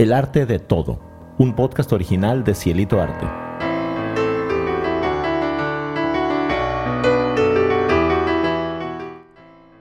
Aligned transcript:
El 0.00 0.14
arte 0.14 0.46
de 0.46 0.58
todo, 0.58 0.98
un 1.36 1.54
podcast 1.54 1.92
original 1.92 2.42
de 2.42 2.54
Cielito 2.54 3.02
Arte. 3.02 3.26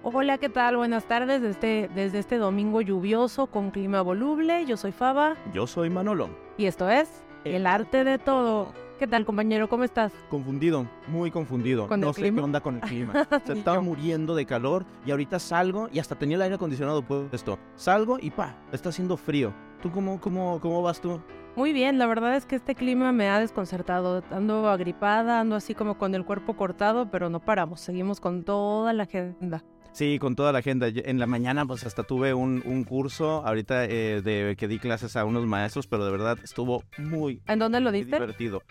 Hola, 0.04 0.38
¿qué 0.38 0.50
tal? 0.50 0.76
Buenas 0.76 1.06
tardes 1.06 1.42
desde, 1.42 1.88
desde 1.96 2.20
este 2.20 2.36
domingo 2.36 2.82
lluvioso 2.82 3.48
con 3.48 3.72
clima 3.72 4.02
voluble. 4.02 4.66
Yo 4.66 4.76
soy 4.76 4.92
Faba 4.92 5.38
Yo 5.54 5.68
soy 5.68 5.90
Manolo. 5.90 6.30
y 6.58 6.66
esto 6.66 6.90
es 6.90 7.10
El 7.46 7.66
arte 7.66 8.04
de 8.04 8.18
todo. 8.18 8.74
¿Qué 9.00 9.08
tal, 9.08 9.26
compañero? 9.26 9.70
¿Cómo 9.70 9.86
estás? 9.86 10.12
Confundido, 10.30 10.86
muy 11.08 11.32
confundido. 11.32 11.88
¿Con 11.88 12.02
no 12.02 12.10
el 12.10 12.14
sé 12.16 12.22
clima? 12.22 12.36
qué 12.42 12.44
onda 12.44 12.60
con 12.60 12.76
el 12.76 12.82
clima. 12.82 13.14
Se 13.46 13.54
estaba 13.54 13.78
yo. 13.78 13.82
muriendo 13.82 14.36
de 14.36 14.46
calor 14.46 14.86
y 15.06 15.12
ahorita 15.12 15.40
salgo 15.40 15.88
y 15.94 16.00
hasta 16.00 16.16
tenía 16.16 16.36
el 16.36 16.42
aire 16.42 16.56
acondicionado 16.56 17.02
puesto. 17.02 17.58
Salgo 17.76 18.18
y 18.20 18.30
pa, 18.30 18.58
está 18.74 18.90
haciendo 18.90 19.16
frío. 19.16 19.54
¿Tú 19.82 19.90
cómo, 19.90 20.20
cómo, 20.20 20.60
cómo 20.60 20.82
vas 20.82 21.00
tú? 21.00 21.22
Muy 21.56 21.72
bien, 21.72 21.98
la 21.98 22.08
verdad 22.08 22.36
es 22.36 22.46
que 22.46 22.58
este 22.58 22.76
clima 22.76 23.14
me 23.14 23.30
ha 23.30 23.40
desconcertado. 23.40 24.22
Ando 24.32 24.68
agripada, 24.70 25.40
ando 25.40 25.56
así 25.56 25.74
como 25.76 25.98
con 25.98 26.14
el 26.14 26.26
cuerpo 26.26 26.58
cortado, 26.58 27.10
pero 27.10 27.30
no 27.30 27.40
paramos. 27.40 27.80
Seguimos 27.80 28.20
con 28.20 28.44
toda 28.44 28.92
la 28.92 29.04
agenda. 29.04 29.64
Sí, 29.92 30.18
con 30.20 30.36
toda 30.36 30.52
la 30.52 30.60
agenda. 30.60 30.88
Yo- 30.90 31.02
En 31.06 31.20
la 31.20 31.28
mañana 31.28 31.66
pues 31.66 31.86
hasta 31.86 32.04
tuve 32.04 32.34
un, 32.34 32.62
un 32.66 32.84
curso 32.84 33.46
ahorita 33.46 33.86
eh, 33.86 34.22
de 34.22 34.56
que 34.58 34.68
di 34.68 34.80
clases 34.80 35.16
a 35.16 35.26
unos 35.26 35.46
maestros, 35.46 35.88
pero 35.88 36.06
de 36.06 36.12
verdad 36.12 36.38
estuvo 36.44 36.84
muy, 36.98 37.42
¿En 37.48 37.60
dónde 37.60 37.80
lo 37.82 37.92
diste? 37.92 38.16
divertido. 38.16 38.62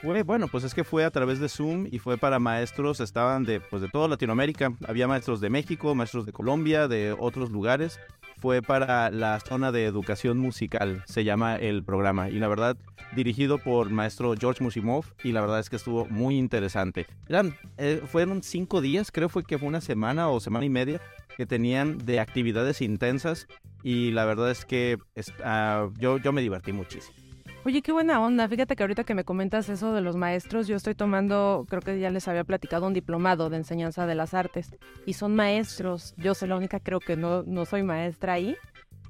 Fue, 0.00 0.22
bueno, 0.22 0.48
pues 0.48 0.64
es 0.64 0.72
que 0.72 0.82
fue 0.82 1.04
a 1.04 1.10
través 1.10 1.40
de 1.40 1.50
Zoom 1.50 1.86
y 1.90 1.98
fue 1.98 2.16
para 2.16 2.38
maestros, 2.38 3.00
estaban 3.00 3.44
de, 3.44 3.60
pues 3.60 3.82
de 3.82 3.88
toda 3.90 4.08
Latinoamérica. 4.08 4.72
Había 4.88 5.06
maestros 5.06 5.42
de 5.42 5.50
México, 5.50 5.94
maestros 5.94 6.24
de 6.24 6.32
Colombia, 6.32 6.88
de 6.88 7.14
otros 7.18 7.50
lugares. 7.50 8.00
Fue 8.40 8.62
para 8.62 9.10
la 9.10 9.38
zona 9.40 9.70
de 9.70 9.84
educación 9.84 10.38
musical, 10.38 11.02
se 11.06 11.24
llama 11.24 11.56
el 11.56 11.84
programa. 11.84 12.30
Y 12.30 12.38
la 12.38 12.48
verdad, 12.48 12.76
dirigido 13.14 13.58
por 13.58 13.90
maestro 13.90 14.34
George 14.38 14.64
Musimov. 14.64 15.04
Y 15.22 15.32
la 15.32 15.42
verdad 15.42 15.60
es 15.60 15.68
que 15.68 15.76
estuvo 15.76 16.06
muy 16.06 16.38
interesante. 16.38 17.06
Eran, 17.28 17.54
eh, 17.76 18.02
fueron 18.06 18.42
cinco 18.42 18.80
días, 18.80 19.12
creo 19.12 19.28
fue 19.28 19.44
que 19.44 19.58
fue 19.58 19.68
una 19.68 19.82
semana 19.82 20.30
o 20.30 20.40
semana 20.40 20.64
y 20.64 20.70
media 20.70 21.00
que 21.36 21.44
tenían 21.44 21.98
de 21.98 22.18
actividades 22.18 22.80
intensas. 22.80 23.46
Y 23.82 24.10
la 24.12 24.24
verdad 24.24 24.50
es 24.50 24.64
que 24.64 24.98
ah, 25.44 25.88
yo, 25.98 26.18
yo 26.18 26.32
me 26.32 26.40
divertí 26.40 26.72
muchísimo. 26.72 27.19
Oye, 27.62 27.82
qué 27.82 27.92
buena 27.92 28.22
onda. 28.22 28.48
Fíjate 28.48 28.74
que 28.74 28.82
ahorita 28.82 29.04
que 29.04 29.14
me 29.14 29.24
comentas 29.24 29.68
eso 29.68 29.92
de 29.92 30.00
los 30.00 30.16
maestros, 30.16 30.66
yo 30.66 30.76
estoy 30.76 30.94
tomando, 30.94 31.66
creo 31.68 31.82
que 31.82 32.00
ya 32.00 32.08
les 32.08 32.26
había 32.26 32.42
platicado, 32.42 32.86
un 32.86 32.94
diplomado 32.94 33.50
de 33.50 33.58
enseñanza 33.58 34.06
de 34.06 34.14
las 34.14 34.32
artes. 34.32 34.74
Y 35.04 35.12
son 35.12 35.36
maestros. 35.36 36.14
Yo 36.16 36.34
soy 36.34 36.48
la 36.48 36.56
única, 36.56 36.80
creo 36.80 37.00
que 37.00 37.16
no, 37.16 37.42
no 37.42 37.66
soy 37.66 37.82
maestra 37.82 38.32
ahí. 38.32 38.56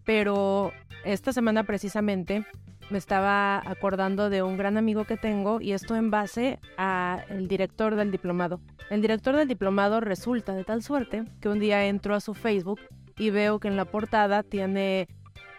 Pero 0.04 0.72
esta 1.04 1.32
semana 1.32 1.62
precisamente 1.62 2.44
me 2.90 2.98
estaba 2.98 3.58
acordando 3.70 4.30
de 4.30 4.42
un 4.42 4.56
gran 4.56 4.76
amigo 4.76 5.04
que 5.04 5.16
tengo 5.16 5.60
y 5.60 5.70
esto 5.70 5.94
en 5.94 6.10
base 6.10 6.58
a 6.76 7.20
el 7.28 7.46
director 7.46 7.94
del 7.94 8.10
diplomado. 8.10 8.60
El 8.90 9.00
director 9.00 9.36
del 9.36 9.46
diplomado 9.46 10.00
resulta 10.00 10.54
de 10.54 10.64
tal 10.64 10.82
suerte 10.82 11.22
que 11.40 11.48
un 11.48 11.60
día 11.60 11.86
entro 11.86 12.16
a 12.16 12.20
su 12.20 12.34
Facebook 12.34 12.80
y 13.16 13.30
veo 13.30 13.60
que 13.60 13.68
en 13.68 13.76
la 13.76 13.84
portada 13.84 14.42
tiene 14.42 15.06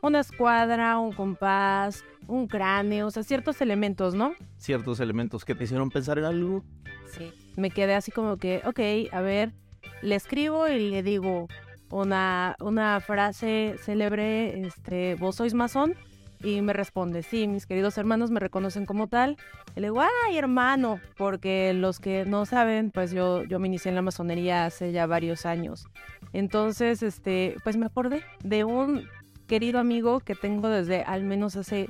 una 0.02 0.20
escuadra, 0.20 0.98
un 1.00 1.14
compás, 1.14 2.04
un 2.28 2.48
cráneo, 2.48 3.08
o 3.08 3.12
sea, 3.12 3.24
ciertos 3.24 3.62
elementos, 3.62 4.16
¿no? 4.16 4.34
ciertos 4.62 5.00
elementos 5.00 5.44
que 5.44 5.56
te 5.56 5.64
hicieron 5.64 5.90
pensar 5.90 6.18
en 6.20 6.26
algo. 6.26 6.64
Sí. 7.12 7.32
Me 7.58 7.72
quedé 7.72 7.96
así 7.96 8.12
como 8.12 8.38
que, 8.38 8.62
ok, 8.66 9.14
a 9.14 9.22
ver, 9.22 9.54
le 10.02 10.16
escribo 10.16 10.68
y 10.68 10.90
le 10.90 11.04
digo 11.04 11.48
una, 11.90 12.56
una 12.60 13.00
frase 13.02 13.76
célebre, 13.80 14.66
este, 14.66 15.16
¿vos 15.16 15.36
sois 15.36 15.54
masón? 15.54 15.96
Y 16.44 16.62
me 16.62 16.74
responde, 16.74 17.22
sí, 17.22 17.48
mis 17.48 17.68
queridos 17.68 17.98
hermanos 18.00 18.32
me 18.32 18.40
reconocen 18.40 18.86
como 18.86 19.08
tal. 19.08 19.38
Y 19.76 19.80
le 19.80 19.88
digo, 19.88 20.02
ay, 20.02 20.38
hermano, 20.38 21.00
porque 21.18 21.74
los 21.74 22.00
que 22.00 22.26
no 22.26 22.46
saben, 22.46 22.90
pues 22.90 23.12
yo, 23.12 23.44
yo 23.44 23.60
me 23.60 23.68
inicié 23.68 23.90
en 23.90 23.96
la 23.96 24.02
masonería 24.02 24.66
hace 24.66 24.92
ya 24.92 25.06
varios 25.06 25.46
años. 25.46 25.86
Entonces, 26.34 27.04
este, 27.04 27.58
pues 27.64 27.78
me 27.78 27.86
acordé 27.86 28.24
de 28.44 28.64
un 28.64 29.08
querido 29.52 29.80
amigo 29.80 30.22
que 30.22 30.34
tengo 30.34 30.70
desde 30.70 31.04
al 31.04 31.24
menos 31.24 31.58
hace 31.58 31.90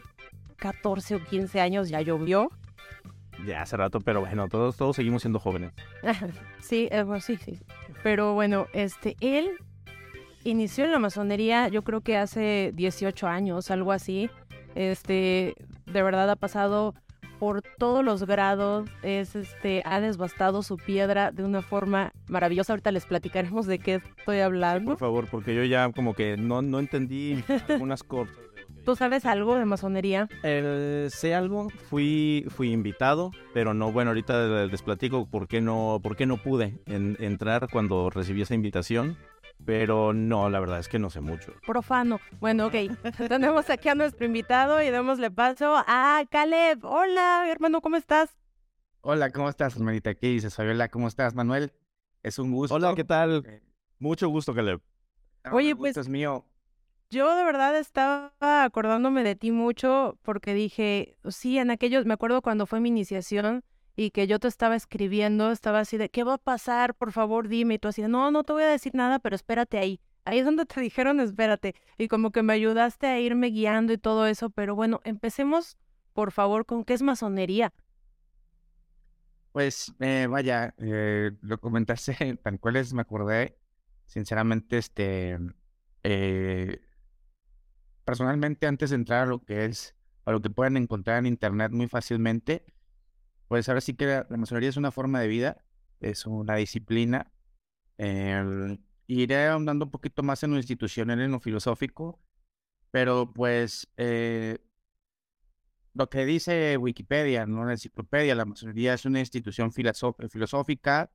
14 0.56 1.14
o 1.14 1.24
15 1.24 1.62
años, 1.62 1.90
ya 1.90 2.02
llovió. 2.02 2.50
Ya 3.46 3.62
hace 3.62 3.78
rato, 3.78 4.00
pero 4.00 4.22
bueno, 4.22 4.48
todos, 4.48 4.78
todos 4.78 4.96
seguimos 4.96 5.22
siendo 5.22 5.38
jóvenes. 5.38 5.72
sí, 6.60 6.90
eh, 6.90 7.04
bueno, 7.04 7.22
sí, 7.22 7.38
sí. 7.38 7.60
Pero 8.02 8.34
bueno, 8.34 8.66
este, 8.74 9.16
él 9.22 9.52
inició 10.44 10.86
en 10.86 10.92
la 10.92 10.98
masonería, 10.98 11.68
yo 11.68 11.84
creo 11.84 12.02
que 12.02 12.18
hace 12.18 12.72
18 12.74 13.28
años, 13.28 13.70
algo 13.70 13.92
así. 13.92 14.32
Este, 14.74 15.54
de 15.86 16.02
verdad 16.02 16.32
ha 16.32 16.36
pasado 16.38 16.96
por 17.42 17.64
todos 17.80 18.06
los 18.06 18.24
grados, 18.28 18.88
es 19.02 19.36
este, 19.36 19.82
ha 19.84 20.00
desbastado 20.00 20.62
su 20.62 20.78
piedra 20.78 21.32
de 21.32 21.44
una 21.44 21.64
forma 21.64 22.12
maravillosa. 22.28 22.74
Ahorita 22.74 22.92
les 22.92 23.08
platicaremos 23.08 23.66
de 23.66 23.80
qué 23.80 23.96
estoy 23.96 24.42
hablando. 24.42 24.92
Por 24.92 25.00
favor, 25.00 25.28
porque 25.28 25.56
yo 25.56 25.64
ya 25.64 25.92
como 25.92 26.14
que 26.14 26.38
no, 26.38 26.62
no 26.62 26.78
entendí 26.78 27.44
unas 27.80 28.04
cosas. 28.04 28.38
¿Tú 28.86 28.96
sabes 28.96 29.26
algo 29.26 29.56
de 29.56 29.66
masonería? 29.66 30.30
Eh, 30.44 31.08
sé 31.10 31.34
algo, 31.34 31.70
fui, 31.90 32.46
fui 32.50 32.72
invitado, 32.72 33.32
pero 33.56 33.74
no, 33.74 33.92
bueno, 33.92 34.12
ahorita 34.12 34.66
les 34.68 34.82
platico 34.84 35.26
por 35.28 35.48
qué 35.48 35.62
no, 35.62 36.00
por 36.04 36.16
qué 36.16 36.28
no 36.28 36.38
pude 36.38 36.80
en- 36.86 37.18
entrar 37.20 37.70
cuando 37.72 38.12
recibí 38.12 38.44
esa 38.44 38.54
invitación, 38.54 39.18
pero 39.66 40.14
no, 40.14 40.50
la 40.50 40.60
verdad 40.60 40.80
es 40.80 40.88
que 40.88 41.00
no 41.00 41.10
sé 41.10 41.22
mucho. 41.22 41.54
Profano. 41.66 42.20
Bueno, 42.40 42.68
ok. 42.68 42.74
Tenemos 43.30 43.70
aquí 43.70 43.90
a 43.90 43.96
nuestro 43.96 44.26
invitado 44.26 44.82
y 44.82 44.90
démosle 44.90 45.32
paso 45.32 45.76
a 45.88 46.24
Caleb. 46.30 46.84
Hola, 46.84 47.46
hermano, 47.50 47.82
¿cómo 47.82 47.98
estás? 47.98 48.30
Hola, 49.02 49.32
¿cómo 49.32 49.50
estás, 49.50 49.76
hermanita? 49.76 50.14
¿Qué 50.14 50.28
dices, 50.28 50.56
Fabiola? 50.56 50.88
¿Cómo 50.90 51.08
estás, 51.08 51.34
Manuel? 51.34 51.74
Es 52.24 52.38
un 52.40 52.52
gusto. 52.52 52.76
Hola, 52.76 52.94
¿qué 52.96 53.04
tal? 53.04 53.44
Eh, 53.48 53.62
Mucho 54.00 54.30
gusto, 54.30 54.54
Caleb. 54.54 54.82
no, 55.46 55.54
Oye, 55.56 55.76
pues- 55.76 55.98
es 55.98 56.08
mío. 56.10 56.46
Yo 57.10 57.36
de 57.36 57.44
verdad 57.44 57.78
estaba 57.78 58.32
acordándome 58.40 59.24
de 59.24 59.36
ti 59.36 59.52
mucho 59.52 60.18
porque 60.22 60.54
dije, 60.54 61.18
sí, 61.30 61.58
en 61.58 61.70
aquellos, 61.70 62.06
me 62.06 62.14
acuerdo 62.14 62.42
cuando 62.42 62.66
fue 62.66 62.80
mi 62.80 62.88
iniciación 62.88 63.66
y 63.96 64.12
que 64.12 64.28
yo 64.28 64.40
te 64.40 64.48
estaba 64.48 64.76
escribiendo, 64.76 65.52
estaba 65.52 65.80
así 65.80 65.98
de, 65.98 66.10
¿qué 66.10 66.24
va 66.24 66.36
a 66.36 66.38
pasar? 66.38 66.96
Por 66.96 67.12
favor, 67.12 67.48
dime. 67.48 67.76
Y 67.76 67.80
tú 67.80 67.90
así 67.90 68.02
no, 68.04 68.32
no 68.32 68.44
te 68.44 68.54
voy 68.54 68.64
a 68.64 68.68
decir 68.68 68.96
nada, 68.96 69.20
pero 69.20 69.36
espérate 69.36 69.78
ahí. 69.78 70.00
Ahí 70.26 70.40
es 70.40 70.46
donde 70.46 70.66
te 70.66 70.80
dijeron, 70.82 71.20
espérate. 71.20 71.76
Y 71.98 72.08
como 72.08 72.32
que 72.32 72.44
me 72.44 72.54
ayudaste 72.54 73.08
a 73.08 73.20
irme 73.20 73.48
guiando 73.48 73.94
y 73.94 73.98
todo 73.98 74.28
eso, 74.28 74.50
pero 74.50 74.76
bueno, 74.76 75.02
empecemos, 75.04 75.78
por 76.14 76.32
favor, 76.32 76.66
con 76.66 76.86
qué 76.86 76.94
es 76.94 77.02
masonería. 77.02 77.74
Pues, 79.52 79.94
eh, 80.00 80.28
vaya, 80.30 80.74
eh, 80.78 81.32
lo 81.42 81.60
comentaste 81.60 82.38
tal 82.44 82.60
cual 82.60 82.78
es, 82.78 82.94
me 82.94 83.02
acordé. 83.02 83.58
Sinceramente, 84.06 84.78
este, 84.78 85.38
eh, 86.04 86.82
personalmente, 88.06 88.68
antes 88.68 88.90
de 88.90 88.96
entrar 88.98 89.24
a 89.24 89.26
lo 89.26 89.44
que 89.44 89.66
es, 89.66 89.96
a 90.26 90.32
lo 90.32 90.42
que 90.42 90.50
pueden 90.50 90.78
encontrar 90.78 91.20
en 91.20 91.26
internet 91.26 91.72
muy 91.72 91.88
fácilmente, 91.88 92.66
pues 93.52 93.68
ahora 93.68 93.82
sí 93.82 93.96
que 93.96 94.06
la, 94.06 94.26
la 94.30 94.38
masonería 94.38 94.70
es 94.70 94.78
una 94.78 94.92
forma 94.92 95.20
de 95.20 95.28
vida, 95.28 95.62
es 96.00 96.26
una 96.26 96.56
disciplina. 96.56 97.34
Eh, 97.98 98.78
iré 99.08 99.48
ahondando 99.48 99.84
un 99.84 99.92
poquito 99.92 100.24
más 100.24 100.42
en 100.44 100.52
lo 100.52 100.56
institucional, 100.56 101.20
en 101.20 101.32
lo 101.32 101.42
filosófico, 101.42 102.18
pero 102.92 103.34
pues 103.34 103.90
eh, 103.98 104.60
lo 105.94 106.10
que 106.10 106.26
dice 106.26 106.78
Wikipedia, 106.78 107.46
¿no? 107.46 107.66
La 107.66 107.74
enciclopedia, 107.74 108.36
la 108.36 108.46
masonería 108.46 108.94
es 108.94 109.04
una 109.04 109.20
institución 109.20 109.74
filosófica, 109.74 111.12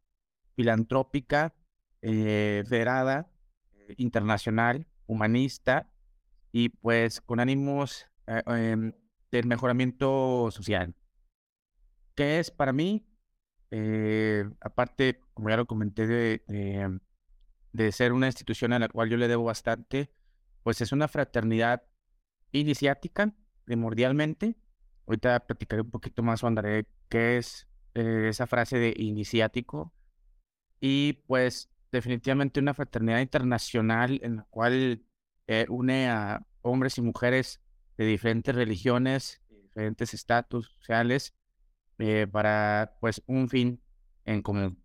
filantrópica, 0.56 1.54
eh, 2.02 2.64
federada, 2.68 3.30
internacional, 3.96 4.86
humanista 5.06 5.90
y 6.52 6.68
pues 6.68 7.22
con 7.22 7.40
ánimos 7.40 8.04
eh, 8.26 8.42
em, 8.46 8.92
del 9.30 9.46
mejoramiento 9.46 10.50
social. 10.50 10.94
¿Qué 12.16 12.40
es 12.40 12.50
para 12.50 12.72
mí? 12.72 13.06
Eh, 13.70 14.44
aparte, 14.60 15.20
como 15.34 15.50
ya 15.50 15.56
lo 15.58 15.66
comenté, 15.66 16.06
de, 16.08 16.44
de, 16.48 17.00
de 17.72 17.92
ser 17.92 18.12
una 18.12 18.26
institución 18.28 18.72
a 18.72 18.78
la 18.80 18.88
cual 18.88 19.10
yo 19.10 19.18
le 19.18 19.28
debo 19.28 19.44
bastante, 19.44 20.12
pues 20.62 20.80
es 20.80 20.92
una 20.92 21.08
fraternidad 21.08 21.84
iniciática, 22.52 23.34
primordialmente. 23.64 24.56
Ahorita 25.06 25.40
platicaré 25.46 25.82
un 25.82 25.90
poquito 25.90 26.22
más 26.22 26.42
o 26.42 26.48
andaré 26.48 26.88
qué 27.10 27.38
es 27.38 27.68
eh, 27.94 28.28
esa 28.30 28.46
frase 28.46 28.78
de 28.78 28.94
iniciático. 28.96 29.94
Y 30.80 31.14
pues 31.26 31.70
definitivamente 31.92 32.60
una 32.60 32.74
fraternidad 32.74 33.20
internacional 33.20 34.20
en 34.22 34.36
la 34.36 34.44
cual 34.50 35.04
eh, 35.48 35.66
une 35.68 36.08
a 36.08 36.46
hombres 36.62 36.98
y 36.98 37.02
mujeres 37.02 37.60
de 37.98 38.06
diferentes 38.06 38.54
religiones, 38.54 39.42
de 39.50 39.62
diferentes 39.62 40.14
estatus 40.14 40.68
sociales, 40.78 41.35
eh, 41.98 42.26
para 42.30 42.96
pues 43.00 43.22
un 43.26 43.48
fin 43.48 43.80
en 44.24 44.42
común. 44.42 44.82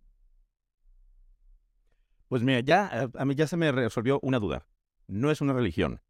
Pues 2.28 2.42
mira, 2.42 2.60
ya 2.60 2.86
a- 2.86 3.10
a 3.20 3.24
mí 3.24 3.34
ya 3.34 3.46
se 3.46 3.56
me 3.56 3.70
resolvió 3.72 4.18
una 4.22 4.38
duda. 4.38 4.66
No 5.06 5.30
es 5.30 5.40
una 5.40 5.52
religión. 5.52 6.00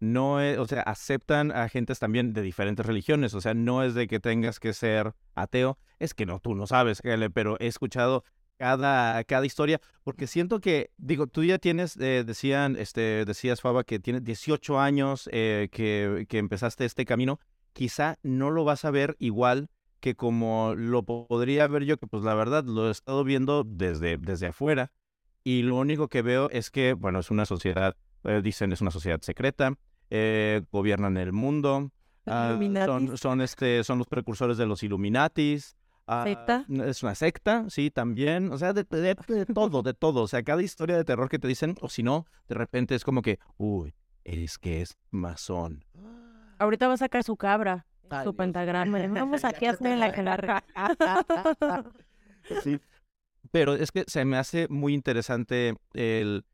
no 0.00 0.40
es, 0.42 0.58
o 0.58 0.66
sea, 0.66 0.82
aceptan 0.82 1.52
a 1.52 1.68
gentes 1.70 1.98
también 2.00 2.32
de 2.34 2.42
diferentes 2.42 2.86
religiones, 2.86 3.34
o 3.34 3.40
sea, 3.40 3.54
no 3.54 3.82
es 3.84 3.94
de 3.94 4.08
que 4.08 4.20
tengas 4.20 4.60
que 4.60 4.72
ser 4.74 5.14
ateo, 5.34 5.78
es 5.98 6.14
que 6.14 6.26
no, 6.26 6.40
tú 6.40 6.54
no 6.54 6.66
sabes, 6.66 7.02
pero 7.34 7.56
he 7.60 7.68
escuchado 7.68 8.24
cada, 8.58 9.24
cada 9.24 9.46
historia, 9.46 9.80
porque 10.04 10.26
siento 10.26 10.60
que, 10.60 10.90
digo, 10.98 11.26
tú 11.28 11.44
ya 11.44 11.58
tienes, 11.58 11.96
eh, 11.98 12.24
decían, 12.26 12.76
este, 12.76 13.24
decías, 13.24 13.60
Faba, 13.62 13.84
que 13.84 14.00
tienes 14.00 14.24
18 14.24 14.80
años 14.80 15.28
eh, 15.32 15.68
que, 15.72 16.26
que 16.28 16.38
empezaste 16.38 16.84
este 16.84 17.04
camino, 17.04 17.40
quizá 17.72 18.18
no 18.22 18.50
lo 18.50 18.64
vas 18.64 18.84
a 18.84 18.90
ver 18.92 19.16
igual 19.18 19.68
que 20.00 20.14
como 20.14 20.74
lo 20.76 21.02
podría 21.02 21.66
ver 21.66 21.84
yo, 21.84 21.96
que 21.98 22.06
pues 22.06 22.22
la 22.22 22.34
verdad 22.34 22.64
lo 22.64 22.88
he 22.88 22.90
estado 22.90 23.24
viendo 23.24 23.64
desde, 23.64 24.18
desde 24.18 24.48
afuera, 24.48 24.92
y 25.44 25.62
lo 25.62 25.76
único 25.76 26.08
que 26.08 26.22
veo 26.22 26.50
es 26.50 26.70
que, 26.70 26.92
bueno, 26.92 27.20
es 27.20 27.30
una 27.30 27.46
sociedad, 27.46 27.96
eh, 28.24 28.40
dicen, 28.42 28.72
es 28.72 28.80
una 28.80 28.90
sociedad 28.90 29.20
secreta, 29.20 29.74
eh, 30.10 30.62
gobiernan 30.70 31.16
el 31.16 31.32
mundo, 31.32 31.90
ah, 32.26 32.58
son, 32.84 33.16
son, 33.16 33.40
este, 33.40 33.84
son 33.84 33.98
los 33.98 34.06
precursores 34.06 34.58
de 34.58 34.66
los 34.66 34.82
Illuminatis. 34.82 35.76
Ah, 36.10 36.24
¿Secta? 36.24 36.64
Es 36.86 37.02
una 37.02 37.14
secta, 37.14 37.66
sí, 37.68 37.90
también. 37.90 38.50
O 38.50 38.56
sea, 38.56 38.72
de, 38.72 38.84
todo, 38.84 39.82
de 39.82 39.92
todo. 39.92 40.22
O 40.22 40.26
sea, 40.28 40.42
cada 40.42 40.62
historia 40.62 40.96
de 40.96 41.04
terror 41.04 41.28
que 41.28 41.38
te 41.38 41.46
dicen, 41.46 41.76
o 41.82 41.90
si 41.90 42.02
no, 42.02 42.24
de 42.48 42.54
repente 42.54 42.94
es 42.94 43.04
como 43.04 43.20
que, 43.20 43.38
uy, 43.58 43.94
es 44.24 44.58
que 44.58 44.80
es 44.80 44.96
masón. 45.10 45.84
Ahorita 46.58 46.88
va 46.88 46.94
a 46.94 46.98
sacar 46.98 47.24
su 47.24 47.36
cabra, 47.36 47.86
su 48.24 48.34
pentagrama. 48.34 49.06
Vamos 49.08 49.44
aquí 49.44 49.66
a 49.66 49.70
hacer 49.70 49.98
la 49.98 50.12
que 50.12 50.22
la... 50.22 50.64
sí. 52.62 52.80
Pero 53.50 53.74
es 53.74 53.90
que 53.90 54.04
se 54.06 54.24
me 54.24 54.36
hace 54.36 54.68
muy 54.68 54.94
interesante 54.94 55.76
el, 55.94 56.44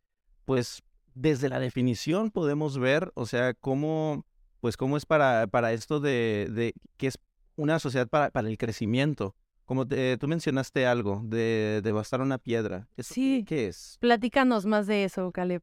pues, 0.44 0.82
desde 1.14 1.48
la 1.48 1.58
definición 1.58 2.30
podemos 2.30 2.78
ver, 2.78 3.10
o 3.14 3.26
sea, 3.26 3.54
cómo, 3.54 4.24
pues, 4.60 4.76
cómo 4.76 4.96
es 4.96 5.06
para, 5.06 5.46
para 5.48 5.72
esto 5.72 6.00
de, 6.00 6.48
de 6.50 6.74
que 6.96 7.08
es 7.08 7.18
una 7.56 7.78
sociedad 7.78 8.08
para, 8.08 8.30
para 8.30 8.48
el 8.48 8.58
crecimiento. 8.58 9.34
Como 9.64 9.86
tú 9.86 10.28
mencionaste 10.28 10.86
algo 10.86 11.22
de 11.24 11.80
devastar 11.82 12.20
una 12.20 12.36
piedra. 12.38 12.86
sí. 12.98 13.44
¿Qué 13.46 13.66
es? 13.68 13.96
Platícanos 13.98 14.66
más 14.66 14.86
de 14.86 15.04
eso, 15.04 15.32
Caleb. 15.32 15.62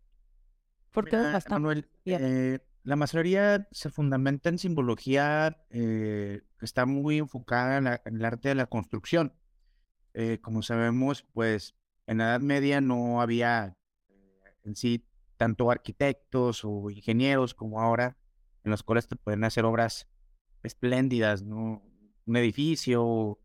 ¿Por 0.91 1.07
qué 1.07 1.17
Manuel, 1.49 1.87
eh, 2.05 2.59
la 2.83 2.95
masonería 2.95 3.67
se 3.71 3.89
fundamenta 3.89 4.49
en 4.49 4.57
simbología 4.57 5.63
eh, 5.69 6.41
que 6.57 6.65
está 6.65 6.85
muy 6.85 7.19
enfocada 7.19 7.99
en, 8.05 8.15
el 8.15 8.25
arte 8.25 8.49
de 8.49 8.55
la 8.55 8.65
construcción. 8.65 9.33
Eh, 10.13 10.39
como 10.41 10.61
sabemos, 10.61 11.23
pues 11.33 11.75
en 12.07 12.17
la 12.17 12.25
Edad 12.25 12.41
Media 12.41 12.81
no 12.81 13.21
había 13.21 13.77
en 14.63 14.75
sí 14.75 15.07
tanto 15.37 15.71
arquitectos 15.71 16.63
o 16.63 16.89
ingenieros 16.89 17.53
como 17.53 17.81
ahora, 17.81 18.17
en 18.63 18.71
los 18.71 18.83
cuales 18.83 19.07
te 19.07 19.15
pueden 19.15 19.43
hacer 19.43 19.65
obras 19.65 20.07
espléndidas, 20.63 21.43
¿no? 21.43 21.83
Un 22.25 22.37
edificio, 22.37 23.39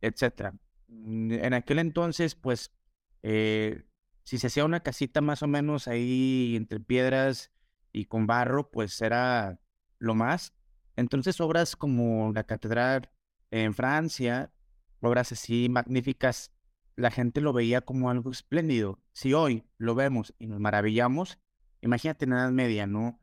etcétera. 0.00 0.54
Mm, 0.88 1.32
en 1.32 1.54
aquel 1.54 1.78
entonces, 1.78 2.34
pues, 2.34 2.74
eh, 3.22 3.84
si 4.24 4.38
se 4.38 4.48
hacía 4.48 4.64
una 4.64 4.82
casita 4.82 5.20
más 5.20 5.42
o 5.42 5.46
menos 5.46 5.88
ahí 5.88 6.54
entre 6.56 6.80
piedras 6.80 7.50
y 7.92 8.06
con 8.06 8.26
barro, 8.26 8.70
pues 8.70 9.00
era 9.02 9.60
lo 9.98 10.14
más. 10.14 10.54
Entonces, 10.96 11.40
obras 11.40 11.76
como 11.76 12.32
la 12.32 12.44
catedral 12.44 13.10
en 13.50 13.74
Francia, 13.74 14.52
obras 15.00 15.32
así 15.32 15.68
magníficas, 15.68 16.52
la 16.96 17.10
gente 17.10 17.40
lo 17.40 17.52
veía 17.52 17.80
como 17.80 18.10
algo 18.10 18.30
espléndido. 18.30 19.00
Si 19.12 19.34
hoy 19.34 19.64
lo 19.78 19.94
vemos 19.94 20.34
y 20.38 20.46
nos 20.46 20.60
maravillamos, 20.60 21.38
imagínate 21.80 22.24
en 22.24 22.30
la 22.30 22.42
Edad 22.42 22.50
Media, 22.50 22.86
¿no? 22.86 23.20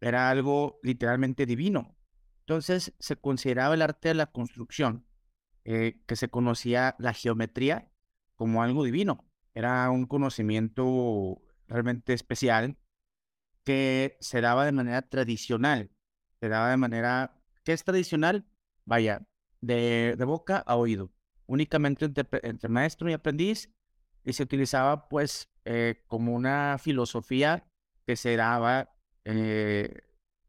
Era 0.00 0.30
algo 0.30 0.80
literalmente 0.82 1.46
divino. 1.46 1.96
Entonces 2.40 2.94
se 2.98 3.16
consideraba 3.16 3.74
el 3.74 3.82
arte 3.82 4.08
de 4.08 4.14
la 4.14 4.26
construcción, 4.26 5.06
eh, 5.64 6.00
que 6.06 6.16
se 6.16 6.28
conocía 6.28 6.96
la 6.98 7.12
geometría 7.12 7.90
como 8.34 8.62
algo 8.62 8.84
divino. 8.84 9.30
Era 9.54 9.90
un 9.90 10.06
conocimiento 10.06 11.42
realmente 11.68 12.14
especial 12.14 12.78
que 13.64 14.16
se 14.20 14.40
daba 14.40 14.64
de 14.64 14.72
manera 14.72 15.02
tradicional. 15.02 15.90
Se 16.40 16.48
daba 16.48 16.70
de 16.70 16.76
manera, 16.76 17.42
¿qué 17.64 17.72
es 17.72 17.84
tradicional? 17.84 18.46
Vaya, 18.84 19.26
de 19.60 20.16
boca 20.24 20.58
a 20.58 20.76
oído 20.76 21.12
únicamente 21.50 22.04
entre, 22.04 22.68
maestro 22.68 23.10
y 23.10 23.12
aprendiz 23.12 23.72
y 24.24 24.32
se 24.32 24.44
utilizaba 24.44 25.08
pues 25.08 25.50
eh, 25.64 26.04
como 26.06 26.32
una 26.32 26.78
filosofía 26.78 27.66
que 28.06 28.14
se 28.14 28.36
daba 28.36 28.94
eh, 29.24 30.02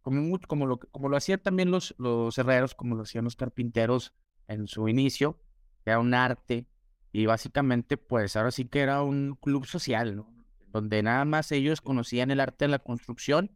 como, 0.04 0.40
como, 0.48 0.68
lo, 0.68 0.80
como 0.80 1.10
lo 1.10 1.18
hacían 1.18 1.40
también 1.40 1.72
los, 1.72 1.96
los 1.98 2.38
herreros, 2.38 2.76
como 2.76 2.96
lo 2.96 3.02
hacían 3.02 3.24
los 3.24 3.36
carpinteros 3.36 4.14
en 4.48 4.68
su 4.68 4.88
inicio, 4.88 5.40
era 5.86 6.00
un 6.00 6.14
arte 6.14 6.68
y 7.12 7.26
básicamente 7.26 7.98
pues 7.98 8.36
ahora 8.36 8.52
sí 8.52 8.66
que 8.66 8.82
era 8.82 9.02
un 9.02 9.36
club 9.42 9.66
social, 9.66 10.24
donde 10.72 11.04
nada 11.04 11.26
más 11.26 11.52
ellos 11.52 11.82
conocían 11.82 12.32
el 12.32 12.40
arte 12.40 12.66
de 12.66 12.70
la 12.70 12.80
construcción. 12.80 13.52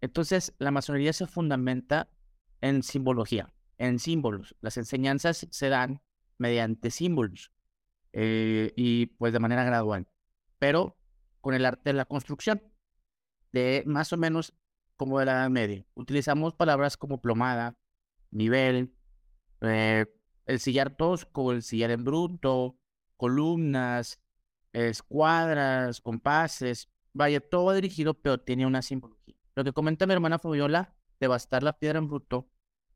Entonces 0.00 0.54
la 0.58 0.70
masonería 0.70 1.12
se 1.12 1.26
fundamenta 1.26 2.08
en 2.60 2.82
simbología, 2.82 3.52
en 3.78 3.98
símbolos. 3.98 4.54
Las 4.60 4.76
enseñanzas 4.76 5.46
se 5.50 5.68
dan 5.68 6.02
mediante 6.38 6.90
símbolos 6.90 7.52
eh, 8.12 8.72
y 8.76 9.06
pues 9.06 9.32
de 9.32 9.40
manera 9.40 9.64
gradual, 9.64 10.06
pero 10.58 10.96
con 11.40 11.54
el 11.54 11.64
arte 11.66 11.90
de 11.90 11.94
la 11.94 12.04
construcción, 12.04 12.62
de 13.52 13.82
más 13.86 14.12
o 14.12 14.16
menos 14.16 14.54
como 14.96 15.18
de 15.18 15.26
la 15.26 15.32
Edad 15.32 15.50
Media. 15.50 15.86
Utilizamos 15.94 16.54
palabras 16.54 16.96
como 16.96 17.20
plomada, 17.20 17.76
nivel, 18.30 18.94
eh, 19.60 20.06
el 20.46 20.60
sillar 20.60 20.96
tosco, 20.96 21.52
el 21.52 21.62
sillar 21.62 21.90
en 21.90 22.04
bruto, 22.04 22.78
columnas, 23.16 24.20
escuadras, 24.72 26.00
compases, 26.00 26.88
vaya, 27.12 27.40
todo 27.40 27.72
dirigido, 27.72 28.14
pero 28.14 28.38
tiene 28.38 28.66
una 28.66 28.82
simbología. 28.82 29.36
Lo 29.54 29.64
que 29.64 29.72
comenta 29.72 30.06
mi 30.06 30.12
hermana 30.12 30.38
Fabiola, 30.38 30.94
devastar 31.20 31.62
la 31.62 31.78
piedra 31.78 31.98
en 31.98 32.08
bruto, 32.08 32.48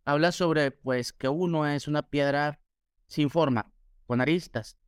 habla 0.05 0.33
sobre, 0.33 0.71
pues, 0.71 1.13
que 1.13 1.29
uno 1.29 1.67
es 1.67 1.89
una 1.89 2.03
piedra 2.03 2.61
sin 3.07 3.31
forma, 3.31 3.73
con 4.07 4.21
aristas. 4.21 4.79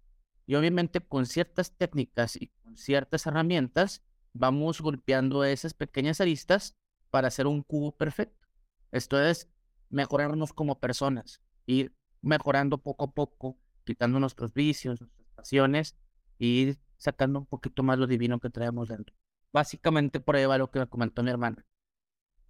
Y 0.47 0.55
obviamente 0.57 1.01
con 1.01 1.27
ciertas 1.27 1.77
técnicas 1.77 2.37
y 2.37 2.49
con 2.49 2.77
ciertas 2.77 3.27
herramientas 3.27 4.03
vamos 4.35 4.81
golpeando 4.81 5.45
esas 5.45 5.75
pequeñas 5.75 6.21
aristas 6.21 6.77
para 7.11 7.29
hacer 7.29 7.47
un 7.47 7.63
cubo 7.63 7.97
perfecto. 7.97 8.47
Esto 8.93 9.21
es 9.21 9.49
mejorarnos 9.89 10.53
como 10.53 10.81
personas, 10.81 11.41
ir 11.67 11.95
mejorando 12.21 12.79
poco 12.79 13.05
a 13.05 13.11
poco, 13.13 13.59
quitando 13.85 14.21
nuestros 14.21 14.53
vicios, 14.53 15.01
nuestras 15.01 15.29
pasiones 15.35 15.97
y 16.39 16.77
sacando 16.97 17.39
un 17.41 17.47
poquito 17.47 17.83
más 17.83 17.99
lo 17.99 18.07
divino 18.07 18.41
que 18.41 18.51
traemos 18.51 18.89
dentro. 18.89 19.15
Básicamente 19.53 20.21
por 20.21 20.37
ahí 20.37 20.47
va 20.47 20.59
lo 20.59 20.71
que 20.71 20.81
me 20.81 20.87
comentó 20.87 21.23
mi 21.23 21.31
hermana 21.31 21.65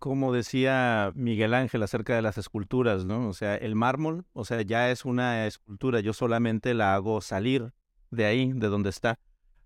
como 0.05 0.35
decía 0.35 1.13
Miguel 1.15 1.55
Ángel 1.55 1.83
acerca 1.83 2.15
de 2.15 2.21
las 2.21 2.37
esculturas, 2.37 3.07
¿no? 3.07 3.27
O 3.27 3.33
sea, 3.33 3.57
el 3.57 3.75
mármol, 3.75 4.27
o 4.35 4.45
sea, 4.45 4.61
ya 4.61 4.91
es 4.91 5.07
una 5.07 5.47
escultura, 5.47 6.01
yo 6.01 6.13
solamente 6.13 6.75
la 6.75 6.95
hago 6.95 7.23
salir 7.23 7.73
de 8.11 8.27
ahí, 8.27 8.53
de 8.53 8.69
donde 8.69 8.91
está. 8.91 9.19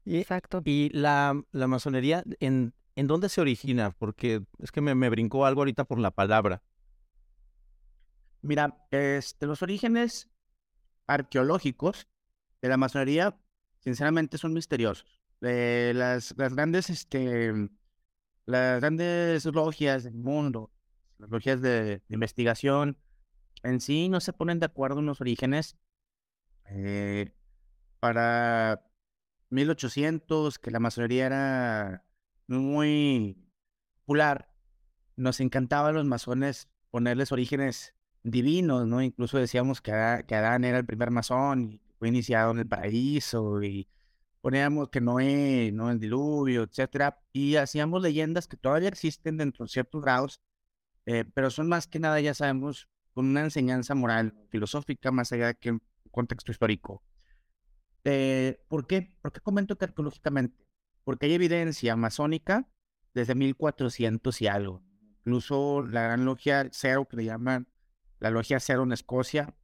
Exacto. 0.04 0.62
Y 0.64 0.90
la, 0.90 1.42
la 1.50 1.66
masonería, 1.66 2.23
¿en, 2.38 2.73
¿en 2.94 3.06
dónde 3.08 3.28
se 3.28 3.40
origina? 3.40 3.90
Porque 3.99 4.42
es 4.61 4.70
que 4.70 4.80
me, 4.80 4.94
me 4.94 5.11
brincó 5.11 5.44
algo 5.44 5.62
ahorita 5.62 5.85
por 5.87 5.99
la 5.99 6.12
palabra. 6.12 6.62
Mira, 8.40 8.87
este, 8.92 9.47
los 9.47 9.62
orígenes 9.62 10.30
arqueológicos 11.08 12.06
de 12.62 12.68
la 12.68 12.76
masonería, 12.76 13.37
sinceramente, 13.80 14.38
son 14.38 14.52
misteriosos. 14.52 15.06
Eh, 15.40 15.92
las, 15.94 16.35
las 16.37 16.54
grandes 16.54 16.90
este, 16.90 17.52
las 18.49 18.80
grandes 18.80 19.44
logias 19.44 20.04
del 20.04 20.14
mundo, 20.14 20.73
las 21.18 21.28
logias 21.28 21.61
de, 21.61 22.02
investigación, 22.08 22.97
en 23.62 23.80
sí 23.80 24.08
no 24.08 24.20
se 24.20 24.32
ponen 24.32 24.58
de 24.58 24.66
acuerdo 24.66 25.00
en 25.00 25.06
los 25.06 25.20
orígenes. 25.20 25.76
Eh, 26.70 27.30
para 28.00 28.82
1800, 29.50 30.58
que 30.58 30.70
la 30.70 30.80
masonería 30.80 31.26
era 31.26 32.04
muy 32.47 33.37
popular, 34.00 34.50
nos 35.16 35.40
encantaba 35.40 35.88
a 35.88 35.92
los 35.92 36.06
masones 36.06 36.70
ponerles 36.90 37.32
orígenes 37.32 37.94
divinos, 38.23 38.87
¿no? 38.87 39.02
Incluso 39.02 39.37
decíamos 39.37 39.82
que, 39.82 39.92
que 40.26 40.35
Adán 40.35 40.64
era 40.64 40.78
el 40.78 40.87
primer 40.87 41.11
masón 41.11 41.82
fue 41.99 42.09
iniciado 42.09 42.52
en 42.52 42.61
el 42.61 42.69
paraíso 42.69 43.62
y 43.62 43.88
poníamos 44.40 44.88
que 44.88 45.00
Noé, 45.00 45.71
¿no? 45.73 45.90
El 45.90 45.99
diluvio, 45.99 46.62
etcétera, 46.62 47.21
y 47.33 47.57
hacíamos 47.57 48.02
leyendas 48.02 48.47
que 48.47 48.57
todavía 48.57 48.88
existen 48.88 49.37
dentro 49.37 49.64
de 49.64 49.71
ciertos 49.71 50.02
grados, 50.02 50.40
eh, 51.07 51.25
pero 51.35 51.50
son 51.50 51.69
más 51.69 51.87
que 51.87 51.99
nada, 51.99 52.21
ya 52.21 52.35
sabemos, 52.35 52.88
con 53.12 53.26
una 53.26 53.40
enseñanza 53.43 53.95
moral, 53.95 54.35
filosófica, 54.50 55.11
más 55.11 55.33
allá 55.33 55.55
que 55.55 55.73
un 55.73 55.83
contexto 56.11 56.52
histórico. 56.52 57.02
Eh, 58.05 58.61
¿Por 58.69 58.87
qué? 58.87 59.17
¿Por 59.21 59.33
qué 59.33 59.40
comento 59.40 59.76
que 59.76 59.87
arqueológicamente? 59.87 60.64
Porque 61.05 61.26
hay 61.26 61.35
evidencia 61.35 61.97
masónica 61.97 62.69
desde 63.14 63.35
1400 63.35 64.40
y 64.43 64.47
algo. 64.47 64.83
incluso 65.21 65.83
la 65.83 66.02
Gran 66.05 66.25
Logia 66.25 66.69
Cero, 66.73 67.07
que 67.07 67.17
le 67.17 67.25
llaman 67.25 67.69
la 68.21 68.31
Logia 68.31 68.61
Cero 68.61 68.85
en 68.85 68.93
Escocia, 68.93 69.55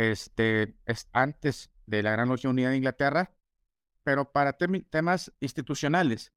este, 0.00 0.74
es 0.86 1.08
antes 1.12 1.70
de 1.84 2.02
la 2.02 2.12
Gran 2.12 2.28
Logia 2.28 2.48
Unida 2.48 2.70
de 2.70 2.78
Inglaterra, 2.78 3.32
pero 4.02 4.32
para 4.32 4.54
temas 4.54 5.30
institucionales 5.40 6.32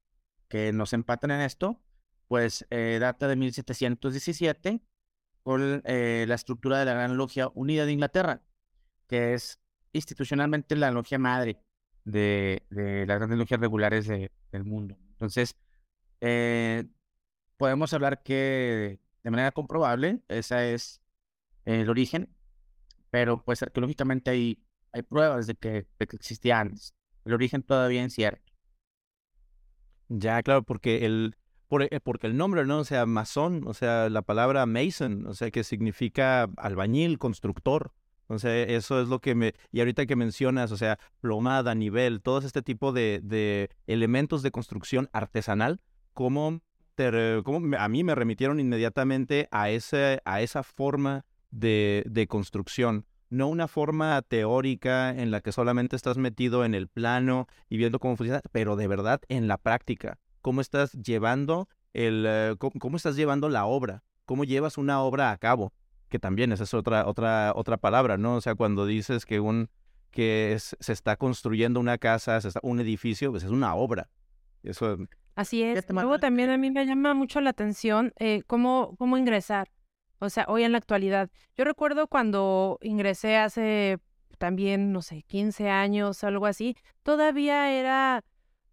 que 0.48 0.72
nos 0.74 0.92
empatan 0.92 1.30
en 1.30 1.40
esto, 1.40 1.80
pues 2.28 2.66
eh, 2.68 2.98
data 3.00 3.26
de 3.26 3.36
1717 3.36 4.82
con 5.42 5.80
eh, 5.86 6.26
la 6.28 6.34
estructura 6.34 6.78
de 6.78 6.84
la 6.84 6.92
Gran 6.92 7.16
Logia 7.16 7.50
Unida 7.54 7.86
de 7.86 7.92
Inglaterra, 7.92 8.42
que 9.06 9.32
es 9.32 9.60
institucionalmente 9.92 10.76
la 10.76 10.90
logia 10.90 11.18
madre 11.18 11.58
de, 12.04 12.66
las 12.68 13.18
grandes 13.18 13.38
logias 13.38 13.60
regulares 13.60 14.08
del 14.08 14.64
mundo. 14.64 14.98
Entonces, 15.12 15.56
eh, 16.20 16.84
podemos 17.56 17.94
hablar 17.94 18.22
que 18.22 19.00
de 19.22 19.30
manera 19.30 19.52
comprobable 19.52 20.20
ese 20.28 20.74
es 20.74 21.00
el 21.64 21.88
origen, 21.88 22.28
pero 23.14 23.40
pues 23.44 23.62
arqueológicamente 23.62 24.32
hay, 24.32 24.58
hay 24.90 25.02
pruebas 25.02 25.46
de 25.46 25.54
que, 25.54 25.86
existía 26.00 26.58
antes. 26.58 26.96
El 27.24 27.34
origen 27.34 27.62
todavía 27.62 28.02
incierto. 28.02 28.52
Ya, 30.08 30.42
claro, 30.42 30.64
porque 30.64 31.06
el, 31.06 31.36
eh, 31.78 32.00
porque 32.02 32.26
el 32.26 32.36
nombre, 32.36 32.66
¿no? 32.66 32.80
O 32.80 32.84
sea, 32.84 33.06
masón, 33.06 33.68
o 33.68 33.72
sea, 33.72 34.10
la 34.10 34.22
palabra 34.22 34.66
mason, 34.66 35.28
o 35.28 35.34
sea, 35.34 35.52
que 35.52 35.62
significa 35.62 36.50
albañil, 36.56 37.20
constructor. 37.20 37.92
O 38.26 38.40
sea, 38.40 38.52
eso 38.64 39.00
es 39.00 39.06
lo 39.06 39.20
que 39.20 39.36
me... 39.36 39.54
Y 39.70 39.78
ahorita 39.78 40.06
que 40.06 40.16
mencionas, 40.16 40.72
o 40.72 40.76
sea, 40.76 40.98
plomada, 41.20 41.76
nivel, 41.76 42.20
todo 42.20 42.40
este 42.40 42.62
tipo 42.62 42.90
de, 42.90 43.20
de 43.22 43.70
elementos 43.86 44.42
de 44.42 44.50
construcción 44.50 45.08
artesanal, 45.12 45.80
¿cómo, 46.14 46.62
te, 46.96 47.42
cómo 47.44 47.76
a 47.76 47.88
mí 47.88 48.02
me 48.02 48.16
remitieron 48.16 48.58
inmediatamente 48.58 49.46
a, 49.52 49.70
ese, 49.70 50.20
a 50.24 50.42
esa 50.42 50.64
forma 50.64 51.24
de, 51.54 52.04
de 52.06 52.26
construcción? 52.26 53.06
no 53.34 53.48
una 53.48 53.68
forma 53.68 54.22
teórica 54.22 55.10
en 55.10 55.30
la 55.30 55.40
que 55.40 55.52
solamente 55.52 55.96
estás 55.96 56.16
metido 56.16 56.64
en 56.64 56.74
el 56.74 56.88
plano 56.88 57.48
y 57.68 57.76
viendo 57.76 57.98
cómo 57.98 58.16
funciona, 58.16 58.40
pero 58.52 58.76
de 58.76 58.86
verdad 58.86 59.20
en 59.28 59.48
la 59.48 59.58
práctica. 59.58 60.18
¿Cómo 60.40 60.60
estás 60.60 60.92
llevando 60.92 61.68
el, 61.92 62.24
eh, 62.28 62.54
cómo, 62.58 62.96
estás 62.96 63.16
llevando 63.16 63.48
la 63.48 63.66
obra? 63.66 64.04
¿Cómo 64.24 64.44
llevas 64.44 64.78
una 64.78 65.00
obra 65.02 65.30
a 65.32 65.38
cabo? 65.38 65.72
Que 66.08 66.18
también 66.18 66.52
esa 66.52 66.64
es 66.64 66.74
otra, 66.74 67.06
otra, 67.06 67.52
otra 67.56 67.76
palabra, 67.76 68.18
¿no? 68.18 68.36
O 68.36 68.40
sea, 68.40 68.54
cuando 68.54 68.86
dices 68.86 69.26
que 69.26 69.40
un 69.40 69.68
que 70.10 70.56
se 70.58 70.92
está 70.92 71.16
construyendo 71.16 71.80
una 71.80 71.98
casa, 71.98 72.40
se 72.40 72.46
está, 72.46 72.60
un 72.62 72.78
edificio, 72.78 73.32
pues 73.32 73.42
es 73.42 73.50
una 73.50 73.74
obra. 73.74 74.10
Eso. 74.62 74.96
Así 75.34 75.64
es. 75.64 75.84
Luego 75.88 76.20
también 76.20 76.50
a 76.50 76.56
mí 76.56 76.70
me 76.70 76.86
llama 76.86 77.14
mucho 77.14 77.40
la 77.40 77.50
atención 77.50 78.12
eh, 78.20 78.44
cómo, 78.46 78.94
cómo 78.96 79.18
ingresar. 79.18 79.70
O 80.24 80.30
sea, 80.30 80.46
hoy 80.48 80.64
en 80.64 80.72
la 80.72 80.78
actualidad. 80.78 81.30
Yo 81.56 81.64
recuerdo 81.64 82.08
cuando 82.08 82.78
ingresé 82.82 83.36
hace 83.36 83.98
también, 84.38 84.92
no 84.92 85.02
sé, 85.02 85.22
15 85.22 85.70
años, 85.70 86.24
algo 86.24 86.46
así, 86.46 86.76
todavía 87.02 87.72
era 87.72 88.24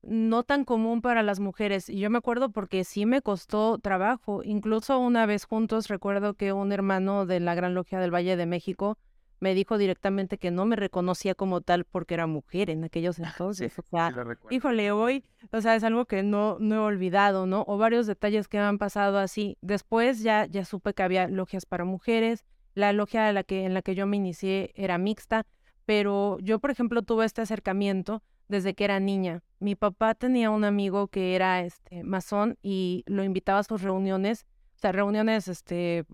no 0.01 0.43
tan 0.43 0.65
común 0.65 1.01
para 1.01 1.23
las 1.23 1.39
mujeres. 1.39 1.89
Y 1.89 1.99
yo 1.99 2.09
me 2.09 2.17
acuerdo 2.17 2.51
porque 2.51 2.83
sí 2.83 3.05
me 3.05 3.21
costó 3.21 3.77
trabajo. 3.77 4.41
Incluso 4.43 4.99
una 4.99 5.25
vez 5.25 5.45
juntos 5.45 5.87
recuerdo 5.87 6.33
que 6.33 6.53
un 6.53 6.71
hermano 6.71 7.25
de 7.25 7.39
la 7.39 7.55
Gran 7.55 7.73
Logia 7.73 7.99
del 7.99 8.13
Valle 8.13 8.35
de 8.35 8.45
México 8.45 8.97
me 9.41 9.55
dijo 9.55 9.77
directamente 9.77 10.37
que 10.37 10.51
no 10.51 10.65
me 10.65 10.75
reconocía 10.75 11.33
como 11.35 11.61
tal 11.61 11.83
porque 11.83 12.13
era 12.13 12.27
mujer 12.27 12.69
en 12.69 12.83
aquellos 12.83 13.19
entonces. 13.19 13.77
O 13.77 13.81
sea, 13.89 14.13
híjole, 14.51 14.91
hoy, 14.91 15.25
o 15.51 15.59
sea, 15.61 15.75
es 15.75 15.83
algo 15.83 16.05
que 16.05 16.23
no, 16.23 16.57
no 16.59 16.75
he 16.75 16.79
olvidado, 16.79 17.47
¿no? 17.47 17.65
O 17.67 17.77
varios 17.77 18.05
detalles 18.05 18.47
que 18.47 18.59
me 18.59 18.63
han 18.63 18.77
pasado 18.77 19.17
así. 19.17 19.57
Después 19.61 20.21
ya, 20.21 20.45
ya 20.45 20.63
supe 20.63 20.93
que 20.93 21.03
había 21.03 21.27
logias 21.27 21.65
para 21.65 21.83
mujeres. 21.83 22.45
La 22.75 22.93
logia 22.93 23.27
en 23.29 23.35
la 23.35 23.43
que, 23.43 23.65
en 23.65 23.73
la 23.73 23.81
que 23.81 23.95
yo 23.95 24.05
me 24.05 24.15
inicié 24.15 24.71
era 24.75 24.99
mixta, 24.99 25.45
pero 25.85 26.37
yo, 26.39 26.59
por 26.59 26.69
ejemplo, 26.69 27.01
tuve 27.01 27.25
este 27.25 27.41
acercamiento 27.41 28.21
desde 28.47 28.75
que 28.75 28.85
era 28.85 28.99
niña. 28.99 29.41
Mi 29.59 29.75
papá 29.75 30.13
tenía 30.13 30.51
un 30.51 30.65
amigo 30.65 31.07
que 31.07 31.35
era 31.35 31.61
este 31.61 32.03
masón 32.03 32.59
y 32.61 33.03
lo 33.07 33.23
invitaba 33.23 33.59
a 33.59 33.63
sus 33.63 33.81
reuniones, 33.81 34.45
o 34.75 34.79
sea, 34.79 34.91
reuniones 34.91 35.47
este 35.47 36.05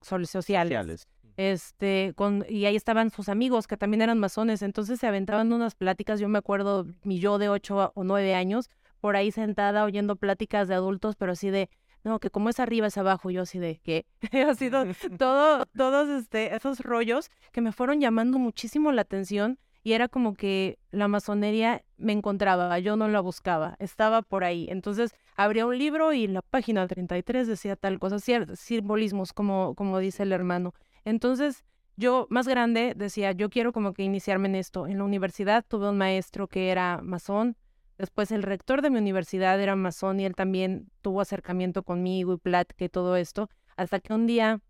sociales. 0.00 1.08
Este, 1.36 2.12
con, 2.14 2.44
y 2.48 2.66
ahí 2.66 2.76
estaban 2.76 3.10
sus 3.10 3.28
amigos 3.28 3.66
que 3.66 3.76
también 3.76 4.02
eran 4.02 4.18
masones, 4.18 4.62
entonces 4.62 5.00
se 5.00 5.06
aventaban 5.06 5.52
unas 5.52 5.74
pláticas, 5.74 6.20
yo 6.20 6.28
me 6.28 6.38
acuerdo, 6.38 6.86
mi 7.02 7.18
yo 7.18 7.38
de 7.38 7.48
ocho 7.48 7.92
o 7.94 8.04
nueve 8.04 8.34
años, 8.34 8.70
por 9.00 9.16
ahí 9.16 9.30
sentada 9.32 9.84
oyendo 9.84 10.16
pláticas 10.16 10.68
de 10.68 10.74
adultos, 10.74 11.16
pero 11.16 11.32
así 11.32 11.50
de, 11.50 11.68
no, 12.04 12.20
que 12.20 12.30
como 12.30 12.50
es 12.50 12.60
arriba 12.60 12.86
es 12.86 12.98
abajo, 12.98 13.30
yo 13.30 13.42
así 13.42 13.58
de, 13.58 13.80
¿qué? 13.82 14.06
ha 14.48 14.54
sido 14.54 14.84
todo, 15.18 15.66
todos 15.76 16.08
este, 16.08 16.54
esos 16.54 16.80
rollos 16.80 17.30
que 17.50 17.60
me 17.60 17.72
fueron 17.72 18.00
llamando 18.00 18.38
muchísimo 18.38 18.92
la 18.92 19.02
atención 19.02 19.58
y 19.82 19.92
era 19.92 20.08
como 20.08 20.34
que 20.34 20.78
la 20.90 21.08
masonería 21.08 21.82
me 21.98 22.12
encontraba, 22.12 22.78
yo 22.78 22.96
no 22.96 23.06
la 23.08 23.20
buscaba, 23.20 23.76
estaba 23.78 24.22
por 24.22 24.42
ahí. 24.42 24.66
Entonces 24.70 25.14
abría 25.36 25.66
un 25.66 25.76
libro 25.76 26.14
y 26.14 26.26
la 26.26 26.40
página 26.40 26.86
33 26.86 27.46
decía 27.46 27.76
tal 27.76 27.98
cosa, 27.98 28.18
ciertos 28.18 28.58
simbolismos, 28.60 29.34
como, 29.34 29.74
como 29.74 29.98
dice 29.98 30.22
el 30.22 30.32
hermano. 30.32 30.72
Entonces 31.04 31.64
yo 31.96 32.26
más 32.30 32.48
grande 32.48 32.94
decía, 32.96 33.32
yo 33.32 33.50
quiero 33.50 33.72
como 33.72 33.92
que 33.92 34.02
iniciarme 34.02 34.48
en 34.48 34.56
esto. 34.56 34.86
En 34.86 34.98
la 34.98 35.04
universidad 35.04 35.64
tuve 35.66 35.88
un 35.88 35.98
maestro 35.98 36.48
que 36.48 36.70
era 36.70 37.00
masón, 37.02 37.56
después 37.98 38.32
el 38.32 38.42
rector 38.42 38.82
de 38.82 38.90
mi 38.90 38.98
universidad 38.98 39.60
era 39.60 39.76
masón 39.76 40.20
y 40.20 40.24
él 40.24 40.34
también 40.34 40.90
tuvo 41.02 41.20
acercamiento 41.20 41.82
conmigo 41.82 42.32
y 42.34 42.38
plática 42.38 42.84
y 42.84 42.88
todo 42.88 43.16
esto, 43.16 43.48
hasta 43.76 44.00
que 44.00 44.12
un 44.12 44.26
día 44.26 44.60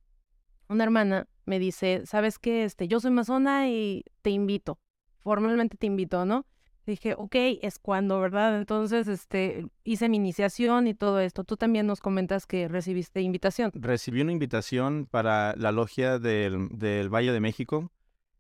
una 0.69 0.85
hermana 0.85 1.26
me 1.47 1.59
dice, 1.59 2.03
¿sabes 2.07 2.38
qué? 2.38 2.64
Este, 2.64 2.88
yo 2.88 3.00
soy 3.00 3.11
masona 3.11 3.69
y 3.69 4.05
te 4.23 4.31
invito 4.31 4.79
formalmente 5.25 5.76
te 5.79 5.87
invitó, 5.87 6.25
¿no? 6.26 6.47
Dije, 6.87 7.14
ok, 7.17 7.35
es 7.62 7.79
cuando, 7.79 8.21
¿verdad? 8.21 8.59
Entonces, 8.59 9.09
este, 9.09 9.67
hice 9.85 10.09
mi 10.09 10.19
iniciación 10.19 10.87
y 10.87 10.95
todo 10.95 11.21
esto. 11.21 11.45
Tú 11.45 11.57
también 11.57 11.87
nos 11.87 12.00
comentas 12.00 12.47
que 12.47 12.69
recibiste 12.69 13.21
invitación. 13.23 13.71
Recibí 13.75 14.21
una 14.21 14.33
invitación 14.33 15.07
para 15.11 15.55
la 15.57 15.73
logia 15.73 16.19
del, 16.19 16.69
del 16.71 17.09
Valle 17.09 17.33
de 17.33 17.41
México, 17.41 17.91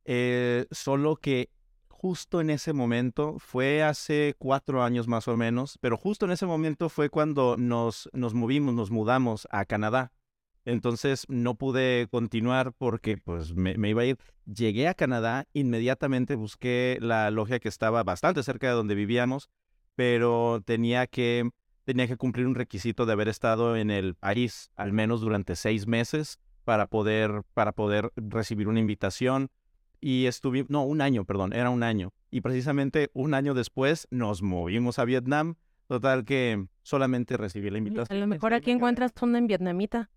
eh, 0.04 0.66
solo 0.70 1.16
que 1.16 1.50
justo 2.04 2.42
en 2.42 2.50
ese 2.50 2.74
momento, 2.74 3.36
fue 3.38 3.82
hace 3.82 4.34
cuatro 4.36 4.82
años 4.82 5.08
más 5.08 5.26
o 5.26 5.38
menos, 5.38 5.78
pero 5.80 5.96
justo 5.96 6.26
en 6.26 6.32
ese 6.32 6.44
momento 6.44 6.90
fue 6.90 7.08
cuando 7.08 7.56
nos, 7.56 8.10
nos 8.12 8.34
movimos, 8.34 8.74
nos 8.74 8.90
mudamos 8.90 9.48
a 9.50 9.64
Canadá. 9.64 10.12
Entonces 10.64 11.26
no 11.28 11.56
pude 11.56 12.08
continuar 12.10 12.72
porque 12.72 13.18
pues 13.18 13.54
me, 13.54 13.74
iba 13.88 14.02
a 14.02 14.06
ir. 14.06 14.18
Llegué 14.46 14.88
a 14.88 14.94
Canadá, 14.94 15.46
inmediatamente 15.52 16.36
busqué 16.36 16.98
la 17.00 17.30
logia 17.30 17.60
que 17.60 17.68
estaba 17.68 18.02
bastante 18.02 18.42
cerca 18.42 18.68
de 18.68 18.74
donde 18.74 18.94
vivíamos, 18.94 19.50
pero 19.94 20.62
tenía 20.64 21.06
que, 21.06 21.50
tenía 21.84 22.06
que 22.06 22.16
cumplir 22.16 22.46
un 22.46 22.54
requisito 22.54 23.04
de 23.06 23.12
haber 23.12 23.28
estado 23.28 23.76
en 23.76 23.90
el 23.90 24.14
país 24.14 24.70
al 24.76 24.92
menos 24.92 25.20
durante 25.20 25.56
seis 25.56 25.86
meses 25.86 26.38
para 26.64 26.86
poder, 26.86 27.42
para 27.52 27.72
poder 27.72 28.10
recibir 28.16 28.68
una 28.68 28.80
invitación. 28.80 29.50
Y 30.00 30.26
estuve, 30.26 30.66
no, 30.68 30.84
un 30.84 31.00
año, 31.00 31.24
perdón, 31.24 31.52
era 31.52 31.70
un 31.70 31.82
año. 31.82 32.12
Y 32.30 32.40
precisamente 32.40 33.10
un 33.14 33.32
año 33.32 33.54
después 33.54 34.06
nos 34.10 34.42
movimos 34.42 34.98
a 34.98 35.04
Vietnam. 35.04 35.54
Total 35.86 36.24
que 36.24 36.66
solamente 36.82 37.36
recibí 37.36 37.70
la 37.70 37.78
invitación. 37.78 38.16
A 38.16 38.20
lo 38.20 38.26
mejor 38.26 38.54
aquí 38.54 38.70
encuentras 38.70 39.12
una 39.22 39.38
en 39.38 39.46
vietnamita. 39.46 40.10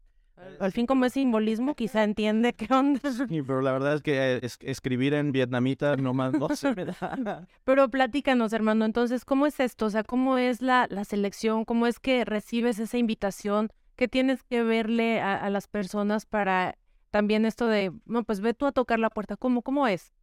Al 0.60 0.72
fin, 0.72 0.86
como 0.86 1.06
es 1.06 1.14
simbolismo, 1.14 1.76
quizá 1.76 2.04
entiende 2.04 2.54
qué 2.54 2.72
onda. 2.72 3.00
Sí, 3.28 3.42
pero 3.42 3.62
la 3.62 3.72
verdad 3.72 3.96
es 3.96 4.02
que 4.02 4.36
eh, 4.36 4.42
escribir 4.62 5.14
en 5.14 5.32
vietnamita 5.32 5.96
no 5.98 6.14
más 6.14 6.34
no 6.34 6.50
se 6.50 6.74
me 6.76 6.86
da. 6.86 7.48
Pero 7.64 7.90
platícanos, 7.90 8.54
hermano, 8.54 8.86
entonces, 8.86 9.26
¿cómo 9.26 9.48
es 9.48 9.60
esto? 9.60 9.88
O 9.88 9.90
sea, 9.90 10.04
¿cómo 10.04 10.38
es 10.38 10.62
la, 10.62 10.88
la 10.90 11.06
selección? 11.06 11.66
¿Cómo 11.66 11.88
es 11.88 12.00
que 12.00 12.24
recibes 12.24 12.78
esa 12.80 12.98
invitación? 12.98 13.70
¿Qué 13.96 14.08
tienes 14.08 14.44
que 14.44 14.62
verle 14.62 15.22
a, 15.22 15.50
las 15.50 15.68
personas 15.68 16.28
para 16.28 16.78
también 17.10 17.46
esto 17.46 17.68
de, 17.68 17.92
no, 18.06 18.24
pues 18.24 18.42
ve 18.42 18.54
tú 18.54 18.68
a 18.68 18.72
tocar 18.72 19.00
la 19.00 19.10
puerta? 19.10 19.38
¿Cómo, 19.38 19.64
cómo 19.64 19.88
es? 19.88 20.14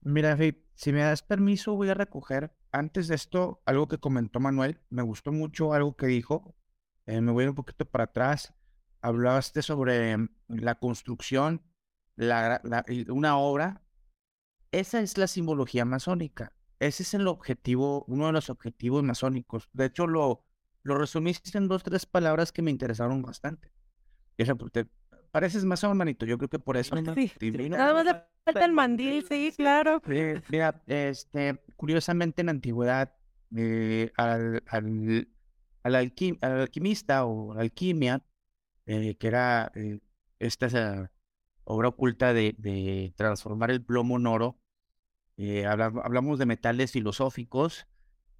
Mira, 0.00 0.36
si 0.74 0.92
me 0.92 1.00
das 1.00 1.22
permiso, 1.22 1.76
voy 1.76 1.90
a 1.90 1.94
recoger 1.94 2.52
antes 2.72 3.06
de 3.06 3.14
esto 3.14 3.62
algo 3.66 3.86
que 3.86 3.98
comentó 3.98 4.40
Manuel. 4.40 4.80
Me 4.90 5.02
gustó 5.02 5.30
mucho 5.30 5.74
algo 5.74 5.96
que 5.96 6.06
dijo. 6.06 6.56
Eh, 7.06 7.20
me 7.20 7.30
voy 7.30 7.44
un 7.46 7.54
poquito 7.54 7.84
para 7.84 8.04
atrás 8.04 8.52
hablaste 9.02 9.60
sobre 9.62 10.16
mm, 10.16 10.28
la 10.48 10.76
construcción, 10.76 11.62
la, 12.16 12.62
una 13.08 13.36
obra. 13.36 13.82
Esa 14.70 15.00
es 15.00 15.18
la 15.18 15.26
simbología 15.26 15.84
masónica. 15.84 16.54
Ese 16.78 17.02
es 17.02 17.14
el 17.14 17.28
objetivo, 17.28 18.04
uno 18.08 18.26
de 18.26 18.32
los 18.32 18.48
objetivos 18.48 19.02
masónicos. 19.02 19.68
De 19.72 19.86
hecho, 19.86 20.06
lo, 20.06 20.44
lo 20.82 20.96
resumiste 20.96 21.56
en 21.58 21.68
dos, 21.68 21.82
tres 21.82 22.06
palabras 22.06 22.52
que 22.52 22.62
me 22.62 22.70
interesaron 22.70 23.22
bastante. 23.22 23.70
Te 24.36 24.86
pareces 25.30 25.64
masón, 25.64 25.96
manito. 25.96 26.24
Yo 26.26 26.38
creo 26.38 26.48
que 26.48 26.58
por 26.58 26.76
eso. 26.76 26.96
Nada 26.96 27.92
más 27.92 28.04
le 28.04 28.24
falta 28.44 28.64
el 28.64 28.72
mandil, 28.72 29.24
sí, 29.28 29.52
claro. 29.56 30.02
mira, 30.48 30.82
este, 30.86 31.62
curiosamente 31.76 32.42
en 32.42 32.46
la 32.46 32.52
antigüedad, 32.52 33.14
eh, 33.54 34.10
al, 34.16 34.62
al, 34.66 35.28
al, 35.82 35.94
alquimista 36.40 37.26
o 37.26 37.54
la 37.54 37.60
alquimia 37.60 38.24
eh, 38.86 39.16
que 39.16 39.26
era 39.28 39.72
eh, 39.74 40.00
esta 40.38 41.10
obra 41.64 41.88
oculta 41.88 42.32
de, 42.32 43.12
transformar 43.16 43.70
el 43.70 43.82
plomo 43.84 44.16
en 44.16 44.26
oro. 44.26 44.58
hablamos 45.66 46.38
de 46.38 46.46
metales 46.46 46.92
filosóficos, 46.92 47.86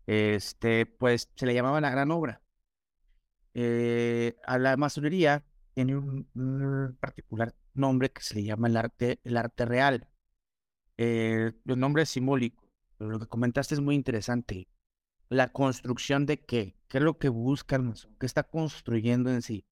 este, 0.06 0.86
pues 0.86 1.30
se 1.36 1.46
le 1.46 1.54
llamaba 1.54 1.80
la 1.80 1.90
gran 1.90 2.10
obra. 2.10 2.42
a 3.54 4.58
la 4.58 4.76
masonería 4.76 5.44
tiene 5.74 5.96
un, 5.96 6.96
particular 7.00 7.54
nombre 7.74 8.10
que 8.10 8.22
se 8.22 8.34
le 8.36 8.44
llama 8.44 8.68
el 8.68 8.76
arte, 8.76 9.20
el 9.24 9.36
arte 9.36 9.64
real. 9.66 10.08
el 10.96 11.54
nombre 11.64 12.02
es 12.04 12.10
simbólico, 12.10 12.70
pero 12.98 13.10
lo 13.10 13.18
que 13.20 13.26
comentaste 13.26 13.74
es 13.74 13.80
muy 13.80 13.94
interesante 13.94 14.68
la 15.32 15.48
construcción 15.48 16.26
de 16.26 16.44
qué, 16.44 16.76
qué 16.88 16.98
es 16.98 17.04
lo 17.04 17.18
que 17.18 17.30
busca 17.30 17.76
el 17.76 17.82
masón, 17.82 18.14
qué 18.20 18.26
está 18.26 18.42
construyendo 18.42 19.30
en 19.30 19.42
sí. 19.42 19.64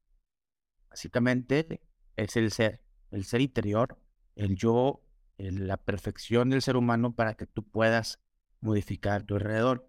Básicamente 0.90 1.80
es 2.16 2.36
el 2.36 2.50
ser, 2.50 2.82
el 3.10 3.24
ser 3.24 3.40
interior, 3.40 3.98
el 4.34 4.56
yo, 4.56 5.02
la 5.38 5.76
perfección 5.78 6.50
del 6.50 6.62
ser 6.62 6.76
humano 6.76 7.14
para 7.14 7.34
que 7.34 7.46
tú 7.46 7.62
puedas 7.62 8.20
modificar 8.60 9.22
tu 9.22 9.36
alrededor. 9.36 9.88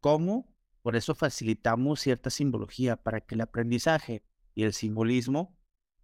¿Cómo? 0.00 0.54
Por 0.82 0.96
eso 0.96 1.14
facilitamos 1.14 2.00
cierta 2.00 2.30
simbología 2.30 2.96
para 2.96 3.20
que 3.20 3.34
el 3.34 3.40
aprendizaje 3.40 4.22
y 4.54 4.62
el 4.62 4.72
simbolismo 4.72 5.58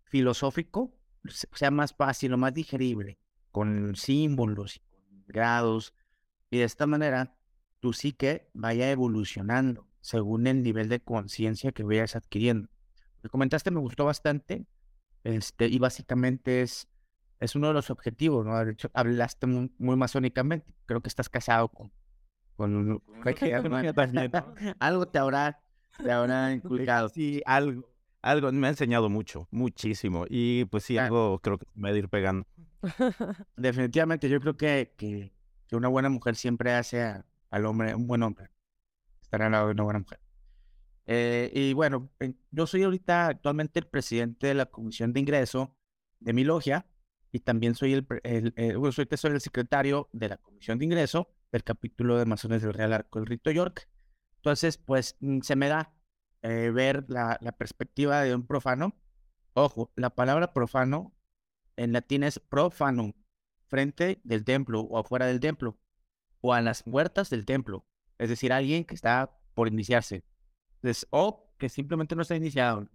filosófico 0.04 0.98
sea 1.52 1.70
más 1.70 1.94
fácil 1.94 2.34
o 2.34 2.38
más 2.38 2.52
digerible, 2.52 3.18
con 3.50 3.94
símbolos 3.94 4.76
y 4.76 4.80
con 4.80 5.24
grados. 5.26 5.94
Y 6.50 6.58
de 6.58 6.64
esta 6.64 6.86
manera 6.86 7.36
tu 7.80 7.92
psique 7.92 8.50
vaya 8.52 8.90
evolucionando 8.90 9.88
según 10.00 10.46
el 10.48 10.62
nivel 10.62 10.88
de 10.88 11.00
conciencia 11.00 11.72
que 11.72 11.84
vayas 11.84 12.16
adquiriendo. 12.16 12.68
Que 13.22 13.28
comentaste 13.28 13.70
me 13.70 13.80
gustó 13.80 14.04
bastante 14.04 14.66
este, 15.24 15.66
y 15.66 15.78
básicamente 15.78 16.62
es, 16.62 16.88
es 17.38 17.54
uno 17.54 17.68
de 17.68 17.74
los 17.74 17.90
objetivos, 17.90 18.44
¿no? 18.44 18.64
De 18.64 18.72
hecho, 18.72 18.90
hablaste 18.94 19.46
muy, 19.46 19.70
masónicamente. 19.78 20.74
Creo 20.86 21.00
que 21.00 21.08
estás 21.08 21.28
casado 21.28 21.68
con, 21.68 21.92
con, 22.56 23.02
algo 24.80 25.06
te 25.06 25.18
habrá, 25.18 25.60
te 26.02 26.10
habrá 26.10 26.52
inculcado. 26.52 27.08
Sí, 27.08 27.40
algo, 27.46 27.88
algo 28.20 28.50
me 28.52 28.66
ha 28.66 28.70
enseñado 28.70 29.08
mucho, 29.08 29.46
muchísimo. 29.50 30.24
Y 30.28 30.64
pues 30.66 30.84
sí, 30.84 30.98
algo 30.98 31.38
creo 31.40 31.58
que 31.58 31.66
me 31.74 31.90
va 31.90 31.94
a 31.94 31.98
ir 31.98 32.08
pegando. 32.08 32.46
Definitivamente, 33.56 34.28
yo 34.28 34.40
creo 34.40 34.56
que, 34.56 34.94
que, 34.96 35.32
que 35.68 35.76
una 35.76 35.88
buena 35.88 36.08
mujer 36.08 36.34
siempre 36.34 36.72
hace 36.72 37.02
a, 37.02 37.24
al 37.50 37.66
hombre, 37.66 37.94
un 37.94 38.08
buen 38.08 38.24
hombre, 38.24 38.50
estar 39.20 39.42
al 39.42 39.52
lado 39.52 39.66
de 39.66 39.72
una 39.72 39.84
buena 39.84 39.98
mujer. 40.00 40.21
Eh, 41.06 41.50
y 41.54 41.72
bueno, 41.72 42.10
yo 42.50 42.66
soy 42.66 42.84
ahorita 42.84 43.28
actualmente 43.28 43.80
el 43.80 43.86
presidente 43.86 44.48
de 44.48 44.54
la 44.54 44.66
Comisión 44.66 45.12
de 45.12 45.20
Ingreso 45.20 45.76
de 46.20 46.32
mi 46.32 46.44
logia 46.44 46.86
y 47.32 47.40
también 47.40 47.74
soy 47.74 47.94
el, 47.94 48.06
el, 48.22 48.78
bueno, 48.78 48.92
soy, 48.92 49.08
el 49.10 49.40
secretario 49.40 50.08
de 50.12 50.28
la 50.28 50.36
Comisión 50.36 50.78
de 50.78 50.84
Ingreso 50.84 51.28
del 51.50 51.64
capítulo 51.64 52.18
de 52.18 52.26
Masones 52.26 52.62
del 52.62 52.74
Real 52.74 52.92
Arco 52.92 53.18
del 53.18 53.26
Rito 53.26 53.50
York. 53.50 53.88
Entonces, 54.36 54.78
pues 54.78 55.16
mm, 55.20 55.40
se 55.40 55.56
me 55.56 55.68
da 55.68 55.94
eh, 56.42 56.70
ver 56.70 57.04
la, 57.08 57.38
la, 57.40 57.52
perspectiva 57.52 58.22
de 58.22 58.34
un 58.34 58.46
profano. 58.46 58.94
Ojo, 59.54 59.92
la 59.96 60.10
palabra 60.10 60.52
profano 60.52 61.14
en 61.76 61.92
latín 61.92 62.22
es 62.22 62.38
profanum, 62.38 63.12
frente 63.66 64.20
del 64.24 64.44
templo 64.44 64.80
o 64.80 64.98
afuera 64.98 65.26
del 65.26 65.40
templo 65.40 65.78
o 66.42 66.52
a 66.52 66.60
las 66.60 66.82
puertas 66.82 67.30
del 67.30 67.46
templo, 67.46 67.86
es 68.18 68.28
decir, 68.28 68.52
alguien 68.52 68.84
que 68.84 68.94
está 68.94 69.38
por 69.54 69.68
iniciarse, 69.68 70.24
o 71.10 71.52
que 71.58 71.68
simplemente 71.68 72.14
no 72.16 72.22
está 72.22 72.36
iniciado. 72.36 72.88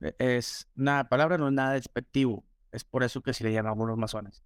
E, 0.00 0.14
es 0.18 0.68
una 0.76 1.08
palabra, 1.08 1.38
no 1.38 1.48
es 1.48 1.54
nada 1.54 1.72
despectivo, 1.72 2.44
es 2.72 2.84
por 2.84 3.02
eso 3.02 3.22
que 3.22 3.32
se 3.32 3.44
le 3.44 3.52
llamamos 3.52 3.88
los 3.88 3.96
masones. 3.96 4.44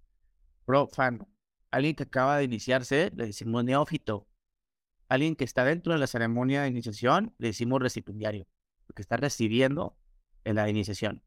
Profano, 0.64 1.28
alguien 1.70 1.94
que 1.94 2.04
acaba 2.04 2.38
de 2.38 2.44
iniciarse, 2.44 3.10
le 3.14 3.26
decimos 3.26 3.64
neófito. 3.64 4.26
Alguien 5.08 5.34
que 5.34 5.44
está 5.44 5.64
dentro 5.64 5.92
de 5.92 5.98
la 5.98 6.06
ceremonia 6.06 6.62
de 6.62 6.68
iniciación, 6.68 7.34
le 7.38 7.48
decimos 7.48 7.82
recipiendario, 7.82 8.46
porque 8.86 9.02
está 9.02 9.16
recibiendo 9.16 9.96
en 10.44 10.54
la 10.56 10.68
iniciación. 10.68 11.22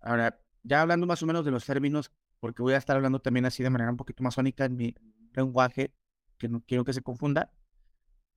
Ahora, 0.00 0.40
ya 0.62 0.82
hablando 0.82 1.06
más 1.06 1.22
o 1.22 1.26
menos 1.26 1.44
de 1.44 1.50
los 1.50 1.64
términos, 1.64 2.12
porque 2.40 2.62
voy 2.62 2.74
a 2.74 2.76
estar 2.76 2.96
hablando 2.96 3.20
también 3.20 3.46
así 3.46 3.62
de 3.62 3.70
manera 3.70 3.90
un 3.90 3.96
poquito 3.96 4.22
masónica 4.22 4.66
en 4.66 4.76
mi 4.76 4.94
lenguaje, 5.34 5.94
que 6.36 6.48
no 6.48 6.60
quiero 6.60 6.84
que 6.84 6.92
se 6.92 7.02
confunda, 7.02 7.52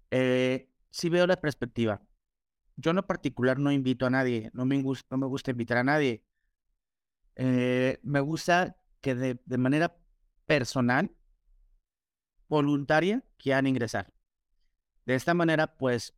eh, 0.10 0.70
sí 0.90 1.10
veo 1.10 1.28
la 1.28 1.36
perspectiva. 1.40 2.02
Yo 2.76 2.92
en 2.92 2.98
lo 2.98 3.08
particular 3.08 3.60
no 3.60 3.72
invito 3.72 4.06
a 4.06 4.10
nadie, 4.10 4.50
no 4.54 4.66
me 4.66 4.82
gusta, 4.82 5.08
no 5.12 5.18
me 5.18 5.28
gusta 5.28 5.52
invitar 5.52 5.78
a 5.78 5.84
nadie. 5.84 6.24
Eh, 7.36 8.00
me 8.04 8.20
gusta 8.20 8.78
que 9.02 9.16
de, 9.16 9.40
de, 9.46 9.58
manera 9.58 9.98
personal, 10.46 11.12
voluntaria, 12.48 13.24
quieran 13.38 13.68
ingresar. 13.68 14.14
De 15.06 15.16
esta 15.16 15.34
manera, 15.34 15.78
pues, 15.78 16.14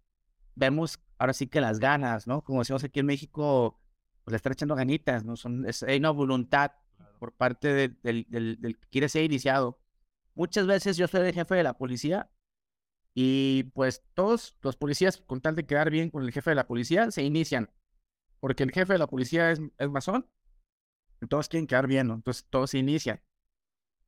vemos 0.56 1.00
ahora 1.18 1.34
sí 1.34 1.48
que 1.48 1.62
las 1.62 1.80
ganas, 1.80 2.28
¿no? 2.28 2.44
Como 2.44 2.60
decimos 2.60 2.84
aquí 2.84 3.00
en 3.00 3.06
México, 3.06 3.80
pues 4.24 4.34
le 4.34 4.38
están 4.38 4.54
echando 4.54 4.76
ganitas, 4.76 5.24
¿no? 5.24 5.36
Son, 5.36 5.66
hay 5.88 5.98
una 5.98 6.12
voluntad 6.12 6.72
por 7.20 7.34
parte 7.34 7.74
del, 7.74 7.98
del, 8.30 8.60
del 8.60 8.78
que 8.78 8.88
quiere 8.90 9.10
ser 9.10 9.24
iniciado 9.24 9.80
Muchas 10.36 10.66
veces 10.66 10.98
yo 10.98 11.08
soy 11.08 11.28
el 11.28 11.34
jefe 11.34 11.56
de 11.56 11.64
la 11.64 11.78
policía 11.78 12.30
y 13.14 13.64
pues 13.74 14.04
todos 14.14 14.58
los 14.62 14.76
policías, 14.76 15.18
con 15.18 15.42
tal 15.42 15.56
de 15.56 15.66
quedar 15.66 15.90
bien 15.90 16.10
con 16.10 16.24
el 16.24 16.32
jefe 16.32 16.52
de 16.52 16.56
la 16.56 16.68
policía, 16.68 17.12
se 17.12 17.24
inician. 17.24 17.70
Porque 18.40 18.64
el 18.64 18.72
jefe 18.72 18.94
de 18.94 19.00
la 19.00 19.08
policía 19.08 19.52
es, 19.52 19.62
es 19.78 19.90
masón. 19.90 20.28
Todos 21.30 21.48
quieren 21.48 21.68
quedar 21.68 21.88
bien, 21.88 22.08
¿no? 22.08 22.16
Entonces 22.16 22.46
todos 22.50 22.72
se 22.72 22.80
inician. 22.80 23.22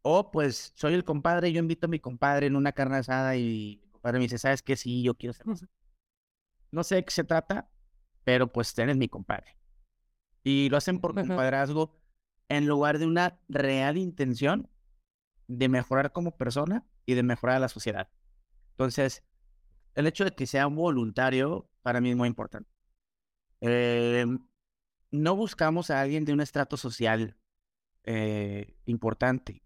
O 0.02 0.32
pues 0.32 0.74
soy 0.76 0.94
el 0.94 1.04
compadre, 1.04 1.52
yo 1.52 1.60
invito 1.60 1.88
a 1.88 1.90
mi 1.90 2.00
compadre 2.00 2.48
en 2.48 2.56
una 2.56 2.72
carne 2.72 2.98
asada 2.98 3.36
y 3.38 3.80
mi 3.84 3.90
compadre 3.92 4.20
me 4.20 4.26
dice, 4.26 4.38
¿sabes 4.38 4.62
qué? 4.62 4.76
Sí, 4.76 5.04
yo 5.04 5.16
quiero 5.16 5.34
ser 5.34 5.46
masón. 5.48 5.70
No 6.72 6.84
sé 6.84 6.96
de 6.96 7.06
qué 7.06 7.12
se 7.12 7.24
trata, 7.24 7.70
pero 8.24 8.52
pues 8.52 8.78
eres 8.78 8.98
mi 8.98 9.08
compadre. 9.08 9.58
Y 10.44 10.70
lo 10.70 10.78
hacen 10.78 11.00
por 11.00 11.16
compadrazgo 11.16 11.96
en 12.50 12.68
lugar 12.68 13.00
de 13.00 13.06
una 13.06 13.40
real 13.48 13.98
intención 13.98 14.70
de 15.48 15.70
mejorar 15.70 16.12
como 16.12 16.38
persona 16.38 16.86
y 17.06 17.14
de 17.14 17.24
mejorar 17.24 17.58
a 17.58 17.60
la 17.60 17.70
sociedad. 17.70 18.10
Entonces, 18.76 19.24
el 19.96 20.08
hecho 20.08 20.26
de 20.26 20.36
que 20.36 20.48
sea 20.48 20.68
un 20.68 20.76
voluntario 20.76 21.70
para 21.82 22.02
mí 22.02 22.12
es 22.12 22.18
muy 22.18 22.28
importante. 22.28 22.70
Em, 23.62 24.40
no 25.12 25.36
buscamos 25.36 25.90
a 25.90 26.02
alguien 26.02 26.26
de 26.26 26.34
un 26.34 26.42
estrato 26.42 26.78
social 26.78 27.38
eh, 28.04 28.78
importante. 28.86 29.64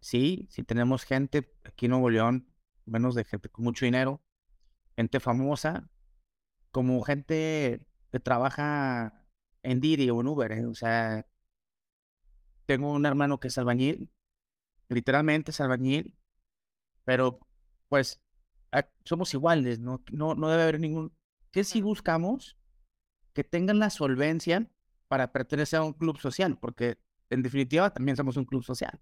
Sí, 0.00 0.46
si 0.50 0.64
tenemos 0.64 1.04
gente 1.04 1.52
aquí 1.64 1.86
en 1.86 1.90
Nuevo 1.92 2.10
León, 2.10 2.52
menos 2.84 3.14
de 3.14 3.24
gente 3.24 3.48
con 3.48 3.64
mucho 3.64 3.86
dinero, 3.86 4.22
gente 4.96 5.20
famosa, 5.20 5.90
como 6.70 7.02
gente 7.02 7.86
que 8.12 8.20
trabaja 8.20 9.26
en 9.62 9.80
Didi 9.80 10.10
o 10.10 10.20
en 10.20 10.28
Uber. 10.28 10.52
¿eh? 10.52 10.66
O 10.66 10.74
sea, 10.74 11.26
tengo 12.66 12.92
un 12.92 13.06
hermano 13.06 13.40
que 13.40 13.48
es 13.48 13.58
albañil 13.58 14.10
literalmente 14.88 15.50
es 15.50 15.60
albañil, 15.60 16.16
pero 17.04 17.40
pues 17.88 18.22
somos 19.04 19.32
iguales, 19.34 19.78
¿no? 19.78 20.02
No, 20.10 20.34
no 20.34 20.48
debe 20.48 20.62
haber 20.62 20.80
ningún... 20.80 21.12
¿Qué 21.50 21.64
si 21.64 21.82
buscamos? 21.82 22.56
Que 23.32 23.44
tengan 23.44 23.78
la 23.78 23.90
solvencia 23.90 24.68
para 25.08 25.32
pertenecer 25.32 25.80
a 25.80 25.84
un 25.84 25.92
club 25.92 26.18
social, 26.18 26.58
porque 26.58 26.98
en 27.30 27.42
definitiva 27.42 27.90
también 27.90 28.16
somos 28.16 28.36
un 28.36 28.44
club 28.44 28.64
social. 28.64 29.00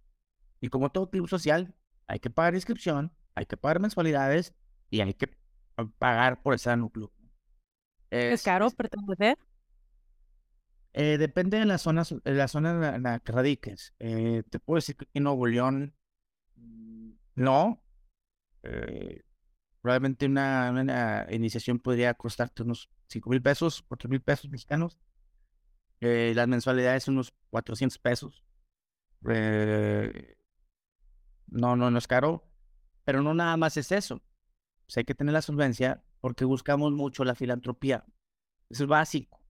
Y 0.60 0.68
como 0.68 0.90
todo 0.90 1.10
club 1.10 1.28
social, 1.28 1.74
hay 2.06 2.18
que 2.18 2.30
pagar 2.30 2.54
inscripción, 2.54 3.12
hay 3.34 3.46
que 3.46 3.56
pagar 3.56 3.80
mensualidades 3.80 4.54
y 4.90 5.00
hay 5.00 5.14
que 5.14 5.36
pagar 5.98 6.42
por 6.42 6.54
estar 6.54 6.74
en 6.74 6.82
un 6.82 6.88
club. 6.90 7.12
¿Es, 8.10 8.42
caro 8.42 8.70
pertenecer? 8.70 9.38
Eh, 10.92 11.16
depende 11.16 11.58
de 11.58 11.64
la 11.64 11.78
zona, 11.78 12.02
de 12.02 12.32
la 12.34 12.48
zona 12.48 12.96
en 12.96 13.02
la, 13.02 13.20
que 13.20 13.32
radiques. 13.32 13.94
Eh, 13.98 14.42
te 14.50 14.58
puedo 14.58 14.76
decir 14.76 14.96
que 14.96 15.06
en 15.14 15.22
Nuevo 15.24 15.46
León 15.46 15.94
mm, 16.56 17.12
no. 17.36 17.82
Eh, 18.62 19.22
probablemente 19.82 20.26
una, 20.26 21.26
iniciación 21.30 21.78
podría 21.78 22.14
costarte 22.14 22.62
unos 22.62 22.88
5 23.08 23.30
mil 23.30 23.42
pesos, 23.42 23.82
4 23.88 24.08
mil 24.08 24.22
pesos 24.22 24.50
mexicanos. 24.50 24.98
las 26.00 26.48
mensualidades 26.48 27.04
son 27.04 27.14
unos 27.14 27.34
400 27.50 27.98
pesos. 27.98 28.42
no, 31.46 31.76
no, 31.76 31.90
no 31.90 31.98
es 31.98 32.06
caro. 32.06 32.48
Pero 33.04 33.20
no 33.20 33.34
nada 33.34 33.56
más 33.56 33.76
es 33.76 33.92
eso. 33.92 34.22
Pues 34.86 34.96
hay 34.96 35.04
que 35.04 35.14
tener 35.14 35.32
la 35.34 35.42
solvencia 35.42 36.02
porque 36.20 36.44
buscamos 36.44 36.92
mucho 36.92 37.24
la 37.24 37.34
filantropía. 37.34 38.04
Eso 38.70 38.84
es 38.84 38.88
básico 38.88 39.42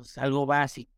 es 0.00 0.18
algo 0.18 0.46
básico. 0.46 0.92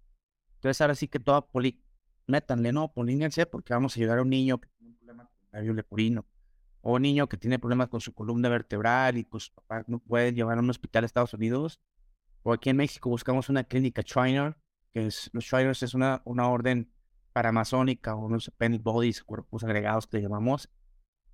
Entonces 0.57 0.81
ahora 0.81 0.95
sí 0.95 1.09
que 1.09 1.19
toda 1.19 1.47
poli, 1.47 1.83
métanle, 2.27 2.73
¿no? 2.73 2.93
Polínense 2.93 3.47
porque 3.47 3.73
vamos 3.73 3.97
a 3.97 4.01
ayudar 4.01 4.19
a 4.19 4.23
un 4.23 4.31
niño 4.31 4.61
que 4.61 4.69
tiene 4.69 4.91
un 4.91 4.97
problema 4.97 5.29
con 5.29 5.49
labio 5.53 5.75
leporino 5.75 6.27
o 6.83 6.95
un 6.95 7.03
niño 7.03 7.29
que 7.29 7.37
tiene 7.37 7.59
problemas 7.59 7.89
con 7.89 8.01
su 8.01 8.13
columna 8.13 8.49
vertebral 8.49 9.17
y 9.17 9.25
pues 9.25 9.51
papá 9.51 9.85
no 9.87 9.99
puede 9.99 10.33
llevar 10.33 10.59
a 10.59 10.61
un 10.61 10.71
hospital 10.71 11.05
a 11.05 11.07
Estados 11.07 11.35
Unidos. 11.35 11.81
O 12.43 12.53
aquí 12.53 12.71
en 12.71 12.77
México 12.77 13.09
buscamos 13.09 13.49
una 13.49 13.65
clínica 13.65 14.03
Trainer 14.03 14.57
que 14.93 15.07
es 15.07 15.31
los 15.33 15.45
Shriners 15.45 15.83
es 15.83 15.95
una, 15.95 16.23
una 16.25 16.49
orden 16.49 16.93
paramazónica 17.33 18.15
o 18.15 18.27
unos 18.27 18.49
Appended 18.49 18.83
Bodies, 18.83 19.25
cuerpos 19.25 19.65
agregados 19.65 20.07
que 20.07 20.21
llamamos, 20.21 20.69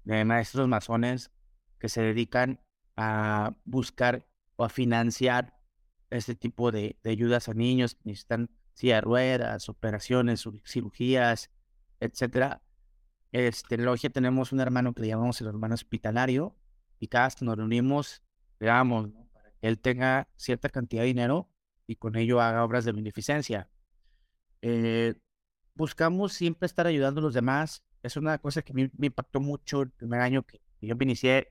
de 0.04 0.24
maestros 0.24 0.68
masones 0.68 1.32
que 1.78 1.88
se 1.88 2.02
dedican 2.02 2.60
a 2.96 3.56
buscar 3.64 4.26
o 4.56 4.64
a 4.64 4.68
financiar 4.68 5.58
este 6.10 6.34
tipo 6.34 6.70
de, 6.70 6.98
de 7.02 7.10
ayudas 7.10 7.48
a 7.48 7.54
niños 7.54 7.94
que 7.94 8.02
necesitan 8.04 8.50
silla 8.74 8.96
de 8.96 9.00
ruedas, 9.02 9.68
operaciones, 9.68 10.48
cirugías, 10.64 11.50
etcétera. 12.00 12.62
Este, 13.32 13.74
en 13.74 13.84
Logia 13.84 14.10
tenemos 14.10 14.52
un 14.52 14.60
hermano 14.60 14.94
que 14.94 15.02
le 15.02 15.08
llamamos 15.08 15.40
el 15.40 15.48
hermano 15.48 15.74
hospitalario 15.74 16.56
y 16.98 17.08
cada 17.08 17.26
vez 17.26 17.42
nos 17.42 17.56
reunimos, 17.56 18.22
digamos, 18.58 19.10
para 19.32 19.50
que 19.50 19.68
él 19.68 19.78
tenga 19.78 20.28
cierta 20.36 20.68
cantidad 20.68 21.02
de 21.02 21.08
dinero 21.08 21.50
y 21.86 21.96
con 21.96 22.16
ello 22.16 22.40
haga 22.40 22.64
obras 22.64 22.84
de 22.84 22.92
beneficencia. 22.92 23.68
Eh, 24.62 25.14
buscamos 25.74 26.32
siempre 26.32 26.66
estar 26.66 26.86
ayudando 26.86 27.20
a 27.20 27.24
los 27.24 27.34
demás. 27.34 27.82
Es 28.02 28.16
una 28.16 28.38
cosa 28.38 28.62
que 28.62 28.72
me, 28.72 28.90
impactó 29.00 29.40
mucho 29.40 29.82
el 29.82 29.90
primer 29.90 30.20
año 30.20 30.44
que 30.44 30.60
yo 30.80 30.96
me 30.96 31.04
inicié. 31.04 31.48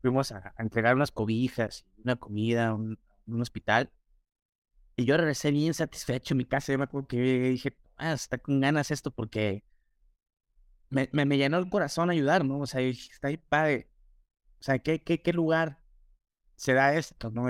Fuimos 0.00 0.32
a, 0.32 0.54
entregar 0.58 0.94
unas 0.94 1.10
cobijas, 1.10 1.86
una 2.02 2.16
comida, 2.16 2.74
un, 2.74 2.98
un 3.26 3.42
hospital. 3.42 3.90
Y 4.96 5.04
yo 5.06 5.16
regresé 5.16 5.50
bien 5.50 5.74
satisfecho 5.74 6.34
en 6.34 6.38
mi 6.38 6.44
casa. 6.44 6.72
Yo 6.72 6.78
me 6.78 6.84
acuerdo 6.84 7.08
que 7.08 7.16
dije, 7.16 7.76
ah, 7.96 8.12
está 8.12 8.38
con 8.38 8.60
ganas 8.60 8.90
esto 8.90 9.10
porque 9.10 9.64
me, 10.94 11.24
me, 11.24 11.36
llenó 11.36 11.58
el 11.58 11.68
corazón 11.68 12.10
ayudar, 12.10 12.44
¿no? 12.44 12.60
O 12.60 12.66
sea, 12.66 12.80
está 12.80 13.28
ahí 13.28 13.36
padre. 13.36 13.90
O 14.60 14.62
sea, 14.62 14.78
¿qué, 14.78 15.02
qué, 15.02 15.20
qué 15.22 15.32
lugar 15.32 15.80
se 16.56 16.72
da 16.74 16.94
esto, 16.94 17.30
no? 17.30 17.48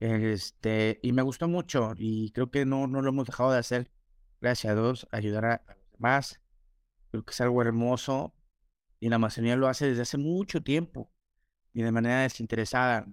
Este, 0.00 1.00
y 1.02 1.12
me 1.12 1.22
gustó 1.22 1.48
mucho 1.48 1.94
y 1.96 2.30
creo 2.32 2.50
que 2.50 2.66
no, 2.66 2.86
no 2.86 3.00
lo 3.00 3.08
hemos 3.08 3.26
dejado 3.26 3.52
de 3.52 3.58
hacer 3.58 3.90
gracias 4.40 4.72
a 4.72 4.74
Dios, 4.74 5.08
ayudar 5.10 5.44
a, 5.46 5.64
los 5.66 5.92
demás. 5.92 6.40
Creo 7.10 7.24
que 7.24 7.30
es 7.30 7.40
algo 7.40 7.62
hermoso 7.62 8.34
y 9.00 9.08
la 9.08 9.16
Amazonía 9.16 9.56
lo 9.56 9.68
hace 9.68 9.86
desde 9.86 10.02
hace 10.02 10.18
mucho 10.18 10.62
tiempo 10.62 11.10
y 11.72 11.82
de 11.82 11.92
manera 11.92 12.22
desinteresada. 12.22 13.06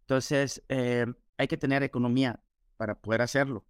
Entonces, 0.00 0.64
eh, 0.68 1.06
hay 1.36 1.48
que 1.48 1.56
tener 1.56 1.82
economía 1.82 2.42
para 2.76 3.00
poder 3.00 3.22
hacerlo. 3.22 3.66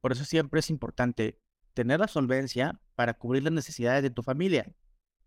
Por 0.00 0.12
eso 0.12 0.24
siempre 0.24 0.60
es 0.60 0.70
importante 0.70 1.40
tener 1.78 2.00
la 2.00 2.08
solvencia 2.08 2.80
para 2.96 3.14
cubrir 3.14 3.44
las 3.44 3.52
necesidades 3.52 4.02
de 4.02 4.10
tu 4.10 4.24
familia, 4.24 4.74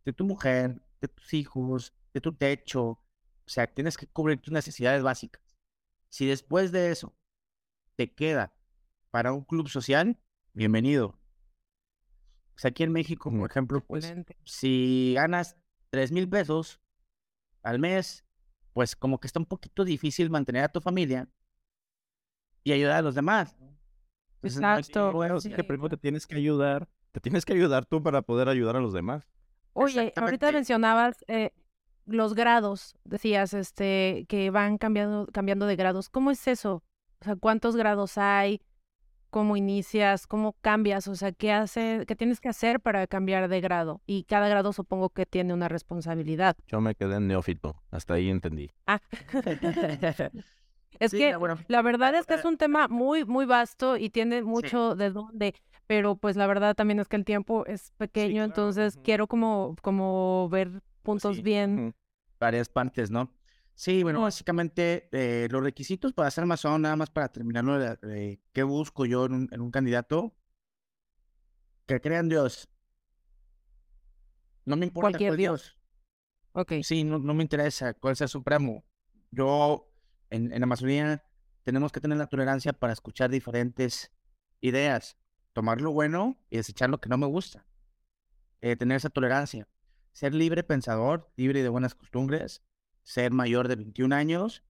de 0.04 0.12
tu 0.12 0.26
mujer, 0.26 0.82
de 1.00 1.08
tus 1.08 1.34
hijos, 1.34 1.94
de 2.14 2.20
tu 2.20 2.34
techo. 2.34 2.84
O 2.84 3.00
sea, 3.46 3.68
tienes 3.68 3.96
que 3.96 4.06
cubrir 4.08 4.42
tus 4.42 4.52
necesidades 4.52 5.02
básicas. 5.02 5.42
Si 6.10 6.26
después 6.26 6.74
de 6.74 6.92
eso 6.92 7.16
te 7.96 8.14
queda 8.14 8.54
para 9.12 9.32
un 9.32 9.46
club 9.46 9.70
social, 9.70 10.20
bienvenido. 10.52 11.18
O 12.54 12.58
sea, 12.58 12.72
aquí 12.72 12.84
en 12.84 12.92
México, 12.92 13.32
por 13.32 13.50
ejemplo, 13.50 13.80
pues, 13.88 14.14
si 14.44 15.14
ganas 15.16 15.56
tres 15.90 16.12
mil 16.12 16.28
pesos 16.28 16.82
al 17.64 17.80
mes, 17.80 18.26
pues 18.74 18.98
como 18.98 19.22
que 19.22 19.28
está 19.28 19.40
un 19.40 19.46
poquito 19.46 19.86
difícil 19.86 20.30
mantener 20.30 20.66
a 20.66 20.72
tu 20.74 20.82
familia 20.82 21.30
y 22.66 22.74
ayudar 22.74 22.98
a 22.98 23.02
los 23.04 23.16
demás. 23.16 23.56
Exacto. 24.44 25.12
que 25.56 25.64
primero 25.64 25.90
te 25.90 25.98
tienes 25.98 26.28
que 26.28 26.36
ayudar, 26.36 26.88
te 27.12 27.20
tienes 27.20 27.46
que 27.46 27.54
ayudar 27.54 27.86
tú 27.86 28.02
para 28.02 28.22
poder 28.22 28.50
ayudar 28.50 28.76
a 28.76 28.80
los 28.80 28.94
demás. 28.94 29.28
Oye, 29.74 30.14
ahorita 30.16 30.52
mencionabas 30.52 31.24
eh, 31.28 31.52
los 32.06 32.34
grados, 32.34 32.96
decías, 33.04 33.54
este, 33.54 34.26
que 34.28 34.50
van 34.50 34.78
cambiando, 34.78 35.28
cambiando 35.32 35.66
de 35.66 35.76
grados. 35.76 36.10
¿Cómo 36.10 36.32
es 36.32 36.48
eso? 36.48 36.84
O 37.22 37.26
sea, 37.26 37.36
¿cuántos 37.36 37.76
grados 37.76 38.18
hay? 38.18 38.62
cómo 39.32 39.58
inicias, 39.58 40.28
cómo 40.28 40.56
cambias, 40.62 41.08
o 41.08 41.16
sea, 41.16 41.32
qué 41.32 41.52
hace, 41.52 42.04
qué 42.06 42.16
tienes 42.16 42.40
que 42.40 42.50
hacer 42.50 42.80
para 42.80 43.08
cambiar 43.08 43.48
de 43.48 43.62
grado. 43.62 44.02
Y 44.06 44.26
cada 44.26 44.48
grado 44.48 44.74
supongo 44.74 45.10
que 45.10 45.26
tiene 45.26 45.54
una 45.54 45.70
responsabilidad. 45.70 46.56
Yo 46.68 46.82
me 46.82 46.94
quedé 46.94 47.16
en 47.16 47.28
neófito, 47.28 47.82
hasta 47.90 48.16
ahí 48.16 48.30
entendí. 48.30 48.70
Ah. 48.86 49.00
es 51.00 51.12
que 51.12 51.36
la 51.68 51.82
verdad 51.82 52.16
es 52.16 52.26
que 52.26 52.36
es 52.36 52.46
un 52.46 52.58
tema 52.58 52.88
muy, 52.88 53.26
muy 53.26 53.46
vasto 53.46 53.98
y 53.98 54.10
tiene 54.10 54.42
mucho 54.42 54.96
de 54.96 55.12
dónde, 55.12 55.56
pero 55.88 56.16
pues 56.16 56.36
la 56.36 56.48
verdad 56.48 56.76
también 56.76 57.00
es 57.00 57.08
que 57.08 57.16
el 57.16 57.26
tiempo 57.26 57.66
es 57.66 57.92
pequeño, 57.98 58.44
entonces 58.44 58.98
quiero 59.04 59.28
como, 59.28 59.76
como 59.82 60.50
ver 60.50 60.82
puntos 61.04 61.42
bien. 61.42 61.94
Varias 62.40 62.70
partes, 62.70 63.12
¿no? 63.12 63.32
Sí, 63.74 64.04
bueno, 64.04 64.22
básicamente 64.22 65.10
eh, 65.12 65.48
los 65.50 65.64
requisitos 65.64 66.14
para 66.14 66.30
ser 66.30 66.46
masón, 66.46 66.84
nada 66.84 66.96
más 66.96 67.10
para 67.10 67.30
terminarlo, 67.30 67.80
de, 67.80 68.40
qué 68.54 68.64
busco 68.64 69.06
yo 69.06 69.26
en 69.26 69.50
un, 69.60 69.72
candidato, 69.72 70.36
que 71.88 72.00
crean 72.00 72.30
Dios. 72.30 72.70
No 74.66 74.76
me 74.76 74.86
importa 74.86 75.10
Cualquier 75.10 75.36
Dios. 75.36 75.78
Ok. 76.54 76.74
Sí, 76.84 77.04
no, 77.04 77.20
me 77.20 77.42
interesa 77.42 77.94
cuál 77.94 78.16
sea 78.16 78.28
supremo. 78.28 78.84
Yo, 79.32 79.91
en, 80.32 80.64
Amazonía, 80.64 81.24
tenemos 81.64 81.92
que 81.92 82.02
tener 82.02 82.18
la 82.18 82.28
tolerancia 82.28 82.74
para 82.74 82.94
escuchar 82.94 83.30
diferentes 83.30 84.12
ideas, 84.62 85.18
tomar 85.54 85.82
lo 85.82 85.92
bueno 85.92 86.38
y 86.50 86.58
desechar 86.58 86.90
lo 86.90 87.00
que 87.00 87.10
no 87.10 87.18
me 87.18 87.28
gusta. 87.28 87.66
Eh, 88.62 88.76
tener 88.76 88.98
esa 88.98 89.10
tolerancia. 89.10 89.68
Ser 90.12 90.34
libre 90.34 90.64
pensador, 90.64 91.32
libre 91.36 91.64
de 91.64 91.70
buenas 91.70 91.96
costumbres, 91.96 92.64
ser 93.04 93.32
mayor 93.32 93.68
de 93.68 93.76
21 93.76 94.16
años, 94.16 94.64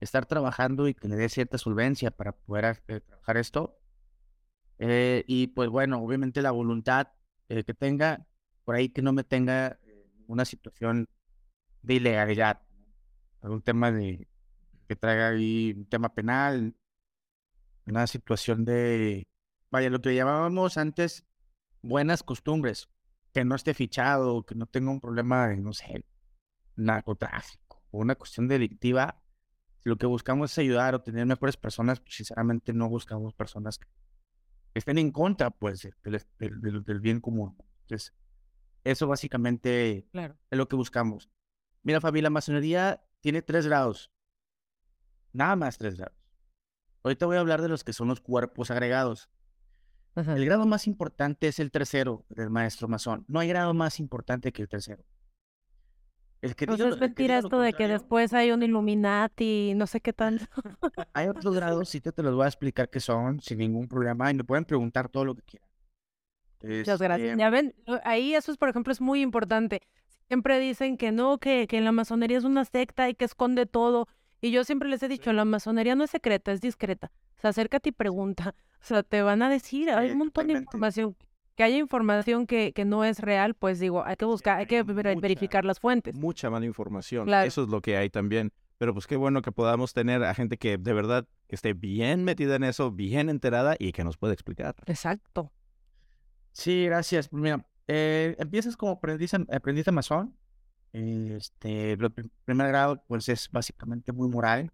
estar 0.00 0.26
trabajando 0.26 0.88
y 0.88 0.94
que 0.94 1.08
le 1.08 1.16
dé 1.16 1.28
cierta 1.28 1.58
solvencia 1.58 2.10
para 2.10 2.32
poder 2.32 2.82
eh, 2.88 3.00
trabajar 3.00 3.36
esto. 3.36 3.78
Eh, 4.78 5.24
y 5.26 5.48
pues 5.48 5.68
bueno, 5.68 6.02
obviamente 6.02 6.42
la 6.42 6.50
voluntad 6.50 7.08
eh, 7.48 7.62
que 7.64 7.74
tenga, 7.74 8.26
por 8.64 8.74
ahí 8.74 8.88
que 8.88 9.02
no 9.02 9.12
me 9.12 9.24
tenga 9.24 9.78
una 10.26 10.44
situación 10.44 11.08
de 11.82 11.94
ilegalidad, 11.94 12.62
algún 13.40 13.62
tema 13.62 13.92
de 13.92 14.28
que 14.92 14.96
traiga 14.96 15.28
ahí 15.28 15.72
un 15.74 15.86
tema 15.86 16.12
penal, 16.14 16.76
una 17.86 18.06
situación 18.06 18.66
de, 18.66 19.26
vaya, 19.70 19.88
lo 19.88 20.02
que 20.02 20.14
llamábamos 20.14 20.76
antes 20.76 21.24
buenas 21.80 22.22
costumbres, 22.22 22.90
que 23.32 23.42
no 23.42 23.54
esté 23.54 23.72
fichado, 23.72 24.44
que 24.44 24.54
no 24.54 24.66
tenga 24.66 24.90
un 24.90 25.00
problema 25.00 25.48
de, 25.48 25.56
no 25.56 25.72
sé, 25.72 26.04
narcotráfico 26.76 27.82
o 27.90 28.00
una 28.00 28.16
cuestión 28.16 28.48
delictiva, 28.48 29.22
si 29.78 29.88
lo 29.88 29.96
que 29.96 30.04
buscamos 30.04 30.52
es 30.52 30.58
ayudar 30.58 30.94
o 30.94 31.02
tener 31.02 31.24
mejores 31.24 31.56
personas, 31.56 32.00
pues 32.00 32.16
sinceramente 32.16 32.74
no 32.74 32.90
buscamos 32.90 33.32
personas 33.32 33.78
que 33.78 33.88
estén 34.74 34.98
en 34.98 35.10
contra, 35.10 35.50
pues, 35.50 35.88
del, 36.02 37.00
bien 37.00 37.20
común. 37.20 37.56
Entonces, 37.80 38.14
eso 38.84 39.06
básicamente 39.06 40.06
es 40.12 40.58
lo 40.58 40.68
que 40.68 40.76
buscamos. 40.76 41.30
Mira, 41.82 42.00
Fabi, 42.02 42.20
la 42.20 42.30
masonería 42.30 43.02
tiene 43.20 43.40
tres 43.40 43.66
grados. 43.66 44.11
Nada 45.32 45.56
más 45.56 45.78
tres 45.78 45.96
grados. 45.96 46.18
Ahorita 47.02 47.26
voy 47.26 47.36
a 47.36 47.40
hablar 47.40 47.62
de 47.62 47.68
los 47.68 47.84
que 47.84 47.92
son 47.92 48.08
los 48.08 48.20
cuerpos 48.20 48.70
agregados. 48.70 49.28
El 50.14 50.44
grado 50.44 50.66
más 50.66 50.86
importante 50.86 51.48
es 51.48 51.58
el 51.58 51.70
tercero 51.70 52.24
del 52.28 52.50
maestro 52.50 52.86
masón. 52.86 53.24
No 53.28 53.40
hay 53.40 53.48
grado 53.48 53.72
más 53.72 53.98
importante 53.98 54.52
que 54.52 54.62
el 54.62 54.68
tercero. 54.68 55.04
Es 56.42 56.56
que 56.56 56.66
pues 56.66 56.80
es 56.80 56.98
mentira 56.98 57.38
esto 57.38 57.60
de 57.60 57.72
que 57.72 57.86
después 57.86 58.32
hay 58.34 58.50
un 58.50 58.64
Illuminati, 58.64 59.74
no 59.76 59.86
sé 59.86 60.00
qué 60.00 60.12
tal. 60.12 60.40
hay 61.12 61.28
otros 61.28 61.54
grados, 61.54 61.88
sí 61.88 62.00
te, 62.00 62.20
los 62.20 62.34
voy 62.34 62.44
a 62.44 62.48
explicar 62.48 62.90
qué 62.90 62.98
son, 62.98 63.40
sin 63.40 63.58
ningún 63.58 63.86
problema, 63.86 64.28
y 64.28 64.34
me 64.34 64.42
pueden 64.42 64.64
preguntar 64.64 65.08
todo 65.08 65.24
lo 65.24 65.36
que 65.36 65.42
quieran. 65.42 65.68
Muchas 66.62 67.00
gracias. 67.00 67.30
Este 67.30 67.40
ya 67.40 67.50
ven, 67.50 67.74
ahí 68.04 68.34
eso 68.34 68.50
es, 68.50 68.58
por 68.58 68.68
ejemplo, 68.68 68.92
es 68.92 69.00
muy 69.00 69.22
importante. 69.22 69.82
Siempre 70.26 70.58
dicen 70.58 70.96
que 70.96 71.12
no, 71.12 71.38
que, 71.38 71.68
que 71.68 71.80
la 71.80 71.92
masonería 71.92 72.38
es 72.38 72.44
una 72.44 72.64
secta 72.64 73.08
y 73.08 73.14
que 73.14 73.24
esconde 73.24 73.66
todo. 73.66 74.08
Y 74.42 74.50
yo 74.50 74.64
siempre 74.64 74.88
les 74.88 75.02
he 75.02 75.08
dicho, 75.08 75.32
la 75.32 75.44
masonería 75.44 75.94
no 75.94 76.02
es 76.02 76.10
secreta, 76.10 76.52
es 76.52 76.60
discreta. 76.60 77.12
O 77.38 77.40
sea, 77.40 77.50
acércate 77.50 77.88
y 77.88 77.92
pregunta. 77.92 78.54
O 78.82 78.84
sea, 78.84 79.04
te 79.04 79.22
van 79.22 79.42
a 79.42 79.48
decir, 79.48 79.90
hay 79.90 80.10
un 80.10 80.18
montón 80.18 80.48
de 80.48 80.54
información 80.54 81.16
que 81.54 81.62
haya 81.62 81.76
información 81.76 82.48
que, 82.48 82.72
que 82.72 82.84
no 82.84 83.04
es 83.04 83.20
real, 83.20 83.54
pues 83.54 83.78
digo, 83.78 84.04
hay 84.04 84.16
que 84.16 84.24
buscar, 84.24 84.58
hay 84.58 84.66
que 84.66 84.82
verificar 84.82 85.64
las 85.64 85.78
fuentes. 85.78 86.16
Mucha 86.16 86.50
mala 86.50 86.66
información. 86.66 87.32
Eso 87.32 87.62
es 87.62 87.68
lo 87.68 87.80
que 87.80 87.96
hay 87.96 88.10
también. 88.10 88.52
Pero 88.78 88.92
pues 88.92 89.06
qué 89.06 89.14
bueno 89.14 89.40
que 89.40 89.52
podamos 89.52 89.92
tener 89.92 90.24
a 90.24 90.34
gente 90.34 90.56
que 90.56 90.78
de 90.78 90.92
verdad 90.92 91.28
que 91.46 91.54
esté 91.54 91.74
bien 91.74 92.24
metida 92.24 92.56
en 92.56 92.64
eso, 92.64 92.90
bien 92.90 93.28
enterada 93.28 93.76
y 93.78 93.92
que 93.92 94.02
nos 94.02 94.16
pueda 94.16 94.32
explicar. 94.32 94.74
Exacto. 94.86 95.52
Sí, 96.50 96.86
gracias. 96.86 97.28
Pues 97.28 97.40
mira, 97.40 97.64
eh, 97.86 98.34
empiezas 98.40 98.76
como 98.76 98.92
aprendiz, 98.92 99.32
aprendiz 99.34 99.84
de 99.84 99.92
masón. 99.92 100.36
Este, 100.92 101.92
el 101.92 102.12
primer 102.44 102.68
grado, 102.68 103.02
pues 103.06 103.28
es 103.28 103.50
básicamente 103.50 104.12
muy 104.12 104.28
moral, 104.28 104.70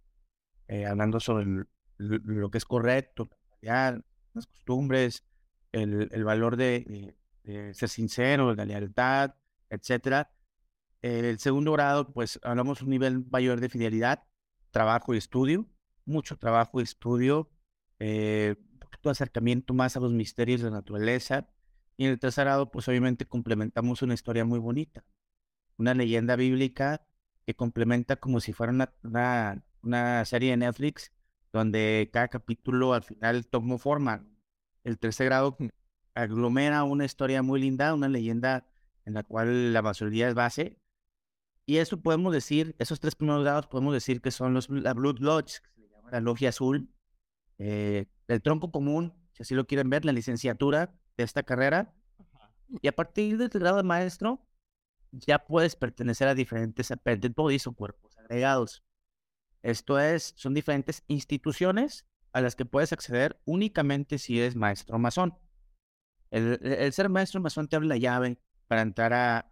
eh, 0.66 0.87
hablando 0.87 1.20
sobre 1.20 1.64
lo 1.96 2.50
que 2.50 2.59
es 2.59 2.64
correcto, 2.64 3.28
las 3.61 4.46
costumbres, 4.46 5.24
el, 5.72 6.24
valor 6.24 6.57
de, 6.57 7.14
ser 7.72 7.88
sincero, 7.88 8.54
la 8.54 8.64
lealtad, 8.64 9.35
etcétera. 9.70 10.31
El 11.02 11.38
segundo 11.38 11.72
grado, 11.72 12.12
pues 12.12 12.40
hablamos 12.42 12.83
un 12.83 12.90
nivel 12.90 13.24
mayor 13.31 13.61
de 13.61 13.68
fidelidad, 13.68 14.24
trabajo 14.70 15.14
y 15.14 15.18
estudio, 15.18 15.66
mucho 16.04 16.37
trabajo 16.37 16.81
y 16.81 16.85
estudio, 16.85 17.50
eh, 18.00 18.57
un 18.72 18.78
poquito 18.78 19.09
de 19.09 19.12
acercamiento 19.12 19.74
más 19.74 19.96
a 19.96 20.00
los 20.00 20.12
misterios 20.12 20.61
de 20.61 20.70
la 20.70 20.76
naturaleza. 20.76 21.48
Y 21.96 22.04
en 22.04 22.12
el 22.12 22.18
tercer 22.18 22.44
grado, 22.44 22.70
pues 22.70 22.88
obviamente 22.88 23.26
complementamos 23.26 24.02
una 24.02 24.14
historia 24.14 24.44
muy 24.44 24.59
bonita, 24.59 25.04
una 25.79 25.95
leyenda 25.95 26.37
bíblica 26.37 27.07
que 27.47 27.55
complementa 27.55 28.17
como 28.17 28.41
si 28.41 28.53
fuera 28.53 28.73
una, 28.73 28.93
una, 29.03 29.64
una 29.83 30.25
serie 30.27 30.51
de 30.51 30.59
Netflix, 30.59 31.12
donde 31.53 32.11
cada 32.12 32.29
capítulo 32.29 32.93
al 32.93 33.03
final 33.03 33.47
tomó 33.47 33.79
forma. 33.79 34.27
El 34.85 34.99
tercer 34.99 35.27
grado 35.27 35.57
aglomera 36.14 36.85
una 36.85 37.05
historia 37.05 37.43
muy 37.43 37.61
linda, 37.61 37.95
una 37.95 38.09
leyenda 38.09 38.67
en 39.05 39.14
la 39.14 39.23
cual 39.23 39.73
la 39.73 39.81
masonería 39.81 40.29
es 40.29 40.35
base. 40.35 40.79
Y 41.64 41.79
eso 41.79 42.01
podemos 42.01 42.33
decir, 42.33 42.75
esos 42.79 43.01
tres 43.01 43.14
primeros 43.14 43.43
grados 43.43 43.67
podemos 43.67 43.95
decir 43.95 44.21
que 44.21 44.31
son 44.31 44.55
los, 44.55 44.69
la 44.69 44.95
Blood 44.95 45.19
Lodge, 45.19 45.61
que 45.61 45.83
se 45.83 45.88
llama 45.88 46.11
la 46.11 46.21
logia 46.21 46.49
azul, 46.49 46.91
eh, 47.59 48.07
el 48.27 48.43
tronco 48.43 48.71
común, 48.71 49.12
si 49.33 49.43
así 49.43 49.55
lo 49.55 49.67
quieren 49.67 49.91
ver, 49.91 50.05
la 50.05 50.12
licenciatura 50.12 50.95
de 51.17 51.25
esta 51.25 51.43
carrera. 51.43 51.95
Y 52.83 52.88
a 52.88 52.93
partir 52.93 53.38
del 53.38 53.49
grado 53.49 53.79
de 53.79 53.83
maestro, 53.83 54.47
ya 55.12 55.38
puedes 55.38 55.77
pertenecer 55.77 56.29
a 56.29 56.35
diferentes 56.35 56.90
aprendiz 56.90 57.35
bodies 57.35 57.66
o 57.66 57.73
cuerpos 57.73 58.16
agregados. 58.18 58.83
Esto 59.62 59.99
es, 59.99 60.35
son 60.37 60.55
diferentes 60.55 61.03
instituciones 61.09 62.07
a 62.33 62.40
las 62.40 62.55
que 62.55 62.64
puedes 62.64 62.92
acceder 62.92 63.40
únicamente 63.44 64.18
si 64.18 64.38
eres 64.38 64.55
maestro 64.57 64.99
masón. 64.99 65.37
El, 66.31 66.92
ser 66.92 67.09
maestro 67.09 67.40
masón 67.40 67.68
te 67.68 67.77
abre 67.77 67.88
la 67.88 67.97
llave 67.97 68.38
para 68.66 68.83
entrar 68.83 69.12
a, 69.12 69.51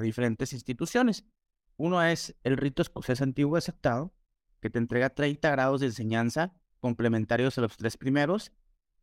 diferentes 0.00 0.52
instituciones. 0.52 1.24
Uno 1.76 2.02
es 2.02 2.36
el 2.44 2.56
rito 2.56 2.82
escocés 2.82 3.22
antiguo 3.22 3.56
aceptado, 3.56 4.12
que 4.60 4.70
te 4.70 4.78
entrega 4.78 5.10
30 5.10 5.50
grados 5.50 5.80
de 5.80 5.86
enseñanza 5.86 6.54
complementarios 6.78 7.58
a 7.58 7.62
los 7.62 7.76
tres 7.76 7.96
primeros, 7.96 8.52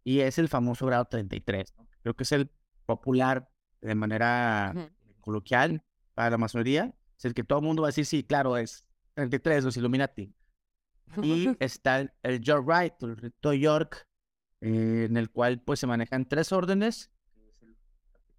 y 0.03 0.21
es 0.21 0.37
el 0.37 0.47
famoso 0.47 0.85
grado 0.85 1.05
33. 1.05 1.73
Creo 2.01 2.15
que 2.15 2.23
es 2.23 2.31
el 2.31 2.51
popular 2.85 3.49
de 3.81 3.95
manera 3.95 4.73
coloquial 5.27 5.83
para 6.13 6.31
la 6.31 6.37
masonería. 6.37 6.95
Es 7.17 7.25
el 7.25 7.33
que 7.33 7.43
todo 7.43 7.59
el 7.59 7.65
mundo 7.65 7.81
va 7.81 7.89
a 7.89 7.89
decir, 7.89 8.05
sí, 8.05 8.23
claro, 8.23 8.55
es 8.55 8.85
33, 9.15 9.65
los 9.65 9.77
Illuminati. 9.77 10.33
Y 11.21 11.49
está 11.59 11.99
el, 11.99 12.13
el 12.23 12.39
York 12.39 12.65
Rite, 12.67 13.05
el 13.05 13.17
rito 13.17 13.53
York, 13.53 14.07
eh, 14.61 15.05
en 15.09 15.17
el 15.17 15.29
cual 15.29 15.59
pues 15.61 15.79
se 15.81 15.87
manejan 15.87 16.25
tres 16.27 16.51
órdenes, 16.51 17.11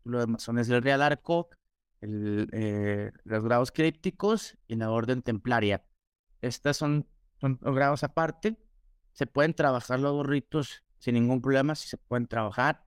lo 0.04 0.20
de 0.20 0.26
masones 0.26 0.66
del 0.66 0.82
Real 0.82 1.02
Arco, 1.02 1.50
el, 2.00 2.48
eh, 2.52 3.12
los 3.24 3.44
grados 3.44 3.70
crípticos 3.70 4.56
y 4.66 4.76
la 4.76 4.90
orden 4.90 5.22
templaria. 5.22 5.84
Estas 6.40 6.76
son, 6.76 7.06
son 7.40 7.58
grados 7.60 8.02
aparte, 8.02 8.56
se 9.12 9.26
pueden 9.26 9.52
trabajar 9.52 10.00
los 10.00 10.26
ritos 10.26 10.84
sin 10.98 11.14
ningún 11.14 11.42
problema, 11.42 11.74
si 11.74 11.88
se 11.88 11.98
pueden 11.98 12.26
trabajar. 12.26 12.86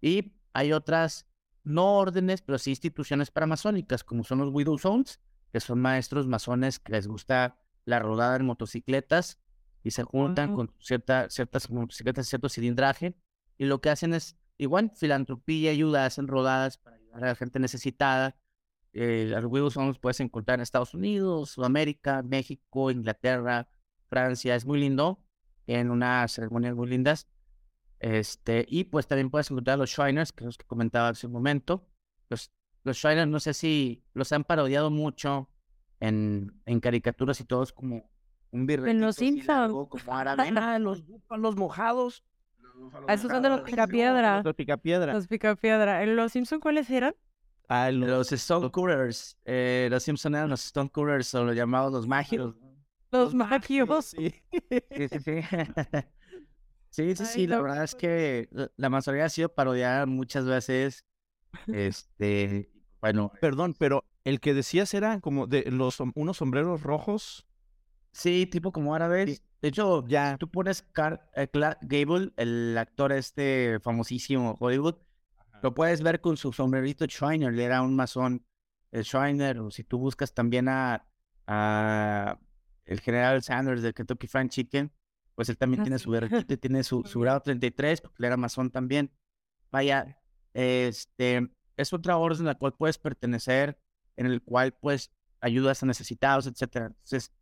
Y 0.00 0.32
hay 0.52 0.72
otras, 0.72 1.26
no 1.70 1.98
órdenes, 1.98 2.42
pero 2.42 2.58
sí 2.58 2.70
instituciones 2.70 3.30
paramasónicas, 3.30 4.04
como 4.04 4.24
son 4.24 4.38
los 4.38 4.52
Widow 4.52 4.78
Zones, 4.78 5.20
que 5.52 5.60
son 5.60 5.80
maestros 5.80 6.26
masones 6.26 6.78
que 6.78 6.92
les 6.92 7.06
gusta 7.06 7.58
la 7.84 7.98
rodada 7.98 8.36
en 8.36 8.46
motocicletas 8.46 9.38
y 9.82 9.92
se 9.92 10.02
juntan 10.02 10.54
con 10.54 10.72
cierta, 10.78 11.30
ciertas 11.30 11.70
motocicletas, 11.70 12.28
cierto 12.28 12.48
cilindraje, 12.48 13.14
y 13.56 13.64
lo 13.64 13.80
que 13.80 13.90
hacen 13.90 14.14
es, 14.14 14.36
igual, 14.58 14.92
filantropía, 14.94 15.70
ayuda, 15.70 16.06
hacen 16.06 16.28
rodadas 16.28 16.78
para 16.78 16.96
ayudar 16.96 17.24
a 17.24 17.28
la 17.28 17.34
gente 17.34 17.58
necesitada. 17.58 18.36
Eh, 18.92 19.32
los 19.40 19.72
son 19.72 19.88
los 19.88 19.98
puedes 19.98 20.20
encontrar 20.20 20.58
en 20.58 20.62
Estados 20.62 20.94
Unidos, 20.94 21.50
Sudamérica, 21.50 22.22
México, 22.22 22.90
Inglaterra, 22.90 23.68
Francia, 24.08 24.54
es 24.54 24.66
muy 24.66 24.80
lindo, 24.80 25.22
en 25.66 25.90
unas 25.90 26.32
ceremonias 26.32 26.74
muy 26.74 26.88
lindas. 26.88 27.28
Este, 28.00 28.64
y 28.68 28.84
pues 28.84 29.06
también 29.06 29.30
puedes 29.30 29.50
encontrar 29.50 29.78
los 29.78 29.90
Shriners, 29.90 30.32
que 30.32 30.44
es 30.44 30.46
los 30.46 30.58
que 30.58 30.66
comentaba 30.66 31.08
hace 31.08 31.26
un 31.26 31.32
momento. 31.32 31.86
Los, 32.28 32.50
los 32.82 32.96
Shriners, 32.96 33.28
no 33.28 33.40
sé 33.40 33.54
si 33.54 34.02
los 34.14 34.32
han 34.32 34.44
parodiado 34.44 34.90
mucho 34.90 35.48
en, 36.00 36.60
en 36.66 36.80
caricaturas 36.80 37.40
y 37.40 37.44
todos 37.44 37.72
como 37.72 38.10
en 38.52 39.00
los 39.00 39.16
Simpsons. 39.16 39.72
Como 39.72 39.88
ah, 40.10 40.78
los 40.78 41.06
búfalos 41.06 41.56
mojados. 41.56 42.24
Ah, 43.06 43.14
esos 43.14 43.30
son 43.30 43.42
de 43.42 43.50
los 43.50 43.60
picapiedra. 43.60 44.42
Los 44.42 44.54
picapiedra. 44.54 45.12
Los 45.12 45.26
picapiedra. 45.26 46.02
¿En 46.02 46.16
los 46.16 46.32
Simpsons 46.32 46.60
cuáles 46.62 46.90
eran? 46.90 47.14
Ah, 47.68 47.90
los, 47.90 48.32
Stone 48.32 48.70
Coolers. 48.70 49.38
Eh, 49.44 49.88
los 49.90 50.02
Simpsons 50.02 50.34
eran 50.34 50.50
los 50.50 50.64
Stone 50.64 50.90
Coolers, 50.90 51.32
o 51.34 51.44
los 51.44 51.54
llamados 51.54 51.92
los 51.92 52.08
mágicos. 52.08 52.56
Los, 53.12 53.34
mágicos. 53.34 54.06
Sí, 54.06 54.34
sí, 54.70 55.08
sí. 55.08 55.18
Sí, 55.20 55.40
sí, 56.90 57.14
sí, 57.16 57.46
la 57.46 57.60
verdad 57.60 57.84
es 57.84 57.94
que 57.94 58.48
la 58.76 58.90
mayoría 58.90 59.24
ha 59.24 59.28
sido 59.28 59.48
parodiada 59.48 60.06
muchas 60.06 60.44
veces. 60.46 61.04
Este, 61.66 62.70
bueno. 63.00 63.32
Perdón, 63.40 63.74
pero 63.76 64.04
el 64.24 64.38
que 64.38 64.54
decías 64.54 64.94
era 64.94 65.20
como 65.20 65.48
de 65.48 65.64
los 65.70 65.98
unos 66.14 66.36
sombreros 66.36 66.82
rojos. 66.82 67.48
Sí, 68.12 68.46
tipo 68.46 68.70
como 68.70 68.94
árabes. 68.94 69.42
De 69.60 69.68
hecho, 69.68 70.06
ya 70.06 70.36
tú 70.38 70.48
pones 70.48 70.82
Car 70.82 71.28
eh, 71.34 71.48
Gable, 71.82 72.32
el 72.36 72.78
actor 72.78 73.12
este 73.12 73.78
famosísimo 73.82 74.56
Hollywood, 74.58 74.96
lo 75.62 75.74
puedes 75.74 76.02
ver 76.02 76.20
con 76.20 76.36
su 76.36 76.52
sombrerito 76.52 77.04
Shriner, 77.06 77.52
le 77.52 77.64
era 77.64 77.82
un 77.82 77.94
masón 77.94 78.46
el 78.90 79.02
Shriner, 79.02 79.58
o 79.58 79.70
si 79.70 79.84
tú 79.84 79.98
buscas 79.98 80.32
también 80.32 80.68
a, 80.68 81.06
a 81.46 82.38
el 82.86 83.00
general 83.00 83.42
Sanders 83.42 83.82
de 83.82 83.92
Kentucky 83.92 84.26
Fried 84.26 84.48
Chicken, 84.48 84.92
pues 85.40 85.48
él 85.48 85.56
también 85.56 85.82
tiene 85.82 85.98
su 85.98 86.10
berretito 86.10 86.58
tiene 86.60 86.84
su, 86.84 87.02
su 87.06 87.18
grado 87.18 87.40
33, 87.40 88.02
porque 88.02 88.16
él 88.18 88.26
era 88.26 88.36
masón 88.36 88.70
también. 88.70 89.10
Vaya, 89.72 90.20
este, 90.52 91.50
es 91.78 91.94
otra 91.94 92.18
orden 92.18 92.42
a 92.42 92.50
la 92.50 92.54
cual 92.56 92.74
puedes 92.74 92.98
pertenecer, 92.98 93.80
en 94.18 94.26
el 94.26 94.42
cual 94.42 94.74
pues 94.74 95.10
ayudas 95.40 95.82
a 95.82 95.86
necesitados, 95.86 96.46
etcétera. 96.46 96.88
Entonces, 96.88 97.32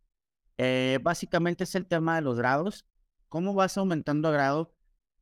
eh, 0.57 0.99
básicamente 1.03 1.65
es 1.65 1.75
el 1.75 1.87
tema 1.87 2.15
de 2.15 2.21
los 2.21 2.37
grados. 2.37 2.85
¿Cómo 3.27 3.53
vas 3.53 3.77
aumentando 3.77 4.29
a 4.29 4.31
grado? 4.31 4.73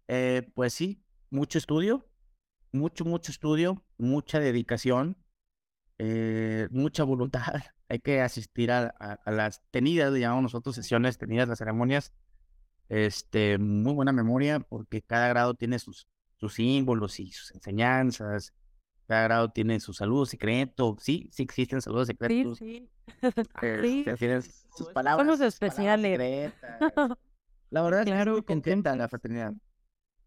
Eh, 0.07 0.47
pues 0.53 0.71
sí, 0.75 1.01
mucho 1.31 1.57
estudio, 1.57 2.07
mucho, 2.71 3.05
mucho 3.05 3.31
estudio, 3.31 3.83
mucha 3.97 4.39
dedicación, 4.39 5.17
eh, 5.97 6.67
mucha 6.69 7.03
voluntad. 7.03 7.41
Hay 7.89 8.01
que 8.01 8.21
asistir 8.21 8.71
a, 8.71 9.19
las 9.25 9.63
tenidas, 9.71 10.13
le 10.13 10.19
llamamos 10.19 10.43
nosotros 10.43 10.75
sesiones 10.75 11.17
tenidas, 11.17 11.49
las 11.49 11.57
ceremonias. 11.57 12.13
Este, 12.89 13.57
muy 13.57 13.93
buena 13.93 14.11
memoria 14.11 14.59
porque 14.59 15.01
cada 15.01 15.27
grado 15.29 15.53
tiene 15.53 15.79
sus, 15.79 16.07
sus 16.37 16.53
símbolos 16.53 17.19
y 17.19 17.31
sus 17.31 17.51
enseñanzas. 17.51 18.53
Cada 19.07 19.23
grado 19.23 19.49
tiene 19.49 19.79
sus 19.79 19.97
saludos 19.97 20.29
secretos. 20.29 20.97
Sí, 21.01 21.29
sí 21.31 21.43
existen 21.43 21.81
saludos 21.81 22.07
secretos. 22.07 22.57
Sí, 22.57 22.89
sí. 23.81 24.03
Este, 24.05 24.41
sus 24.75 24.89
palabras. 24.93 25.27
Son 25.27 25.27
los 25.27 25.41
especiales. 25.41 26.53
La 27.69 27.81
verdad 27.81 28.05
claro, 28.05 28.37
es 28.37 28.39
que 28.41 28.45
contenta 28.45 28.95
la 28.95 29.09
fraternidad. 29.09 29.53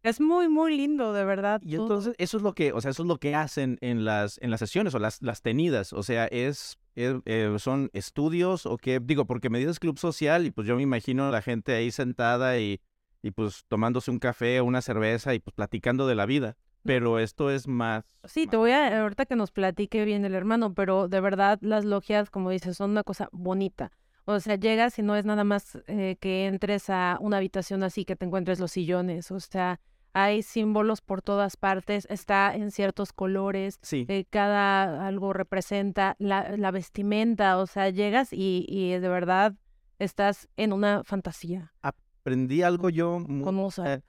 Es 0.02 0.20
muy, 0.20 0.48
muy 0.48 0.76
lindo, 0.76 1.12
de 1.12 1.24
verdad. 1.24 1.60
Y 1.62 1.76
entonces, 1.76 2.14
eso 2.18 2.36
es 2.36 2.42
lo 2.42 2.54
que, 2.54 2.72
o 2.72 2.80
sea, 2.80 2.90
eso 2.90 3.02
es 3.02 3.08
lo 3.08 3.18
que 3.18 3.34
hacen 3.34 3.78
en 3.80 4.04
las, 4.04 4.38
en 4.42 4.50
las 4.50 4.60
sesiones 4.60 4.94
o 4.94 4.98
las, 4.98 5.20
las 5.22 5.42
tenidas. 5.42 5.92
O 5.92 6.02
sea, 6.02 6.26
es, 6.26 6.78
eh, 6.96 7.56
son 7.58 7.90
estudios 7.92 8.66
o 8.66 8.76
qué, 8.76 9.00
digo, 9.00 9.26
porque 9.26 9.50
me 9.50 9.58
dices 9.58 9.78
club 9.78 9.98
social 9.98 10.46
y 10.46 10.50
pues 10.50 10.66
yo 10.66 10.76
me 10.76 10.82
imagino 10.82 11.28
a 11.28 11.30
la 11.30 11.42
gente 11.42 11.74
ahí 11.74 11.90
sentada 11.90 12.58
y, 12.58 12.80
y 13.22 13.30
pues 13.32 13.64
tomándose 13.68 14.10
un 14.10 14.18
café 14.18 14.60
o 14.60 14.64
una 14.64 14.80
cerveza 14.80 15.34
y 15.34 15.40
pues 15.40 15.54
platicando 15.54 16.06
de 16.06 16.14
la 16.14 16.26
vida 16.26 16.56
pero 16.82 17.18
esto 17.18 17.50
es 17.50 17.68
más. 17.68 18.04
Sí, 18.24 18.46
te 18.46 18.56
voy 18.56 18.70
a, 18.70 19.02
ahorita 19.02 19.26
que 19.26 19.36
nos 19.36 19.50
platique 19.50 20.04
bien 20.04 20.24
el 20.24 20.34
hermano, 20.34 20.74
pero 20.74 21.08
de 21.08 21.20
verdad 21.20 21.58
las 21.60 21.84
logias, 21.84 22.30
como 22.30 22.50
dices, 22.50 22.76
son 22.76 22.90
una 22.90 23.02
cosa 23.02 23.28
bonita. 23.32 23.92
O 24.24 24.38
sea, 24.38 24.54
llegas 24.56 24.98
y 24.98 25.02
no 25.02 25.16
es 25.16 25.24
nada 25.24 25.44
más 25.44 25.78
eh, 25.86 26.16
que 26.20 26.46
entres 26.46 26.88
a 26.88 27.18
una 27.20 27.38
habitación 27.38 27.82
así, 27.82 28.04
que 28.04 28.16
te 28.16 28.26
encuentres 28.26 28.60
los 28.60 28.72
sillones. 28.72 29.30
O 29.30 29.40
sea, 29.40 29.80
hay 30.12 30.42
símbolos 30.42 31.01
por 31.01 31.23
todas 31.23 31.57
partes, 31.57 32.07
está 32.11 32.55
en 32.55 32.70
ciertos 32.70 33.12
colores, 33.12 33.79
sí. 33.83 34.07
Eh, 34.09 34.25
cada 34.29 35.07
algo 35.07 35.33
representa 35.33 36.16
la, 36.18 36.57
la, 36.57 36.70
vestimenta. 36.70 37.59
O 37.59 37.66
sea, 37.66 37.90
llegas 37.90 38.33
y, 38.33 38.66
y 38.68 38.90
de 38.99 39.09
verdad 39.09 39.55
estás 39.99 40.49
en 40.57 40.73
una 40.73 41.05
fantasía. 41.05 41.73
Aprendí 41.83 42.62
algo 42.62 42.90
yo. 42.90 43.25
Con 43.27 43.68
eh, 43.87 44.01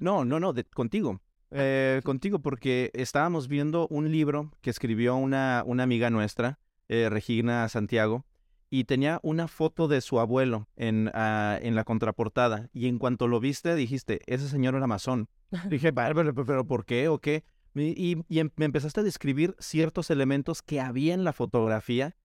No, 0.00 0.24
no, 0.24 0.38
no, 0.38 0.52
de, 0.52 0.64
contigo. 0.64 1.20
Eh, 1.50 2.00
contigo 2.04 2.38
porque 2.38 2.90
estábamos 2.94 3.48
viendo 3.48 3.88
un 3.88 4.10
libro 4.10 4.52
que 4.60 4.70
escribió 4.70 5.16
una, 5.16 5.62
una 5.66 5.82
amiga 5.82 6.10
nuestra, 6.10 6.58
eh, 6.88 7.08
Regina 7.10 7.68
Santiago, 7.68 8.24
y 8.72 8.84
tenía 8.84 9.20
una 9.22 9.48
foto 9.48 9.86
de 9.86 10.00
su 10.00 10.18
abuelo 10.18 10.66
en, 10.76 11.10
ah, 11.12 11.58
en 11.60 11.74
la 11.74 11.84
contraportada. 11.84 12.70
Y 12.72 12.88
en 12.88 12.98
cuanto 12.98 13.28
lo 13.28 13.38
viste, 13.38 13.74
dijiste, 13.74 14.22
ese 14.24 14.48
señor 14.48 14.74
era 14.74 14.86
masón. 14.86 15.28
Dije, 15.68 15.92
pero, 15.92 16.34
pero 16.34 16.66
¿por 16.66 16.86
qué 16.86 17.08
o 17.08 17.18
qué? 17.18 17.44
Y, 17.74 18.24
y, 18.30 18.38
em, 18.38 18.48
me 18.56 18.64
empezaste 18.64 19.00
a 19.00 19.02
describir 19.02 19.54
ciertos 19.58 20.08
elementos 20.08 20.62
que 20.62 20.80
había 20.80 21.12
en 21.12 21.22
la 21.22 21.34
fotografía. 21.34 22.16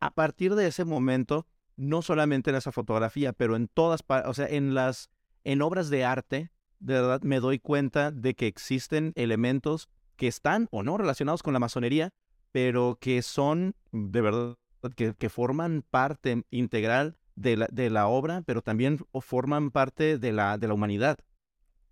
A 0.00 0.14
partir 0.14 0.54
de 0.54 0.68
ese 0.68 0.86
momento, 0.86 1.46
no 1.76 2.00
solamente 2.00 2.48
en 2.48 2.56
esa 2.56 2.72
fotografía, 2.72 3.34
pero 3.34 3.54
en 3.54 3.68
todas, 3.68 4.00
o 4.24 4.32
sea, 4.32 4.46
en 4.46 4.72
las, 4.72 5.10
en 5.44 5.60
obras 5.60 5.90
de 5.90 6.06
arte, 6.06 6.50
de 6.78 6.94
verdad 6.94 7.20
me 7.24 7.40
doy 7.40 7.58
cuenta 7.58 8.10
de 8.10 8.34
que 8.34 8.46
existen 8.46 9.12
elementos 9.16 9.90
que 10.16 10.28
están 10.28 10.66
o 10.70 10.82
no 10.82 10.96
relacionados 10.96 11.42
con 11.42 11.52
la 11.52 11.60
masonería, 11.60 12.08
pero 12.52 12.96
que 12.98 13.20
son 13.20 13.74
de 13.92 14.20
verdad, 14.22 14.56
que, 14.96 15.14
que 15.14 15.28
forman 15.28 15.82
parte 15.88 16.44
integral 16.50 17.16
de 17.34 17.56
la, 17.56 17.68
de 17.70 17.90
la 17.90 18.06
obra, 18.06 18.42
pero 18.46 18.62
también 18.62 18.98
forman 19.20 19.70
parte 19.70 20.18
de 20.18 20.32
la, 20.32 20.58
de 20.58 20.68
la 20.68 20.74
humanidad. 20.74 21.18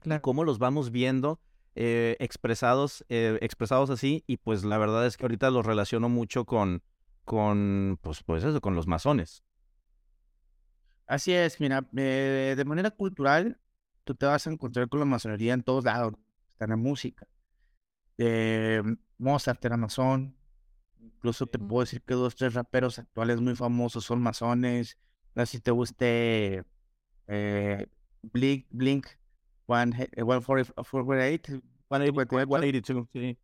Claro. 0.01 0.23
Cómo 0.23 0.45
los 0.45 0.59
vamos 0.59 0.91
viendo 0.91 1.41
eh, 1.75 2.17
expresados, 2.21 3.05
eh, 3.09 3.39
expresados 3.41 3.91
así, 3.91 4.25
y 4.27 4.39
pues 4.39 4.65
la 4.65 4.79
verdad 4.79 5.07
es 5.07 5.17
que 5.17 5.25
ahorita 5.25 5.51
los 5.51 5.67
relaciono 5.67 6.09
mucho 6.09 6.45
con, 6.45 6.83
con 7.25 7.99
pues, 8.01 8.23
pues 8.23 8.45
eso, 8.45 8.61
con 8.61 8.75
los 8.75 8.87
masones. 8.87 9.45
Así 11.07 11.33
es, 11.33 11.61
mira, 11.61 11.89
eh, 11.97 12.55
de 12.57 12.65
manera 12.65 12.91
cultural, 12.91 13.59
tú 14.05 14.15
te 14.15 14.27
vas 14.27 14.47
a 14.47 14.51
encontrar 14.51 14.89
con 14.89 15.01
la 15.01 15.07
masonería 15.07 15.55
en 15.55 15.63
todos 15.63 15.85
lados, 15.85 16.15
está 16.51 16.65
en 16.67 16.71
la 16.71 16.77
música. 16.77 17.27
Eh, 18.19 18.83
Mozart 19.17 19.65
era 19.65 19.77
masón, 19.77 20.37
incluso 21.01 21.47
te 21.47 21.59
puedo 21.59 21.81
decir 21.81 22.03
que 22.03 22.15
dos, 22.15 22.37
tres 22.37 22.55
raperos 22.55 22.99
actuales 22.99 23.41
muy 23.41 23.57
famosos 23.57 24.05
son 24.05 24.23
masones. 24.23 24.99
No 25.35 25.45
sé 25.47 25.53
si 25.53 25.61
te 25.61 25.71
guste 25.71 26.65
eh, 27.27 27.87
Blink, 28.23 28.67
Blink, 28.71 29.07
One, 29.67 29.93
148, 30.15 30.83
182, 31.89 33.09
sí. 33.13 33.39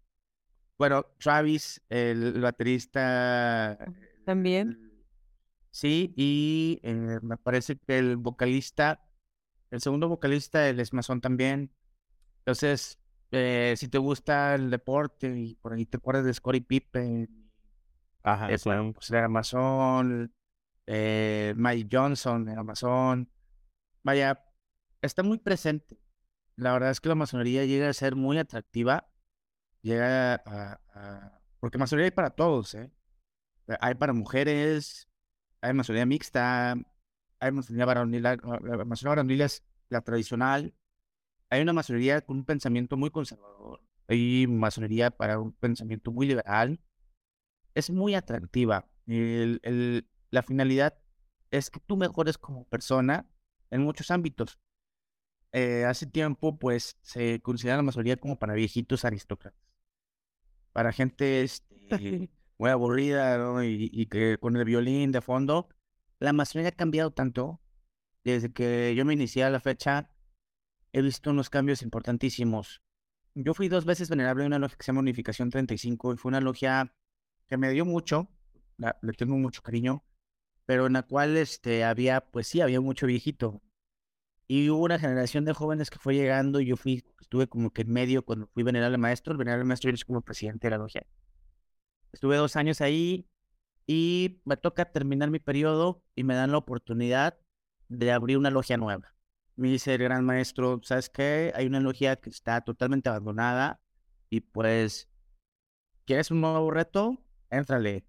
Bueno, 0.79 1.07
Travis, 1.19 1.81
el 1.89 2.41
baterista. 2.41 3.79
También. 4.25 4.93
Sí, 5.71 6.13
y 6.17 6.81
eh, 6.83 7.19
me 7.23 7.37
parece 7.37 7.77
que 7.77 7.99
el 7.99 8.17
vocalista, 8.17 9.05
el 9.71 9.81
segundo 9.81 10.09
vocalista, 10.09 10.69
él 10.69 10.81
es 10.81 10.93
masón 10.93 11.21
también. 11.21 11.73
Entonces, 12.39 12.99
eh, 13.31 13.75
si 13.77 13.89
te 13.89 13.99
gusta 13.99 14.55
el 14.55 14.71
deporte 14.71 15.37
y 15.37 15.55
por 15.57 15.73
ahí 15.73 15.87
te 15.87 15.97
acuerdas 15.97 16.25
de 16.25 16.35
Scottie 16.35 16.61
Pippen, 16.63 17.44
Ajá, 18.25 18.51
eh, 18.53 18.59
bueno, 18.65 18.93
pues 18.95 19.11
era 19.11 19.29
masón, 19.29 20.35
eh, 20.87 21.55
Mike 21.57 21.89
Johnson 21.93 22.49
era 22.49 22.63
masón. 22.65 23.31
Vaya, 24.05 24.45
está 25.03 25.23
muy 25.23 25.39
presente. 25.39 25.99
La 26.57 26.73
verdad 26.75 26.91
es 26.93 27.01
que 27.01 27.09
la 27.11 27.17
masonería 27.17 27.65
llega 27.67 27.89
a 27.91 27.95
ser 27.95 28.17
muy 28.17 28.39
atractiva. 28.39 29.09
Llega 29.83 30.37
a, 30.37 30.81
a- 30.95 31.41
Porque 31.61 31.79
masonería 31.79 32.07
hay 32.09 32.11
para 32.13 32.31
todos, 32.31 32.75
¿eh? 32.75 32.91
Hay 33.81 33.95
para 33.97 34.13
mujeres, 34.13 35.09
hay 35.63 35.75
masonería 35.75 36.07
mixta, 36.07 36.77
hay 37.41 37.53
masonería 37.53 37.87
varonil, 37.87 38.23
la 38.23 38.37
la 38.37 38.85
masonería 38.85 39.11
varonil 39.17 39.41
es 39.43 39.65
la 39.91 40.03
tradicional. 40.03 40.75
Hay 41.51 41.63
una 41.63 41.73
masonería 41.73 42.21
con 42.23 42.39
un 42.39 42.45
pensamiento 42.45 42.97
muy 42.97 43.11
conservador. 43.11 43.81
Hay 44.09 44.47
masonería 44.49 45.11
para 45.11 45.39
un 45.41 45.53
pensamiento 45.53 46.13
muy 46.13 46.27
liberal 46.27 46.81
es 47.75 47.91
muy 47.91 48.15
atractiva. 48.15 48.89
El- 49.07 49.61
el- 49.63 50.09
la 50.31 50.43
finalidad 50.43 50.99
es 51.51 51.71
que 51.71 51.81
tú 51.81 51.97
mejores 51.97 52.39
como 52.39 52.65
persona 52.67 53.29
en 53.71 53.83
muchos 53.83 54.11
ámbitos. 54.11 54.59
Eh, 55.53 55.85
hace 55.85 56.07
tiempo, 56.07 56.59
pues, 56.59 56.97
se 57.03 57.41
considera 57.41 57.77
la 57.77 57.83
masonería 57.83 58.17
como 58.17 58.39
para 58.39 58.55
viejitos 58.55 59.05
aristócratas. 59.05 59.61
Para 60.73 60.93
gente 60.93 61.43
este, 61.43 61.69
muy 62.59 62.71
aburrida, 62.71 63.39
¿no? 63.39 63.63
Y, 63.63 63.91
y 63.93 64.07
que 64.07 64.39
con 64.39 64.57
el 64.57 64.65
violín 64.65 65.13
de 65.13 65.21
fondo. 65.21 65.69
La 66.19 66.33
masonería 66.33 66.71
ha 66.71 66.73
cambiado 66.73 67.13
tanto. 67.13 67.61
Desde 68.25 68.53
que 68.53 68.95
yo 68.97 69.05
me 69.05 69.13
inicié 69.13 69.45
a 69.45 69.51
la 69.51 69.61
fecha, 69.61 70.11
he 70.93 71.03
visto 71.03 71.31
unos 71.31 71.51
cambios 71.51 71.83
importantísimos. 71.83 72.83
Yo 73.35 73.53
fui 73.53 73.69
dos 73.69 73.85
veces 73.85 74.09
venerable 74.09 74.45
en 74.45 74.49
una 74.49 74.59
logia 74.59 74.77
que 74.77 74.85
se 74.85 74.89
llama 74.93 75.01
Unificación 75.01 75.51
35 75.51 76.15
y 76.15 76.17
fue 76.17 76.31
una 76.31 76.41
logia 76.41 76.95
que 77.49 77.57
me 77.57 77.71
dio 77.71 77.85
mucho, 77.85 78.29
la- 78.79 78.99
le 79.03 79.13
tengo 79.13 79.37
mucho 79.37 79.63
cariño, 79.63 80.05
pero 80.67 80.87
en 80.87 80.95
la 80.95 81.03
cual 81.05 81.37
este, 81.37 81.85
había, 81.85 82.21
pues 82.23 82.49
sí, 82.49 82.61
había 82.63 82.81
mucho 82.83 83.07
viejito. 83.07 83.63
Y 84.49 84.71
hubo 84.71 84.85
una 84.85 84.99
generación 84.99 85.45
de 85.45 85.55
jóvenes 85.55 85.91
que 85.91 85.99
fue 86.01 86.15
llegando 86.17 86.61
y 86.61 86.67
yo 86.67 86.77
fui, 86.77 87.05
estuve 87.21 87.49
como 87.49 87.73
que 87.73 87.83
en 87.83 87.93
medio 87.93 88.25
cuando 88.25 88.49
fui 88.55 88.63
venerable 88.65 88.99
maestro, 88.99 89.33
el 89.33 89.39
venerable 89.39 89.65
maestro 89.67 89.91
es 89.93 90.05
como 90.05 90.23
presidente 90.23 90.69
de 90.69 90.73
la 90.73 90.79
logia. 90.79 91.07
Estuve 92.13 92.37
dos 92.37 92.57
años 92.57 92.81
ahí 92.81 93.27
y 93.87 94.41
me 94.45 94.57
toca 94.57 94.93
terminar 94.93 95.31
mi 95.31 95.41
periodo 95.41 96.03
y 96.15 96.25
me 96.25 96.35
dan 96.35 96.53
la 96.53 96.59
oportunidad 96.59 97.39
de 97.89 98.13
abrir 98.13 98.39
una 98.39 98.51
logia 98.51 98.77
nueva. 98.79 99.15
Me 99.57 99.69
dice 99.71 99.95
el 99.95 100.03
gran 100.05 100.25
maestro, 100.25 100.81
¿sabes 100.85 101.11
qué? 101.11 101.53
Hay 101.57 101.67
una 101.67 101.81
logia 101.81 102.17
que 102.17 102.31
está 102.31 102.63
totalmente 102.63 103.09
abandonada 103.09 103.81
y 104.31 104.41
pues, 104.41 105.09
¿quieres 106.07 106.31
un 106.31 106.41
nuevo 106.41 106.71
reto? 106.71 107.19
Éntrale. 107.57 108.05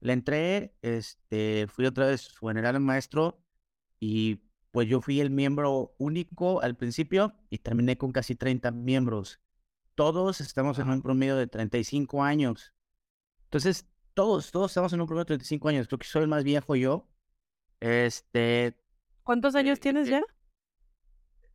Le 0.00 0.12
entré, 0.12 0.74
este, 0.82 1.66
fui 1.68 1.86
otra 1.86 2.06
vez 2.06 2.22
su 2.22 2.46
general 2.46 2.80
maestro 2.80 3.44
y 4.00 4.42
pues 4.72 4.88
yo 4.88 5.00
fui 5.00 5.20
el 5.20 5.30
miembro 5.30 5.94
único 5.98 6.60
al 6.62 6.76
principio 6.76 7.34
y 7.50 7.58
terminé 7.58 7.96
con 7.96 8.10
casi 8.10 8.34
30 8.34 8.70
miembros. 8.72 9.40
Todos 9.94 10.40
estamos 10.40 10.78
en 10.78 10.88
un 10.88 11.02
promedio 11.02 11.36
de 11.36 11.46
35 11.46 12.22
años. 12.24 12.72
Entonces, 13.44 13.86
todos, 14.14 14.50
todos 14.50 14.70
estamos 14.70 14.92
en 14.92 15.02
un 15.02 15.06
promedio 15.06 15.24
de 15.24 15.36
35 15.36 15.68
años. 15.68 15.86
Creo 15.86 15.98
que 15.98 16.06
soy 16.06 16.22
el 16.22 16.28
más 16.28 16.42
viejo 16.42 16.74
yo. 16.74 17.08
Este, 17.80 18.76
¿Cuántos 19.22 19.54
años 19.54 19.78
tienes 19.78 20.08
ya? 20.08 20.22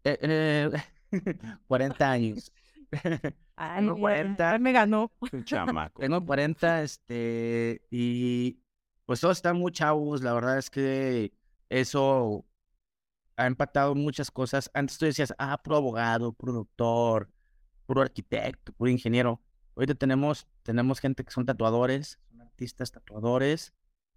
eh, 0.03 0.17
eh, 0.21 0.71
40 1.67 2.11
años. 2.11 2.51
Ay, 3.55 3.79
Tengo 3.81 3.95
ya- 3.95 3.99
40. 4.01 4.51
ya 4.51 4.59
me 4.59 4.71
ganó. 4.71 5.11
Chamaco. 5.43 6.01
Tengo 6.01 6.25
40, 6.25 6.83
este, 6.83 7.81
y 7.89 8.59
pues 9.05 9.19
todos 9.21 9.37
están 9.37 9.57
muy 9.57 9.71
chavos. 9.71 10.21
La 10.21 10.33
verdad 10.33 10.57
es 10.57 10.69
que 10.69 11.33
eso 11.69 12.45
ha 13.35 13.45
empatado 13.47 13.95
muchas 13.95 14.31
cosas. 14.31 14.69
Antes 14.73 14.97
tú 14.97 15.05
decías, 15.05 15.33
ah, 15.37 15.61
puro 15.61 15.77
abogado, 15.77 16.33
puro 16.33 16.53
doctor, 16.53 17.29
puro 17.85 18.01
arquitecto, 18.01 18.73
puro 18.73 18.89
ingeniero. 18.89 19.41
Ahorita 19.75 19.93
tenemos, 19.95 20.47
tenemos 20.63 20.99
gente 20.99 21.23
que 21.23 21.31
son 21.31 21.45
tatuadores, 21.45 22.19
son 22.29 22.41
artistas 22.41 22.91
tatuadores, 22.91 23.73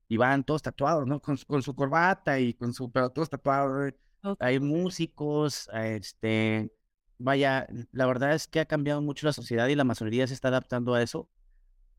y 0.09 0.17
van 0.17 0.43
todos 0.43 0.63
tatuados, 0.63 1.07
¿no? 1.07 1.21
Con, 1.21 1.37
con 1.47 1.63
su 1.63 1.75
corbata 1.75 2.41
y 2.41 2.55
con 2.55 2.73
su, 2.73 2.91
pero 2.91 3.11
todos 3.11 3.29
tatuados. 3.31 3.93
Hay 4.39 4.59
músicos, 4.59 5.69
este, 5.73 6.73
vaya, 7.21 7.69
la 7.93 8.07
verdad 8.07 8.33
es 8.33 8.49
que 8.49 8.61
ha 8.61 8.65
cambiado 8.65 9.03
mucho 9.03 9.27
la 9.27 9.33
sociedad 9.33 9.69
y 9.69 9.75
la 9.75 9.85
masonería 9.85 10.27
se 10.27 10.35
está 10.35 10.49
adaptando 10.49 10.95
a 10.95 11.03
eso. 11.03 11.29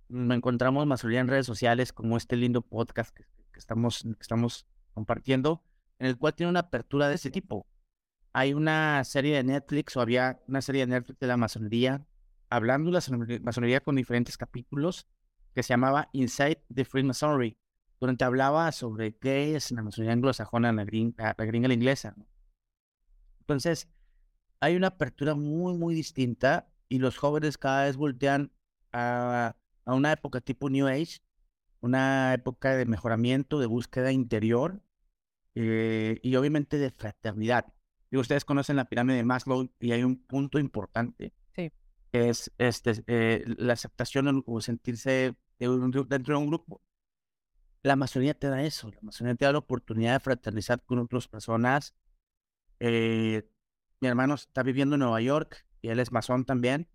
Mm, 0.10 0.31
Encontramos 0.34 0.86
masonería 0.88 1.21
en 1.21 1.27
redes 1.27 1.45
sociales 1.45 1.93
como 1.93 2.17
este 2.17 2.36
lindo 2.36 2.62
podcast 2.62 3.15
que, 3.15 3.23
que 3.53 3.60
estamos, 3.60 4.01
que 4.03 4.21
estamos 4.21 4.65
compartiendo, 4.93 5.63
en 5.99 6.07
el 6.07 6.17
cual 6.17 6.34
tiene 6.34 6.49
una 6.49 6.62
apertura 6.62 7.07
de 7.07 7.15
ese 7.15 7.29
tipo. 7.29 7.67
Hay 8.34 8.53
una 8.53 9.03
serie 9.03 9.36
de 9.36 9.43
Netflix 9.43 9.95
o 9.95 10.01
había 10.01 10.41
una 10.47 10.62
serie 10.62 10.86
de 10.86 10.93
Netflix 10.93 11.19
de 11.19 11.27
la 11.27 11.38
masonería, 11.38 12.05
hablando 12.49 12.89
de 12.89 12.93
la 12.93 13.39
masonería- 13.41 13.81
con 13.81 13.95
diferentes 13.95 14.38
capítulos, 14.38 15.07
que 15.53 15.63
se 15.63 15.69
llamaba 15.69 16.10
Inside 16.13 16.63
the 16.73 16.84
Freemasonry, 16.86 17.57
donde 17.99 18.17
te 18.17 18.23
hablaba 18.23 18.71
sobre 18.71 19.15
qué 19.17 19.55
es 19.55 19.71
la 19.71 19.84
masonería 19.84 20.13
anglosajona, 20.13 20.71
la 20.71 20.84
gringa, 20.86 21.36
la 21.38 21.45
gringa 21.45 21.67
la 21.67 21.73
inglesa. 21.75 22.15
Entonces, 23.41 23.88
hay 24.62 24.76
una 24.76 24.88
apertura 24.88 25.36
muy, 25.36 25.78
muy 25.78 25.93
distinta 25.95 26.71
y 26.88 27.00
los 27.00 27.17
jóvenes 27.17 27.58
cada 27.58 27.86
vez 27.86 27.97
voltean 27.97 28.52
a, 28.93 29.56
a 29.86 29.93
una 29.93 30.13
época 30.13 30.39
tipo 30.39 30.69
New 30.69 30.88
Age, 30.88 31.19
una 31.82 32.34
época 32.34 32.76
de 32.76 32.86
mejoramiento, 32.86 33.60
de 33.60 33.65
búsqueda 33.65 34.12
interior 34.12 34.82
eh, 35.55 36.20
y 36.22 36.36
obviamente 36.36 36.78
de 36.78 36.91
fraternidad. 36.91 37.74
Y 38.12 38.18
ustedes 38.18 38.45
conocen 38.45 38.76
la 38.76 38.86
pirámide 38.86 39.18
de 39.18 39.24
Maslow 39.24 39.72
y 39.80 39.91
hay 39.93 40.03
un 40.03 40.18
punto 40.18 40.59
importante. 40.59 41.34
Sí. 41.55 41.72
Que 42.12 42.30
es 42.30 42.51
este, 42.57 43.03
eh, 43.07 43.43
la 43.57 43.74
aceptación 43.74 44.43
o 44.45 44.62
sentirse 44.62 45.36
de 45.59 45.70
un 45.70 45.91
gru- 45.91 46.07
dentro 46.07 46.36
de 46.36 46.41
un 46.41 46.47
grupo. 46.47 46.82
La 47.84 47.95
masonería 47.95 48.36
te 48.36 48.47
da 48.47 48.62
eso, 48.64 48.91
la 48.91 48.99
masonería 49.01 49.38
te 49.38 49.45
da 49.45 49.53
la 49.53 49.57
oportunidad 49.57 50.14
de 50.14 50.20
fraternizar 50.20 50.84
con 50.84 50.99
otras 50.99 51.28
personas. 51.28 51.95
Eh, 52.80 53.49
mi 54.02 54.08
hermano 54.08 54.34
está 54.34 54.64
viviendo 54.64 54.95
en 54.95 54.99
Nueva 54.99 55.22
York 55.22 55.66
y 55.82 55.89
él 55.89 55.99
es 55.99 56.12
masón 56.12 56.43
también. 56.43 56.89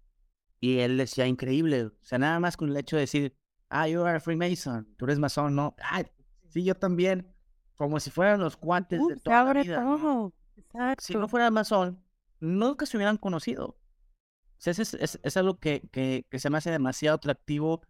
Y 0.61 0.81
él 0.81 0.97
decía, 0.97 1.27
increíble, 1.27 1.85
o 1.85 1.93
sea, 2.03 2.19
nada 2.19 2.41
más 2.41 2.57
con 2.57 2.71
el 2.71 2.77
hecho 2.77 2.97
de 2.97 3.01
decir, 3.03 3.37
ah, 3.69 3.89
you 3.89 4.03
are 4.03 4.17
a 4.17 4.21
Freemason, 4.21 4.87
tú 4.97 5.05
eres 5.05 5.19
masón, 5.19 5.55
¿no? 5.55 5.77
Ah, 5.81 6.05
sí, 6.49 6.65
yo 6.65 6.75
también. 6.75 7.33
Como 7.77 8.01
si 8.01 8.11
fueran 8.11 8.41
los 8.41 8.57
guantes 8.59 8.99
Uh, 9.01 9.09
de 9.09 9.17
toda 9.17 9.37
la 9.37 9.51
abre 9.51 9.63
vida, 9.63 9.81
¿no? 9.83 9.99
todo. 9.99 10.35
Exacto. 10.57 11.05
si 11.05 11.15
no 11.15 11.29
fuera 11.29 11.51
masón, 11.51 12.03
nunca 12.41 12.87
se 12.87 12.97
hubieran 12.97 13.19
conocido. 13.19 13.67
O 13.67 14.59
sea, 14.59 14.71
es, 14.71 14.95
es, 14.95 15.21
es 15.23 15.37
algo 15.37 15.59
que, 15.59 15.87
que, 15.93 16.25
que 16.31 16.39
se 16.39 16.49
me 16.49 16.57
hace 16.57 16.71
demasiado 16.71 17.17
atractivo 17.17 17.83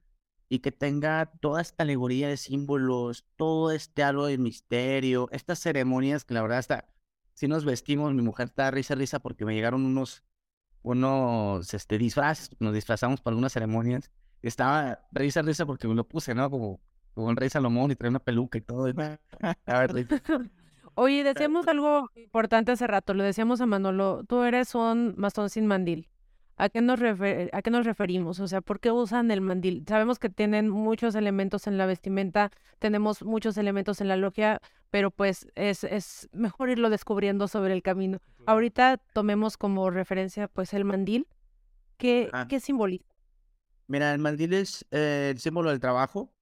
y 0.48 0.58
que 0.58 0.72
tenga 0.72 1.30
toda 1.40 1.62
esta 1.62 1.84
alegoría 1.84 2.28
de 2.28 2.36
símbolos, 2.36 3.24
todo 3.36 3.70
este 3.70 4.02
halo 4.02 4.26
de 4.26 4.38
misterio, 4.38 5.28
estas 5.30 5.60
ceremonias 5.60 6.24
que 6.24 6.34
la 6.34 6.42
verdad 6.42 6.58
hasta 6.58 6.88
sí 7.36 7.48
nos 7.48 7.64
vestimos, 7.64 8.14
mi 8.14 8.22
mujer 8.22 8.46
está 8.46 8.70
risa, 8.70 8.94
risa 8.94 9.20
porque 9.20 9.44
me 9.44 9.54
llegaron 9.54 9.84
unos, 9.84 10.24
unos 10.82 11.72
este, 11.74 11.98
disfraces, 11.98 12.50
nos 12.58 12.74
disfrazamos 12.74 13.20
para 13.20 13.32
algunas 13.32 13.52
ceremonias. 13.52 14.10
Estaba 14.42 15.00
risa, 15.12 15.42
risa 15.42 15.66
porque 15.66 15.86
me 15.86 15.94
lo 15.94 16.08
puse, 16.08 16.34
¿no? 16.34 16.50
Como, 16.50 16.80
como 17.14 17.26
un 17.28 17.36
rey 17.36 17.50
Salomón 17.50 17.90
y 17.90 17.94
trae 17.94 18.08
una 18.08 18.20
peluca 18.20 18.56
y 18.58 18.62
todo. 18.62 18.86
A 19.66 19.78
ver, 19.80 20.08
Oye, 20.94 21.24
decíamos 21.24 21.68
algo 21.68 22.10
importante 22.14 22.72
hace 22.72 22.86
rato, 22.86 23.12
lo 23.12 23.22
decíamos 23.22 23.60
a 23.60 23.66
Manolo, 23.66 24.24
tú 24.26 24.42
eres 24.42 24.74
un 24.74 25.14
masón 25.18 25.50
sin 25.50 25.66
mandil. 25.66 26.08
¿A 26.58 26.70
qué, 26.70 26.80
nos 26.80 27.00
¿A 27.00 27.62
qué 27.62 27.70
nos 27.70 27.84
referimos? 27.84 28.40
O 28.40 28.48
sea, 28.48 28.62
¿por 28.62 28.80
qué 28.80 28.90
usan 28.90 29.30
el 29.30 29.42
mandil? 29.42 29.84
Sabemos 29.86 30.18
que 30.18 30.30
tienen 30.30 30.70
muchos 30.70 31.14
elementos 31.14 31.66
en 31.66 31.76
la 31.76 31.84
vestimenta, 31.84 32.50
tenemos 32.78 33.22
muchos 33.22 33.58
elementos 33.58 34.00
en 34.00 34.08
la 34.08 34.16
logia, 34.16 34.62
pero 34.90 35.10
pues 35.10 35.46
es, 35.54 35.84
es 35.84 36.30
mejor 36.32 36.70
irlo 36.70 36.88
descubriendo 36.88 37.46
sobre 37.46 37.74
el 37.74 37.82
camino. 37.82 38.20
Ahorita 38.46 38.96
tomemos 39.12 39.58
como 39.58 39.90
referencia 39.90 40.48
pues 40.48 40.72
el 40.72 40.86
mandil. 40.86 41.28
¿Qué, 41.98 42.30
¿qué 42.48 42.58
simboliza? 42.58 43.04
Mira, 43.86 44.12
el 44.12 44.18
mandil 44.18 44.54
es 44.54 44.86
eh, 44.90 45.32
el 45.34 45.38
símbolo 45.38 45.70
del 45.70 45.80
trabajo. 45.80 46.32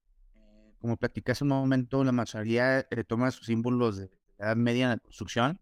Como 0.78 0.96
platicé 0.96 1.32
hace 1.32 1.44
un 1.44 1.50
momento, 1.50 2.04
la 2.04 2.12
masonería 2.12 2.80
eh, 2.90 3.04
toma 3.04 3.30
sus 3.32 3.46
símbolos 3.46 3.96
de 3.96 4.10
la 4.38 4.46
Edad 4.46 4.56
Media 4.56 4.84
en 4.84 4.90
la 4.90 4.98
construcción. 4.98 5.60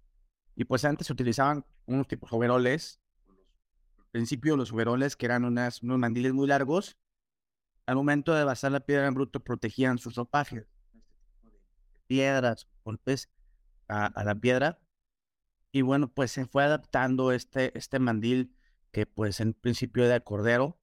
Y 0.56 0.64
pues 0.64 0.84
antes 0.84 1.06
se 1.06 1.12
utilizaban 1.12 1.64
unos 1.86 2.06
tipos 2.06 2.32
overoles 2.32 3.01
principio 4.12 4.56
los 4.56 4.72
overoles, 4.72 5.16
que 5.16 5.26
eran 5.26 5.44
unas, 5.44 5.82
unos 5.82 5.98
mandiles 5.98 6.32
muy 6.32 6.46
largos, 6.46 6.96
al 7.86 7.96
momento 7.96 8.34
de 8.34 8.44
basar 8.44 8.72
la 8.72 8.80
piedra 8.80 9.08
en 9.08 9.14
bruto 9.14 9.40
protegían 9.40 9.98
sus 9.98 10.14
ropajes, 10.14 10.68
piedras, 12.06 12.68
golpes 12.84 13.28
a, 13.88 14.22
la 14.24 14.34
piedra. 14.34 14.78
Y 15.72 15.82
bueno, 15.82 16.12
pues 16.12 16.30
se 16.30 16.46
fue 16.46 16.64
adaptando 16.64 17.32
este, 17.32 17.76
este 17.76 17.98
mandil 17.98 18.54
que 18.92 19.06
pues 19.06 19.40
en 19.40 19.54
principio 19.54 20.04
era 20.04 20.14
de 20.14 20.22
cordero, 20.22 20.78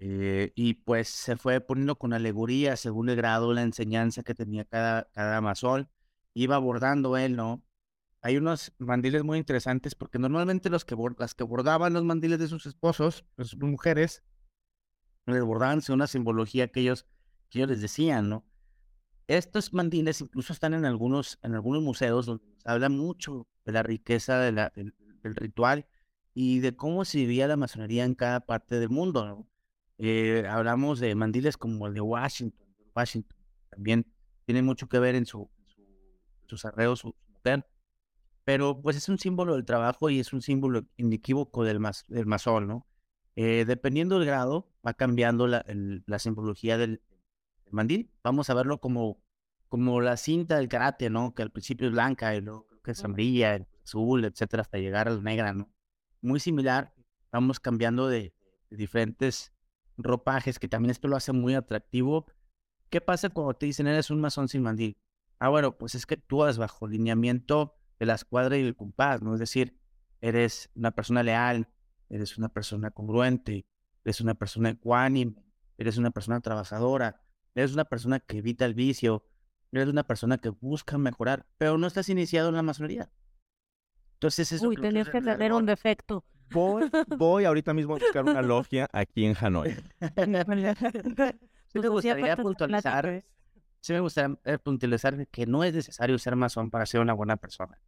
eh, 0.00 0.52
y 0.54 0.74
pues 0.74 1.08
se 1.08 1.36
fue 1.36 1.60
poniendo 1.60 1.98
con 1.98 2.12
alegoría 2.12 2.76
según 2.76 3.08
el 3.08 3.16
grado, 3.16 3.52
la 3.52 3.62
enseñanza 3.62 4.22
que 4.22 4.34
tenía 4.34 4.64
cada, 4.64 5.04
cada 5.12 5.40
masón. 5.40 5.90
Iba 6.34 6.56
abordando 6.56 7.16
él, 7.16 7.36
¿no? 7.36 7.62
Hay 8.20 8.36
unos 8.36 8.72
mandiles 8.78 9.22
muy 9.22 9.38
interesantes 9.38 9.94
porque 9.94 10.18
normalmente 10.18 10.70
los 10.70 10.84
que 10.84 10.96
las 11.18 11.34
que 11.34 11.44
bordaban 11.44 11.92
los 11.92 12.04
mandiles 12.04 12.38
de 12.38 12.48
sus 12.48 12.66
esposos, 12.66 13.24
sus 13.38 13.56
mujeres, 13.58 14.22
les 15.26 15.42
bordaban 15.42 15.80
una 15.90 16.06
simbología 16.06 16.68
que 16.68 16.80
ellos, 16.80 17.06
que 17.48 17.58
ellos 17.58 17.70
les 17.70 17.80
decían, 17.80 18.28
¿no? 18.28 18.44
Estos 19.28 19.74
mandiles 19.74 20.20
incluso 20.20 20.52
están 20.52 20.74
en 20.74 20.84
algunos, 20.84 21.38
en 21.42 21.54
algunos 21.54 21.82
museos 21.82 22.26
donde 22.26 22.44
se 22.56 22.70
habla 22.70 22.88
mucho 22.88 23.46
de 23.64 23.72
la 23.72 23.82
riqueza 23.82 24.40
del, 24.40 24.70
ritual 25.22 25.86
y 26.32 26.60
de 26.60 26.74
cómo 26.74 27.04
se 27.04 27.18
vivía 27.18 27.46
la 27.46 27.56
masonería 27.56 28.04
en 28.04 28.14
cada 28.14 28.40
parte 28.40 28.80
del 28.80 28.88
mundo. 28.88 29.46
Eh, 29.98 30.46
hablamos 30.48 30.98
de 30.98 31.14
mandiles 31.14 31.58
como 31.58 31.86
el 31.86 31.94
de 31.94 32.00
Washington. 32.00 32.66
Washington 32.96 33.36
también 33.68 34.06
tiene 34.46 34.62
mucho 34.62 34.88
que 34.88 34.98
ver 34.98 35.14
en 35.14 35.26
su, 35.26 35.50
su 35.66 35.82
sus 36.46 36.64
arreos, 36.64 37.00
su, 37.00 37.14
su 37.26 37.40
pero 38.48 38.80
pues 38.80 38.96
es 38.96 39.10
un 39.10 39.18
símbolo 39.18 39.56
del 39.56 39.66
trabajo 39.66 40.08
y 40.08 40.20
es 40.20 40.32
un 40.32 40.40
símbolo 40.40 40.86
inequívoco 40.96 41.64
del, 41.64 41.86
del 42.06 42.24
masón, 42.24 42.66
¿no? 42.66 42.86
Eh, 43.36 43.66
dependiendo 43.66 44.18
del 44.18 44.26
grado, 44.26 44.72
va 44.86 44.94
cambiando 44.94 45.46
la, 45.46 45.66
la 45.66 46.18
simbología 46.18 46.78
del, 46.78 47.02
mandil. 47.70 48.10
Vamos 48.24 48.48
a 48.48 48.54
verlo 48.54 48.80
como, 48.80 49.22
como 49.68 50.00
la 50.00 50.16
cinta 50.16 50.56
del 50.56 50.68
karate, 50.70 51.10
¿no? 51.10 51.34
Que 51.34 51.42
al 51.42 51.50
principio 51.50 51.88
es 51.88 51.92
blanca 51.92 52.34
y 52.34 52.40
luego 52.40 52.66
creo 52.68 52.80
que 52.80 52.92
es 52.92 53.04
amarilla, 53.04 53.68
azul, 53.84 54.24
etcétera, 54.24 54.62
hasta 54.62 54.78
llegar 54.78 55.08
a 55.08 55.10
la 55.10 55.20
negra, 55.20 55.52
¿no? 55.52 55.70
Muy 56.22 56.40
similar, 56.40 56.94
vamos 57.30 57.60
cambiando 57.60 58.08
de, 58.08 58.32
de 58.70 58.76
diferentes 58.78 59.52
ropajes, 59.98 60.58
que 60.58 60.68
también 60.68 60.92
esto 60.92 61.06
lo 61.06 61.16
hace 61.16 61.32
muy 61.32 61.54
atractivo. 61.54 62.24
¿Qué 62.88 63.02
pasa 63.02 63.28
cuando 63.28 63.52
te 63.52 63.66
dicen 63.66 63.88
eres 63.88 64.08
un 64.08 64.22
masón 64.22 64.48
sin 64.48 64.62
mandil? 64.62 64.96
Ah, 65.38 65.50
bueno, 65.50 65.76
pues 65.76 65.94
es 65.94 66.06
que 66.06 66.16
tú 66.16 66.44
has 66.44 66.56
bajo 66.56 66.88
lineamiento 66.88 67.77
de 67.98 68.06
la 68.06 68.14
escuadra 68.14 68.56
y 68.56 68.62
el 68.62 68.76
compás, 68.76 69.22
¿no? 69.22 69.34
Es 69.34 69.40
decir, 69.40 69.78
eres 70.20 70.70
una 70.74 70.90
persona 70.90 71.22
leal, 71.22 71.68
eres 72.08 72.38
una 72.38 72.48
persona 72.48 72.90
congruente, 72.90 73.66
eres 74.04 74.20
una 74.20 74.34
persona 74.34 74.70
ecuánime, 74.70 75.34
eres 75.76 75.98
una 75.98 76.10
persona 76.10 76.40
trabajadora, 76.40 77.22
eres 77.54 77.74
una 77.74 77.84
persona 77.84 78.20
que 78.20 78.38
evita 78.38 78.64
el 78.64 78.74
vicio, 78.74 79.24
eres 79.72 79.88
una 79.88 80.04
persona 80.04 80.38
que 80.38 80.50
busca 80.50 80.98
mejorar, 80.98 81.46
pero 81.58 81.78
no 81.78 81.86
estás 81.86 82.08
iniciado 82.08 82.48
en 82.48 82.56
la 82.56 82.62
masonería. 82.62 83.10
Entonces 84.14 84.50
eso... 84.52 84.68
Uy, 84.68 84.76
tenías 84.76 85.08
que 85.08 85.20
tener 85.20 85.52
un 85.52 85.66
defecto. 85.66 86.24
Voy, 86.50 86.90
voy 87.16 87.44
ahorita 87.44 87.74
mismo 87.74 87.94
a 87.94 87.98
buscar 87.98 88.24
una 88.24 88.42
logia 88.42 88.88
aquí 88.92 89.26
en 89.26 89.36
Hanoi. 89.38 89.74
sí 91.68 91.78
me 91.78 91.88
gustaría 91.88 92.36
puntualizar 92.36 93.24
sí 93.80 93.92
me 93.92 94.00
gustaría 94.00 94.38
eh, 94.44 94.58
puntualizar 94.58 95.26
que 95.28 95.46
no 95.46 95.64
es 95.64 95.74
necesario 95.74 96.18
ser 96.18 96.36
masón 96.36 96.70
para 96.70 96.86
ser 96.86 97.00
una 97.00 97.12
buena 97.12 97.36
persona. 97.36 97.80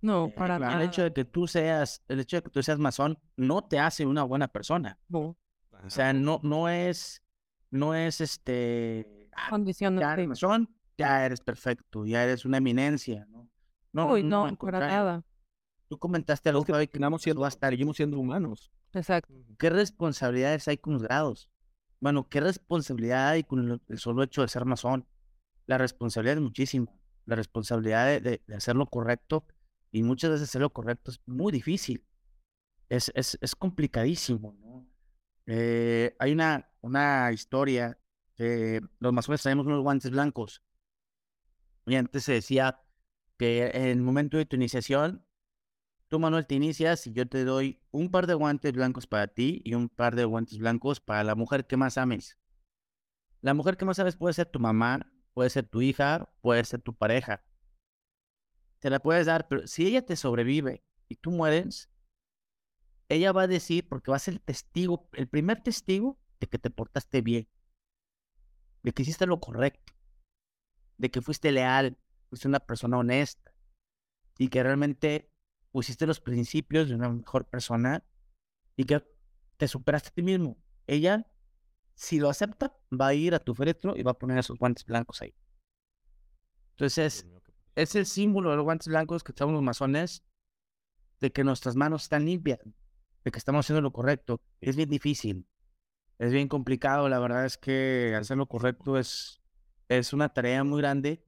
No, 0.00 0.26
eh, 0.26 0.34
para 0.36 0.58
nada. 0.58 0.74
El 0.74 0.88
hecho 0.88 1.02
de 1.02 1.12
que 1.12 1.24
tú 1.24 1.46
seas, 1.46 2.02
el 2.08 2.20
hecho 2.20 2.36
de 2.36 2.42
que 2.42 2.50
tú 2.50 2.62
seas 2.62 2.78
masón 2.78 3.18
no 3.36 3.62
te 3.62 3.78
hace 3.78 4.04
una 4.04 4.24
buena 4.24 4.48
persona. 4.48 4.98
No. 5.08 5.36
O 5.84 5.90
sea, 5.90 6.12
no, 6.12 6.40
no 6.42 6.68
es, 6.68 7.22
no 7.70 7.94
es 7.94 8.20
este. 8.20 9.28
Ah, 9.34 9.48
Condición 9.50 9.98
ya 9.98 10.12
eres 10.12 10.28
masón, 10.28 10.68
ya 10.98 11.24
eres 11.24 11.40
perfecto, 11.40 12.04
ya 12.04 12.24
eres 12.24 12.44
una 12.44 12.58
eminencia, 12.58 13.26
¿no? 13.30 13.48
No, 13.92 14.12
Uy, 14.12 14.22
no, 14.22 14.56
para 14.56 14.80
nada. 14.80 15.24
Tú 15.88 15.98
comentaste 15.98 16.48
algo 16.48 16.64
que 16.64 16.72
que 16.88 17.00
siendo, 17.18 17.50
seguimos 17.50 17.96
siendo 17.96 18.18
humanos. 18.18 18.72
Exacto. 18.92 19.34
¿Qué 19.58 19.70
responsabilidades 19.70 20.68
hay 20.68 20.78
con 20.78 20.94
los 20.94 21.02
grados? 21.02 21.50
Bueno, 22.00 22.28
¿qué 22.28 22.40
responsabilidad 22.40 23.28
hay 23.28 23.44
con 23.44 23.80
el 23.86 23.98
solo 23.98 24.22
hecho 24.22 24.42
de 24.42 24.48
ser 24.48 24.64
masón? 24.64 25.06
La 25.66 25.78
responsabilidad 25.78 26.36
es 26.36 26.42
muchísima. 26.42 26.92
La 27.24 27.36
responsabilidad 27.36 28.20
de, 28.20 28.42
de, 28.46 28.54
hacer 28.54 28.76
lo 28.76 28.86
correcto 28.86 29.46
y 29.90 30.02
muchas 30.02 30.30
veces 30.30 30.48
hacer 30.48 30.62
lo 30.62 30.72
correcto 30.72 31.10
es 31.10 31.20
muy 31.26 31.52
difícil. 31.52 32.04
Es, 32.88 33.12
es, 33.14 33.38
es 33.40 33.54
complicadísimo, 33.54 34.54
¿no? 34.60 34.86
Eh, 35.46 36.14
hay 36.18 36.32
una, 36.32 36.70
una 36.80 37.32
historia 37.32 37.98
que 38.36 38.80
los 38.98 39.12
masones 39.12 39.42
traemos 39.42 39.66
unos 39.66 39.82
guantes 39.82 40.10
blancos. 40.10 40.62
Y 41.86 41.96
antes 41.96 42.24
se 42.24 42.32
decía 42.32 42.80
que 43.38 43.70
en 43.74 43.86
el 43.86 44.02
momento 44.02 44.36
de 44.36 44.46
tu 44.46 44.56
iniciación, 44.56 45.24
tú, 46.08 46.18
Manuel, 46.18 46.46
te 46.46 46.54
inicias 46.54 47.06
y 47.06 47.12
yo 47.12 47.26
te 47.28 47.44
doy 47.44 47.82
un 47.90 48.10
par 48.10 48.26
de 48.26 48.34
guantes 48.34 48.72
blancos 48.72 49.06
para 49.06 49.26
ti 49.26 49.62
y 49.64 49.74
un 49.74 49.88
par 49.88 50.14
de 50.14 50.24
guantes 50.24 50.58
blancos 50.58 51.00
para 51.00 51.24
la 51.24 51.34
mujer 51.34 51.66
que 51.66 51.76
más 51.76 51.98
ames. 51.98 52.38
La 53.40 53.54
mujer 53.54 53.76
que 53.76 53.84
más 53.84 53.98
ames 53.98 54.16
puede 54.16 54.34
ser 54.34 54.46
tu 54.46 54.60
mamá, 54.60 55.11
puede 55.34 55.50
ser 55.50 55.66
tu 55.66 55.82
hija, 55.82 56.28
puede 56.40 56.64
ser 56.64 56.80
tu 56.80 56.94
pareja. 56.94 57.44
Te 58.80 58.90
la 58.90 59.00
puedes 59.00 59.26
dar, 59.26 59.48
pero 59.48 59.66
si 59.66 59.86
ella 59.86 60.04
te 60.04 60.16
sobrevive 60.16 60.84
y 61.08 61.16
tú 61.16 61.30
mueres, 61.30 61.90
ella 63.08 63.32
va 63.32 63.42
a 63.42 63.46
decir, 63.46 63.88
porque 63.88 64.10
va 64.10 64.16
a 64.16 64.20
ser 64.20 64.34
el 64.34 64.40
testigo, 64.40 65.08
el 65.12 65.28
primer 65.28 65.62
testigo 65.62 66.18
de 66.40 66.48
que 66.48 66.58
te 66.58 66.70
portaste 66.70 67.20
bien, 67.20 67.48
de 68.82 68.92
que 68.92 69.02
hiciste 69.02 69.26
lo 69.26 69.38
correcto, 69.38 69.92
de 70.98 71.10
que 71.10 71.22
fuiste 71.22 71.52
leal, 71.52 71.98
fuiste 72.28 72.48
una 72.48 72.60
persona 72.60 72.98
honesta 72.98 73.54
y 74.38 74.48
que 74.48 74.62
realmente 74.62 75.30
pusiste 75.70 76.06
los 76.06 76.20
principios 76.20 76.88
de 76.88 76.94
una 76.94 77.08
mejor 77.08 77.46
persona 77.46 78.04
y 78.76 78.84
que 78.84 79.04
te 79.56 79.68
superaste 79.68 80.08
a 80.08 80.12
ti 80.12 80.22
mismo. 80.22 80.56
Ella 80.86 81.26
si 82.02 82.18
lo 82.18 82.28
acepta, 82.28 82.76
va 82.90 83.06
a 83.08 83.14
ir 83.14 83.32
a 83.32 83.38
tu 83.38 83.54
féretro 83.54 83.96
y 83.96 84.02
va 84.02 84.10
a 84.10 84.18
poner 84.18 84.36
esos 84.36 84.58
guantes 84.58 84.84
blancos 84.84 85.22
ahí. 85.22 85.32
Entonces, 86.72 87.24
es 87.76 87.94
el 87.94 88.06
símbolo 88.06 88.50
de 88.50 88.56
los 88.56 88.64
guantes 88.64 88.88
blancos 88.88 89.22
que 89.22 89.30
estamos 89.30 89.54
los 89.54 89.62
masones, 89.62 90.24
de 91.20 91.30
que 91.30 91.44
nuestras 91.44 91.76
manos 91.76 92.02
están 92.02 92.24
limpias, 92.24 92.58
de 93.22 93.30
que 93.30 93.38
estamos 93.38 93.64
haciendo 93.64 93.82
lo 93.82 93.92
correcto. 93.92 94.40
Es 94.60 94.74
bien 94.74 94.90
difícil, 94.90 95.46
es 96.18 96.32
bien 96.32 96.48
complicado. 96.48 97.08
La 97.08 97.20
verdad 97.20 97.44
es 97.44 97.56
que 97.56 98.16
hacer 98.18 98.36
lo 98.36 98.46
correcto 98.46 98.98
es, 98.98 99.40
es 99.88 100.12
una 100.12 100.28
tarea 100.30 100.64
muy 100.64 100.80
grande 100.80 101.24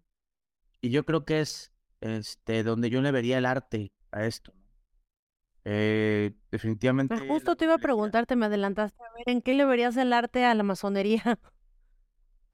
y 0.81 0.91
yo 0.91 1.05
creo 1.05 1.25
que 1.25 1.41
es 1.41 1.73
este, 2.01 2.65
donde 2.65 2.91
yo 2.91 3.01
le 3.01 3.13
vería 3.13 3.39
el 3.39 3.47
arte 3.47 3.93
a 4.11 4.27
esto. 4.27 4.53
Eh, 5.65 6.33
definitivamente. 6.51 7.17
Justo 7.27 7.57
te 7.57 7.65
iba 7.65 7.75
a 7.75 7.79
preguntarte, 7.79 8.37
me 8.37 8.47
adelantaste, 8.47 9.03
a 9.03 9.13
ver, 9.15 9.29
¿en 9.29 9.41
qué 9.41 9.55
le 9.55 9.65
verías 9.65 9.97
el 9.97 10.13
arte 10.13 10.45
a 10.45 10.55
la 10.55 10.63
masonería? 10.63 11.39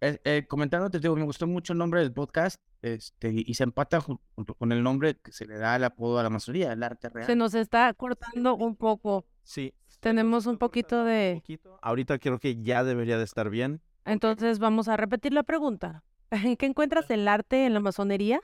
Eh, 0.03 0.19
eh, 0.25 0.47
comentándote, 0.49 0.99
digo, 0.99 1.15
me 1.15 1.25
gustó 1.25 1.47
mucho 1.47 1.75
el 1.75 1.79
nombre 1.79 2.01
del 2.01 2.13
podcast 2.13 2.59
este, 2.81 3.33
y 3.35 3.53
se 3.53 3.65
empata 3.65 4.01
junto 4.01 4.55
con 4.55 4.73
el 4.73 4.83
nombre 4.83 5.17
que 5.17 5.31
se 5.31 5.47
le 5.47 5.59
da 5.59 5.75
al 5.75 5.85
apodo 5.85 6.19
a 6.19 6.23
la 6.23 6.31
masonería, 6.31 6.73
el 6.73 6.83
arte 6.83 7.11
real. 7.11 7.27
Se 7.27 7.37
nos 7.37 7.53
está 7.55 7.93
cortando 7.93 8.57
un 8.57 8.77
poco. 8.77 9.27
Sí. 9.43 9.75
Tenemos 10.01 10.47
un 10.47 10.57
poquito 10.57 11.05
de... 11.05 11.43
Ahorita 11.83 12.19
creo 12.19 12.39
que 12.39 12.63
ya 12.63 12.83
debería 12.83 13.19
de 13.19 13.25
estar 13.25 13.51
bien. 13.51 13.83
Entonces 14.07 14.59
vamos 14.59 14.89
a 14.89 14.97
repetir 14.97 15.35
la 15.35 15.43
pregunta. 15.43 16.03
¿En 16.31 16.57
qué 16.57 16.67
encuentras 16.67 17.11
el 17.11 17.29
arte 17.29 17.67
en 17.67 17.75
la 17.75 17.81
masonería? 17.81 18.41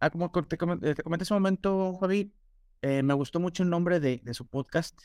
Ah, 0.00 0.10
como 0.10 0.30
te, 0.30 0.58
comenté 0.58 0.90
hace 0.90 1.34
un 1.34 1.40
momento, 1.40 1.96
Javi, 2.00 2.32
eh, 2.82 3.02
me 3.02 3.14
gustó 3.14 3.40
mucho 3.40 3.62
el 3.62 3.70
nombre 3.70 4.00
de, 4.00 4.20
de 4.22 4.34
su 4.34 4.46
podcast. 4.46 5.00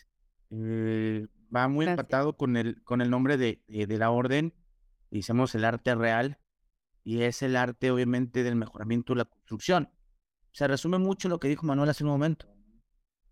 Eh, 0.49 1.27
va 1.55 1.67
muy 1.67 1.85
empatado 1.85 2.35
con 2.35 2.57
el, 2.57 2.81
con 2.83 3.01
el 3.01 3.09
nombre 3.09 3.37
de, 3.37 3.61
de, 3.67 3.97
la 3.97 4.11
orden. 4.11 4.53
Hicimos 5.09 5.55
el 5.55 5.65
arte 5.65 5.95
real 5.95 6.39
y 7.03 7.21
es 7.21 7.41
el 7.41 7.55
arte, 7.55 7.91
obviamente, 7.91 8.43
del 8.43 8.55
mejoramiento 8.55 9.13
de 9.13 9.19
la 9.19 9.25
construcción. 9.25 9.89
Se 10.51 10.67
resume 10.67 10.97
mucho 10.97 11.29
lo 11.29 11.39
que 11.39 11.47
dijo 11.47 11.65
Manuel 11.65 11.89
hace 11.89 12.03
un 12.03 12.09
momento. 12.09 12.47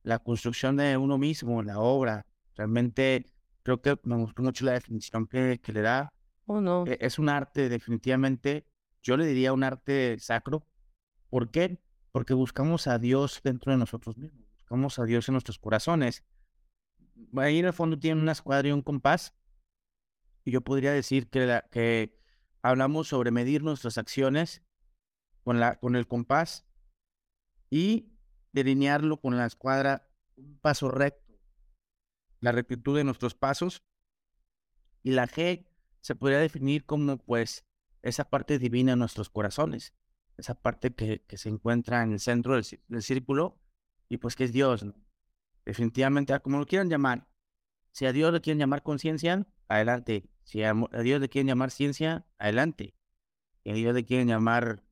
La 0.04 0.20
construcción 0.20 0.78
de 0.78 0.98
uno 0.98 1.18
mismo, 1.18 1.62
la 1.62 1.80
obra. 1.80 2.26
Realmente 2.56 3.26
creo 3.64 3.82
que 3.82 4.00
me 4.04 4.16
gustó 4.18 4.42
mucho 4.42 4.66
la 4.66 4.74
definición 4.74 5.28
que, 5.28 5.60
que 5.62 5.74
le 5.74 5.82
da. 5.82 6.14
Oh, 6.46 6.62
no. 6.62 6.86
E, 6.88 6.98
es 7.02 7.20
un 7.20 7.30
arte, 7.30 7.70
definitivamente, 7.70 8.66
yo 9.02 9.18
le 9.18 9.26
diría 9.26 9.54
un 9.54 9.64
arte 9.64 10.18
sacro. 10.20 10.66
¿Por 11.30 11.52
qué? 11.52 11.80
Porque 12.12 12.34
buscamos 12.34 12.88
a 12.88 12.98
Dios 12.98 13.42
dentro 13.44 13.72
de 13.72 13.78
nosotros 13.78 14.18
mismos. 14.18 14.48
Buscamos 14.62 15.00
a 15.00 15.06
Dios 15.06 15.28
en 15.30 15.34
nuestros 15.34 15.60
corazones. 15.60 16.24
Ahí 17.38 17.60
en 17.60 17.66
el 17.66 17.74
fondo 17.74 18.00
tiene 18.00 18.22
una 18.22 18.32
escuadra 18.32 18.68
y 18.70 18.72
un 18.72 18.82
compás. 18.82 19.34
Y 20.46 20.52
yo 20.52 20.62
podría 20.62 20.92
decir 20.92 21.30
que 21.30 22.20
hablamos 22.62 23.08
sobre 23.08 23.32
medir 23.32 23.64
nuestras 23.64 23.98
acciones 23.98 24.64
con, 25.44 25.60
la, 25.60 25.80
con 25.80 25.96
el 25.96 26.08
compás 26.08 26.66
y 27.70 28.14
delinearlo 28.52 29.20
con 29.22 29.38
la 29.38 29.46
escuadra 29.46 30.08
un 30.36 30.58
paso 30.60 30.90
recto, 30.90 31.40
la 32.40 32.52
rectitud 32.52 32.96
de 32.98 33.04
nuestros 33.04 33.36
pasos. 33.36 33.84
Y 35.04 35.12
la 35.12 35.28
G 35.28 35.68
se 36.02 36.16
podría 36.16 36.40
definir 36.40 36.86
como 36.86 37.18
pues 37.18 37.66
esa 38.02 38.30
parte 38.30 38.60
divina 38.60 38.94
en 38.94 39.00
nuestros 39.00 39.30
corazones, 39.30 39.94
esa 40.40 40.56
parte 40.56 40.92
que, 40.92 41.22
que 41.28 41.38
se 41.38 41.50
encuentra 41.50 42.04
en 42.04 42.14
el 42.14 42.20
centro 42.20 42.56
del, 42.56 42.66
del, 42.88 43.04
círculo 43.04 43.60
y 44.08 44.18
pues 44.18 44.36
que 44.36 44.46
es 44.46 44.54
Dios. 44.54 44.84
¿no? 44.84 44.94
Definitivamente, 45.66 46.38
como 46.40 46.60
lo 46.60 46.66
quieran 46.66 46.90
llamar, 46.90 47.28
si 47.92 48.06
a 48.06 48.14
Dios 48.14 48.34
le 48.34 48.42
quieren 48.42 48.60
llamar 48.60 48.84
conciencia, 48.84 49.46
adelante. 49.68 50.30
Si 50.44 50.64
a, 50.64 50.74
Dios 51.04 51.22
le 51.22 51.30
quieren 51.30 51.48
llamar 51.48 51.72
ciencia, 51.72 52.26
adelante. 52.38 52.96
Si 53.64 53.70
a 53.70 53.74
Dios 53.74 53.94
le 53.94 54.06
quieren 54.06 54.28
llamar... 54.28 54.84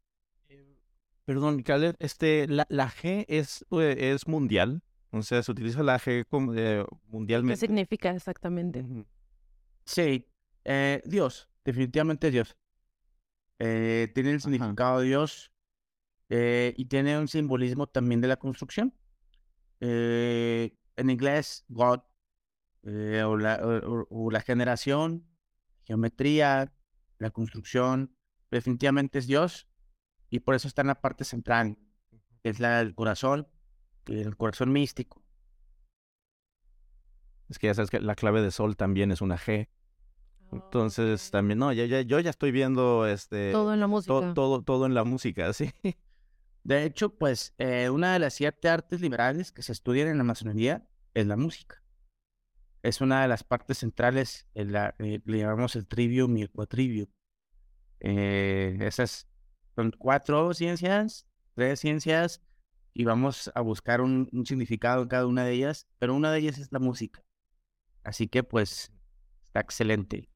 Perdón, 1.25 1.61
Caleb, 1.61 1.97
este, 1.99 2.47
la, 2.47 2.65
la 2.69 2.89
G 2.89 3.25
es, 3.27 3.65
eh, 3.71 4.13
es 4.13 4.27
mundial. 4.27 4.81
O 5.11 5.21
sea, 5.23 5.43
se 5.43 5.51
utiliza 5.51 5.83
la 5.83 5.99
G 5.99 6.25
como, 6.25 6.53
eh, 6.53 6.85
mundialmente. 7.07 7.59
¿Qué 7.59 7.67
significa 7.67 8.11
exactamente? 8.11 8.85
Sí, 9.83 10.25
eh, 10.63 11.01
Dios, 11.05 11.49
definitivamente 11.65 12.31
Dios. 12.31 12.55
Tiene 13.57 14.31
el 14.31 14.41
significado 14.41 14.99
de 14.99 15.07
Dios 15.07 15.51
y 16.29 16.85
tiene 16.85 17.17
un 17.17 17.27
simbolismo 17.27 17.87
también 17.87 18.21
de 18.21 18.27
la 18.27 18.37
construcción. 18.37 18.93
en 19.79 21.09
inglés, 21.09 21.65
God 21.67 22.01
eh, 22.89 23.21
o, 23.23 23.35
la, 23.35 23.59
o, 24.09 24.31
la 24.31 24.39
generación, 24.39 25.27
geometría, 25.83 26.71
la 27.17 27.31
construcción, 27.31 28.15
definitivamente 28.49 29.19
es 29.19 29.27
Dios 29.27 29.67
y 30.29 30.39
por 30.39 30.55
eso 30.55 30.69
está 30.69 30.83
en 30.83 30.87
la 30.87 31.01
parte 31.01 31.25
central, 31.25 31.77
que 32.41 32.49
es 32.49 32.61
la 32.61 32.77
del 32.77 32.95
corazón, 32.95 33.45
el 34.05 34.37
corazón 34.37 34.71
místico. 34.71 35.21
Es 37.49 37.59
que 37.59 37.67
ya 37.67 37.73
sabes 37.73 37.89
que 37.89 37.99
la 37.99 38.15
clave 38.15 38.41
de 38.41 38.51
sol 38.51 38.77
también 38.77 39.11
es 39.11 39.19
una 39.19 39.37
G. 39.37 39.67
Entonces 40.51 41.29
también, 41.31 41.59
no, 41.59 41.73
ya, 41.73 41.85
ya, 41.85 42.01
yo 42.01 42.19
ya 42.19 42.29
estoy 42.29 42.51
viendo 42.51 43.05
este... 43.05 43.51
Todo 43.51 43.73
en 43.73 43.79
la 43.79 43.87
música. 43.87 44.33
todo, 44.33 44.61
todo 44.61 44.85
en 44.85 44.93
la 44.93 45.03
música, 45.03 45.51
sí. 45.53 45.71
De 46.63 46.83
hecho, 46.83 47.09
pues 47.09 47.53
eh, 47.57 47.89
una 47.89 48.13
de 48.13 48.19
las 48.19 48.33
siete 48.33 48.69
artes 48.69 49.01
liberales 49.01 49.51
que 49.51 49.61
se 49.61 49.71
estudian 49.71 50.07
en 50.07 50.17
la 50.17 50.23
masonería 50.23 50.87
es 51.13 51.27
la 51.27 51.37
música 51.37 51.81
es 52.87 53.01
una 53.01 53.21
de 53.21 53.27
las 53.27 53.43
partes 53.43 53.79
centrales, 53.79 54.47
en 54.53 54.71
la, 54.71 54.95
eh, 54.99 55.19
le 55.25 55.39
llamamos 55.39 55.75
el 55.75 55.87
trivium 55.87 56.37
y 56.37 56.43
el 56.43 56.51
quatrivium. 56.51 57.07
Eh, 57.99 58.77
esas 58.81 59.27
son 59.75 59.91
cuatro 59.97 60.53
ciencias, 60.53 61.27
tres 61.53 61.79
ciencias, 61.79 62.41
y 62.93 63.03
vamos 63.03 63.51
a 63.53 63.61
buscar 63.61 64.01
un, 64.01 64.29
significado 64.45 65.03
en 65.03 65.09
cada 65.09 65.27
una 65.27 65.43
de 65.43 65.53
ellas, 65.53 65.87
pero 65.99 66.15
una 66.15 66.31
de 66.31 66.39
ellas 66.39 66.57
es 66.59 66.71
la 66.71 66.79
música. 66.79 67.23
Así 68.03 68.27
que 68.27 68.43
pues 68.43 68.91
está 69.43 69.59
excelente. 69.59 70.29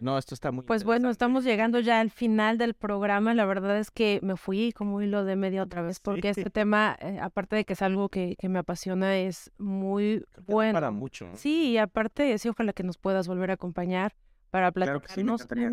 No, 0.00 0.18
esto 0.18 0.34
está 0.34 0.50
muy. 0.50 0.64
Pues 0.64 0.84
bueno, 0.84 1.10
estamos 1.10 1.44
llegando 1.44 1.80
ya 1.80 2.00
al 2.00 2.10
final 2.10 2.58
del 2.58 2.74
programa. 2.74 3.34
La 3.34 3.44
verdad 3.44 3.78
es 3.78 3.90
que 3.90 4.20
me 4.22 4.36
fui 4.36 4.72
como 4.72 5.02
hilo 5.02 5.24
de 5.24 5.36
media 5.36 5.62
otra 5.62 5.82
vez, 5.82 6.00
porque 6.00 6.30
este 6.30 6.50
tema, 6.50 6.96
eh, 7.00 7.18
aparte 7.20 7.56
de 7.56 7.64
que 7.64 7.74
es 7.74 7.82
algo 7.82 8.08
que, 8.08 8.36
que 8.38 8.48
me 8.48 8.58
apasiona, 8.58 9.16
es 9.18 9.50
muy 9.58 10.24
bueno. 10.46 10.74
Para 10.74 10.90
mucho. 10.90 11.28
Sí, 11.34 11.70
y 11.70 11.78
aparte, 11.78 12.36
sí, 12.38 12.48
ojalá 12.48 12.72
que 12.72 12.82
nos 12.82 12.98
puedas 12.98 13.28
volver 13.28 13.50
a 13.50 13.54
acompañar 13.54 14.14
para 14.50 14.72
platicarnos. 14.72 15.46
Claro 15.46 15.70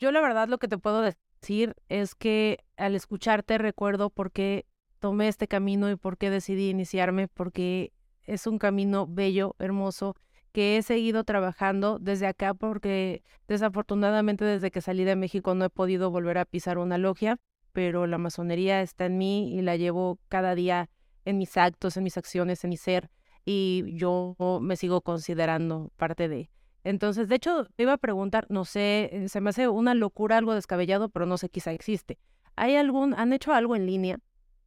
yo 0.00 0.12
la 0.12 0.22
verdad 0.22 0.48
lo 0.48 0.58
que 0.58 0.66
te 0.66 0.78
puedo 0.78 1.02
decir 1.02 1.76
es 1.90 2.14
que 2.14 2.64
al 2.78 2.94
escucharte 2.94 3.58
recuerdo 3.58 4.08
por 4.08 4.32
qué 4.32 4.64
tomé 4.98 5.28
este 5.28 5.46
camino 5.46 5.90
y 5.90 5.96
por 5.96 6.16
qué 6.16 6.30
decidí 6.30 6.70
iniciarme, 6.70 7.28
porque 7.28 7.92
es 8.22 8.46
un 8.46 8.58
camino 8.58 9.06
bello, 9.06 9.56
hermoso 9.58 10.16
que 10.52 10.76
he 10.76 10.82
seguido 10.82 11.24
trabajando 11.24 11.98
desde 11.98 12.26
acá 12.26 12.54
porque 12.54 13.22
desafortunadamente 13.48 14.44
desde 14.44 14.70
que 14.70 14.80
salí 14.80 15.04
de 15.04 15.16
México 15.16 15.54
no 15.54 15.64
he 15.64 15.70
podido 15.70 16.10
volver 16.10 16.38
a 16.38 16.44
pisar 16.44 16.78
una 16.78 16.98
logia, 16.98 17.38
pero 17.72 18.06
la 18.06 18.18
masonería 18.18 18.82
está 18.82 19.06
en 19.06 19.18
mí 19.18 19.54
y 19.54 19.62
la 19.62 19.76
llevo 19.76 20.18
cada 20.28 20.54
día 20.54 20.90
en 21.24 21.38
mis 21.38 21.56
actos, 21.56 21.96
en 21.96 22.04
mis 22.04 22.16
acciones, 22.16 22.64
en 22.64 22.70
mi 22.70 22.76
ser 22.76 23.10
y 23.44 23.96
yo 23.96 24.36
me 24.60 24.76
sigo 24.76 25.00
considerando 25.00 25.90
parte 25.96 26.28
de. 26.28 26.50
Entonces, 26.84 27.28
de 27.28 27.36
hecho, 27.36 27.66
te 27.76 27.82
iba 27.82 27.92
a 27.92 27.98
preguntar, 27.98 28.46
no 28.48 28.64
sé, 28.64 29.10
eh, 29.12 29.28
se 29.28 29.40
me 29.40 29.50
hace 29.50 29.68
una 29.68 29.94
locura 29.94 30.38
algo 30.38 30.54
descabellado, 30.54 31.08
pero 31.08 31.26
no 31.26 31.36
sé, 31.36 31.48
quizá 31.48 31.72
existe. 31.72 32.18
¿Hay 32.56 32.76
algún, 32.76 33.14
han 33.14 33.32
hecho 33.32 33.52
algo 33.52 33.76
en 33.76 33.86
línea? 33.86 34.18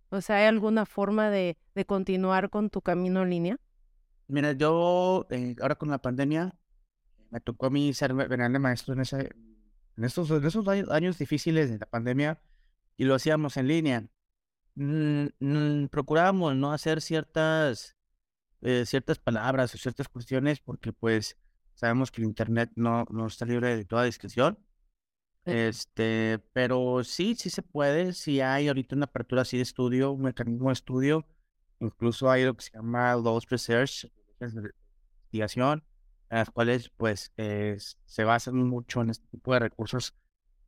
O 0.09 0.21
sea, 0.21 0.37
¿hay 0.37 0.45
alguna 0.45 0.85
forma 0.85 1.29
de, 1.29 1.57
de 1.73 1.85
continuar 1.85 2.49
con 2.49 2.69
tu 2.69 2.81
camino 2.81 3.23
en 3.23 3.29
línea? 3.29 3.57
Mira, 4.33 4.53
yo 4.53 5.27
eh, 5.29 5.55
ahora 5.61 5.75
con 5.75 5.91
la 5.91 5.99
pandemia 5.99 6.57
me 7.29 7.39
tocó 7.39 7.67
a 7.67 7.69
mí 7.69 7.93
ser 7.93 8.15
de 8.15 8.59
maestro 8.59 8.95
en, 8.95 9.01
ese, 9.01 9.29
en, 9.95 10.03
estos, 10.03 10.31
en 10.31 10.43
esos 10.43 10.67
años 10.67 11.19
difíciles 11.19 11.69
de 11.69 11.77
la 11.77 11.85
pandemia 11.85 12.41
y 12.97 13.05
lo 13.05 13.13
hacíamos 13.13 13.57
en 13.57 13.67
línea. 13.67 14.07
Mm, 14.73 15.85
procurábamos 15.91 16.55
no 16.55 16.73
hacer 16.73 16.99
ciertas, 17.01 17.95
eh, 18.61 18.87
ciertas 18.87 19.19
palabras 19.19 19.75
o 19.75 19.77
ciertas 19.77 20.07
cuestiones 20.09 20.59
porque 20.61 20.93
pues 20.93 21.37
sabemos 21.75 22.09
que 22.09 22.23
el 22.23 22.27
internet 22.27 22.71
no, 22.75 23.05
no 23.11 23.27
está 23.27 23.45
libre 23.45 23.77
de 23.77 23.85
toda 23.85 24.05
discreción. 24.05 24.57
Este, 25.45 26.39
pero 26.53 27.03
sí, 27.03 27.35
sí 27.35 27.51
se 27.51 27.61
puede, 27.61 28.13
si 28.13 28.41
hay 28.41 28.67
ahorita 28.67 28.95
una 28.95 29.05
apertura 29.05 29.43
así 29.43 29.57
de 29.57 29.63
estudio, 29.63 30.11
un 30.11 30.23
mecanismo 30.23 30.69
de 30.69 30.73
estudio, 30.73 31.27
incluso 31.79 32.31
hay 32.31 32.45
lo 32.45 32.55
que 32.55 32.63
se 32.63 32.71
llama 32.71 33.13
Lost 33.15 33.51
Research, 33.51 34.11
de 34.51 34.71
investigación, 35.31 35.83
en 36.29 36.37
las 36.39 36.49
cuales 36.51 36.89
pues 36.89 37.31
se 37.35 38.23
basan 38.23 38.55
mucho 38.55 39.01
en 39.01 39.11
este 39.11 39.27
tipo 39.27 39.53
de 39.53 39.59
recursos 39.59 40.13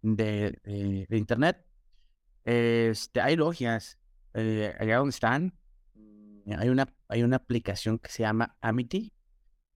de, 0.01 0.59
de, 0.63 1.17
Internet. 1.17 1.65
Este, 2.43 3.21
hay 3.21 3.35
logias, 3.35 3.97
eh, 4.33 4.75
allá 4.79 4.97
donde 4.97 5.09
están, 5.09 5.53
mm, 5.95 6.53
hay 6.57 6.69
una, 6.69 6.93
hay 7.07 7.23
una 7.23 7.37
aplicación 7.37 7.99
que 7.99 8.09
se 8.09 8.23
llama 8.23 8.55
Amity, 8.61 9.11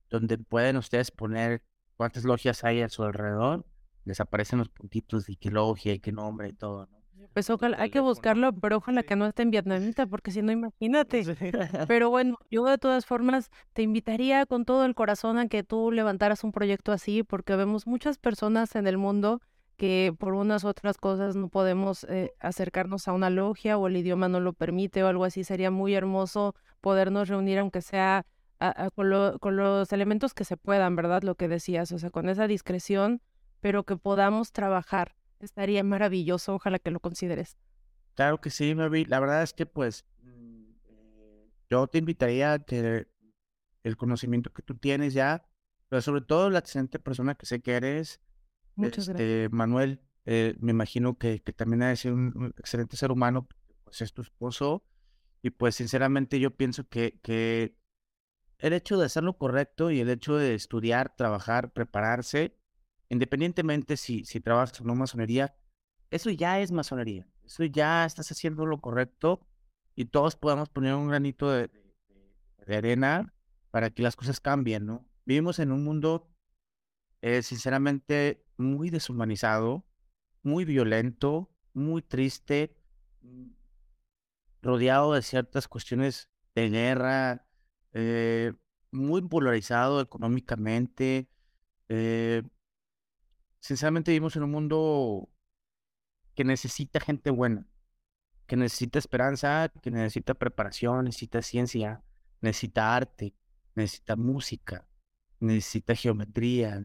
donde 0.10 0.38
pueden 0.38 0.78
ustedes 0.78 1.12
poner 1.12 1.64
cuántas 1.98 2.24
logias 2.24 2.64
hay 2.64 2.82
a 2.82 2.90
su 2.90 3.04
alrededor, 3.04 3.66
les 4.06 4.20
aparecen 4.20 4.60
los 4.60 4.70
puntitos 4.70 5.26
de 5.26 5.36
qué 5.36 5.52
logia 5.52 5.94
y 5.94 6.00
qué 6.00 6.12
nombre 6.12 6.50
y 6.50 6.54
todo, 6.54 6.88
¿no? 6.88 6.99
Pues 7.34 7.50
ojalá, 7.50 7.78
hay 7.80 7.90
que 7.90 8.00
buscarlo, 8.00 8.54
pero 8.54 8.78
ojalá 8.78 9.04
que 9.04 9.16
no 9.16 9.26
esté 9.26 9.44
en 9.44 9.52
vietnamita, 9.52 10.08
porque 10.08 10.32
si 10.32 10.42
no, 10.42 10.52
imagínate. 10.52 11.24
Pero 11.88 12.10
bueno, 12.10 12.38
yo 12.50 12.66
de 12.66 12.78
todas 12.78 13.06
formas 13.06 13.50
te 13.74 13.82
invitaría 13.82 14.46
con 14.46 14.66
todo 14.66 14.86
el 14.86 14.96
corazón 14.96 15.38
a 15.38 15.48
que 15.48 15.64
tú 15.64 15.92
levantaras 15.92 16.44
un 16.44 16.52
proyecto 16.52 16.92
así, 16.92 17.24
porque 17.24 17.56
vemos 17.56 17.88
muchas 17.88 18.18
personas 18.18 18.76
en 18.76 18.88
el 18.88 18.98
mundo 18.98 19.42
que 19.78 20.14
por 20.20 20.34
unas 20.34 20.66
otras 20.66 20.98
cosas 20.98 21.38
no 21.38 21.48
podemos 21.48 22.04
eh, 22.04 22.34
acercarnos 22.40 23.08
a 23.08 23.14
una 23.14 23.30
logia 23.30 23.78
o 23.78 23.88
el 23.88 23.96
idioma 23.96 24.28
no 24.28 24.42
lo 24.42 24.52
permite 24.52 25.04
o 25.04 25.08
algo 25.08 25.24
así. 25.24 25.46
Sería 25.46 25.72
muy 25.72 25.94
hermoso 25.96 26.54
podernos 26.82 27.30
reunir, 27.30 27.60
aunque 27.60 27.82
sea 27.82 28.26
con, 28.94 29.38
con 29.40 29.56
los 29.56 29.94
elementos 29.94 30.34
que 30.34 30.44
se 30.44 30.58
puedan, 30.58 30.98
¿verdad? 30.98 31.24
Lo 31.24 31.36
que 31.36 31.48
decías, 31.48 31.94
o 31.94 31.98
sea, 31.98 32.10
con 32.10 32.28
esa 32.28 32.46
discreción, 32.48 33.22
pero 33.62 33.84
que 33.84 33.96
podamos 33.96 34.52
trabajar 34.52 35.16
Estaría 35.40 35.84
maravilloso, 35.84 36.56
ojalá 36.56 36.80
que 36.80 36.92
lo 36.92 37.00
consideres. 37.00 37.58
Claro 38.16 38.42
que 38.42 38.50
sí, 38.50 38.76
Mary. 38.76 39.06
La 39.06 39.20
verdad 39.20 39.44
es 39.44 39.54
que 39.54 39.66
pues 39.66 40.06
mm, 40.22 40.64
eh, 40.88 41.50
yo 41.70 41.88
te 41.88 42.00
invitaría 42.00 42.54
a 42.54 42.60
que 42.60 43.08
el 43.84 43.98
conocimiento 43.98 44.52
que 44.52 44.62
tú 44.62 44.76
tienes 44.76 45.14
ya, 45.14 45.48
pero 45.88 46.02
sobre 46.02 46.22
todo 46.22 46.50
la 46.50 46.60
excelente 46.60 47.00
persona 47.00 47.36
que 47.36 47.46
sé 47.46 47.62
que 47.62 47.74
eres, 47.74 48.20
Muchas 48.76 49.08
este, 49.08 49.50
Manuel, 49.52 50.02
eh, 50.26 50.56
me 50.60 50.72
imagino 50.72 51.18
que, 51.18 51.42
que 51.42 51.54
también 51.54 51.84
ha 51.84 51.90
de 51.90 51.96
ser 51.96 52.14
un, 52.14 52.34
un 52.36 52.54
excelente 52.58 52.98
ser 52.98 53.12
humano, 53.12 53.48
pues 53.84 54.02
es 54.02 54.14
tu 54.14 54.22
esposo, 54.22 54.84
y 55.42 55.50
pues 55.50 55.76
sinceramente 55.76 56.40
yo 56.40 56.56
pienso 56.56 56.88
que, 56.88 57.20
que 57.22 57.76
el 58.58 58.74
hecho 58.74 58.98
de 58.98 59.06
hacer 59.06 59.24
lo 59.24 59.38
correcto 59.38 59.92
y 59.92 60.00
el 60.00 60.10
hecho 60.10 60.36
de 60.36 60.54
estudiar, 60.56 61.16
trabajar, 61.16 61.72
prepararse, 61.72 62.58
independientemente 63.10 63.98
si, 63.98 64.24
si 64.26 64.40
trabajas 64.40 64.80
o 64.82 64.84
no 64.84 64.96
masonería, 64.96 65.56
eso 66.12 66.30
ya 66.30 66.60
es 66.60 66.72
masonería. 66.72 67.28
Eso 67.44 67.64
ya 67.66 68.06
estás 68.06 68.32
haciendo 68.32 68.66
lo 68.66 68.80
correcto 68.80 69.46
y 69.96 70.06
todos 70.06 70.36
podamos 70.36 70.70
poner 70.70 70.94
un 70.96 71.10
granito 71.10 71.52
de, 71.52 71.70
de 72.66 72.76
arena 72.76 73.34
para 73.72 73.90
que 73.90 74.04
las 74.04 74.16
cosas 74.16 74.40
cambien, 74.40 74.86
¿no? 74.86 75.06
Vivimos 75.26 75.60
en 75.60 75.72
un 75.72 75.84
mundo, 75.84 76.30
eh, 77.22 77.42
sinceramente, 77.44 78.44
muy 78.58 78.90
deshumanizado, 78.90 79.86
muy 80.44 80.66
violento, 80.66 81.52
muy 81.74 82.02
triste, 82.02 82.76
mm, 83.22 83.52
rodeado 84.62 85.14
de 85.14 85.22
ciertas 85.22 85.68
cuestiones 85.68 86.30
de 86.56 86.70
guerra, 86.70 87.46
eh, 87.94 88.54
muy 88.92 89.22
polarizado 89.22 90.02
económicamente. 90.02 91.30
eh, 91.92 92.44
sinceramente 93.60 94.12
vivimos 94.12 94.36
en 94.36 94.44
un 94.44 94.52
mundo 94.52 95.30
que 96.36 96.44
necesita 96.44 97.00
gente 97.00 97.32
buena, 97.32 97.68
que 98.48 98.56
necesita 98.56 99.00
esperanza, 99.00 99.72
que 99.82 99.92
necesita 99.92 100.34
preparación, 100.34 101.06
necesita 101.06 101.42
ciencia, 101.42 102.04
necesita 102.42 102.96
arte, 102.96 103.36
necesita 103.76 104.16
música, 104.16 104.88
necesita 105.40 105.96
geometría, 105.96 106.84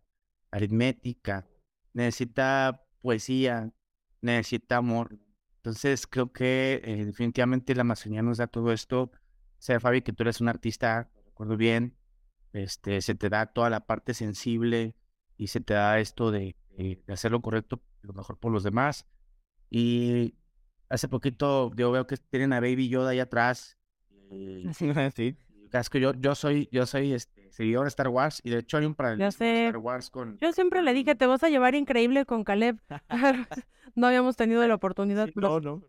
aritmética, 0.51 1.47
necesita 1.93 2.85
poesía, 3.01 3.73
necesita 4.21 4.77
amor. 4.79 5.19
Entonces 5.57 6.07
creo 6.07 6.33
que 6.33 6.81
eh, 6.85 7.05
definitivamente 7.05 7.75
la 7.75 7.83
Amazonía 7.83 8.23
nos 8.23 8.39
da 8.39 8.47
todo 8.47 8.73
esto. 8.73 9.11
Sé, 9.59 9.81
Fabi, 9.81 10.03
que 10.03 10.13
tú 10.13 10.25
eres 10.25 10.41
un 10.41 10.49
artista, 10.49 11.11
recuerdo 11.25 11.57
bien, 11.57 11.97
este, 12.53 13.01
se 13.01 13.15
te 13.15 13.29
da 13.29 13.47
toda 13.47 13.71
la 13.71 13.87
parte 13.87 14.15
sensible 14.15 14.95
y 15.37 15.49
se 15.49 15.61
te 15.61 15.75
da 15.75 15.99
esto 16.01 16.31
de, 16.31 16.57
de- 16.77 17.03
de 17.07 17.13
hacer 17.13 17.31
lo 17.33 17.41
correcto, 17.41 17.81
lo 18.03 18.13
mejor 18.13 18.39
por 18.39 18.53
los 18.53 18.63
demás. 18.63 19.07
Y 19.71 20.35
hace 20.89 21.09
poquito 21.09 21.73
yo 21.75 21.91
veo 21.91 22.07
que 22.07 22.17
tienen 22.17 22.53
a 22.53 22.61
Baby 22.61 22.89
Yoda 22.89 23.11
ahí 23.11 23.21
atrás. 23.21 23.77
y- 24.31 24.67
Así. 24.67 24.93
sí. 25.15 25.37
es 25.73 25.91
que 25.91 26.01
yo, 26.01 26.13
yo 26.15 26.35
soy, 26.35 26.69
yo 26.73 26.87
soy 26.87 27.13
este, 27.13 27.51
seguidor 27.53 27.85
de 27.85 27.89
Star 27.89 28.09
Wars 28.09 28.41
y 28.45 28.51
de 28.51 28.59
hecho 28.59 28.77
hay 28.79 28.85
un 28.87 28.95
paralelismo 28.95 29.27
de 29.27 29.33
sé. 29.33 29.67
Star 29.67 29.77
Wars 29.79 30.11
con... 30.11 30.39
Yo 30.39 30.53
siempre 30.53 30.83
le 30.83 30.93
dije, 30.95 31.15
te 31.15 31.27
vas 31.27 31.43
a 31.43 31.49
llevar 31.49 31.75
increíble 31.75 32.25
con 32.25 32.45
Caleb. 32.45 32.79
no 33.95 34.07
habíamos 34.07 34.37
tenido 34.37 34.67
la 34.67 34.75
oportunidad. 34.75 35.29
pero- 35.35 35.49
No, 35.49 35.61
no. 35.61 35.83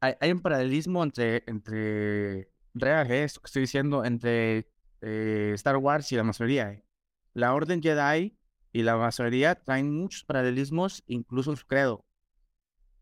hay, 0.00 0.14
hay 0.20 0.32
un 0.32 0.40
paralelismo 0.40 1.02
entre, 1.02 1.42
entre 1.46 2.50
real, 2.74 3.10
eh, 3.10 3.24
esto 3.24 3.40
que 3.40 3.46
estoy 3.46 3.62
diciendo, 3.62 4.04
entre 4.04 4.68
eh, 5.00 5.52
Star 5.54 5.76
Wars 5.76 6.10
y 6.12 6.16
la 6.16 6.24
masonería. 6.24 6.72
eh. 6.72 6.84
La 7.34 7.54
Orden 7.54 7.80
Jedi 7.82 8.36
y 8.78 8.82
la 8.82 8.96
masonería 8.96 9.54
traen 9.56 9.92
muchos 9.92 10.24
paralelismos, 10.24 11.02
incluso 11.06 11.50
en 11.50 11.56
su 11.56 11.66
credo. 11.66 12.04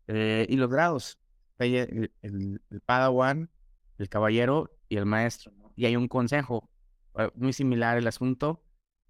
Eh, 0.07 0.45
y 0.49 0.55
los 0.55 0.69
grados. 0.69 1.19
El, 1.59 2.11
el- 2.21 2.61
el 2.69 2.81
Padawan, 2.81 3.49
el 3.97 4.09
caballero 4.09 4.71
y 4.89 4.97
el 4.97 5.05
maestro. 5.05 5.51
¿no? 5.57 5.73
Y 5.75 5.85
hay 5.85 5.95
un 5.95 6.07
consejo 6.07 6.69
eh, 7.17 7.29
muy 7.35 7.53
similar 7.53 7.97
el 7.97 8.07
asunto. 8.07 8.63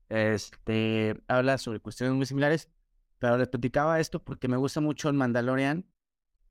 Este, 0.09 1.21
habla 1.27 1.57
sobre 1.57 1.79
cuestiones 1.79 2.15
muy 2.15 2.25
similares, 2.25 2.69
pero 3.19 3.37
les 3.37 3.47
platicaba 3.49 3.99
esto 3.99 4.23
porque 4.23 4.47
me 4.47 4.57
gusta 4.57 4.79
mucho 4.81 5.09
el 5.09 5.15
Mandalorian 5.15 5.85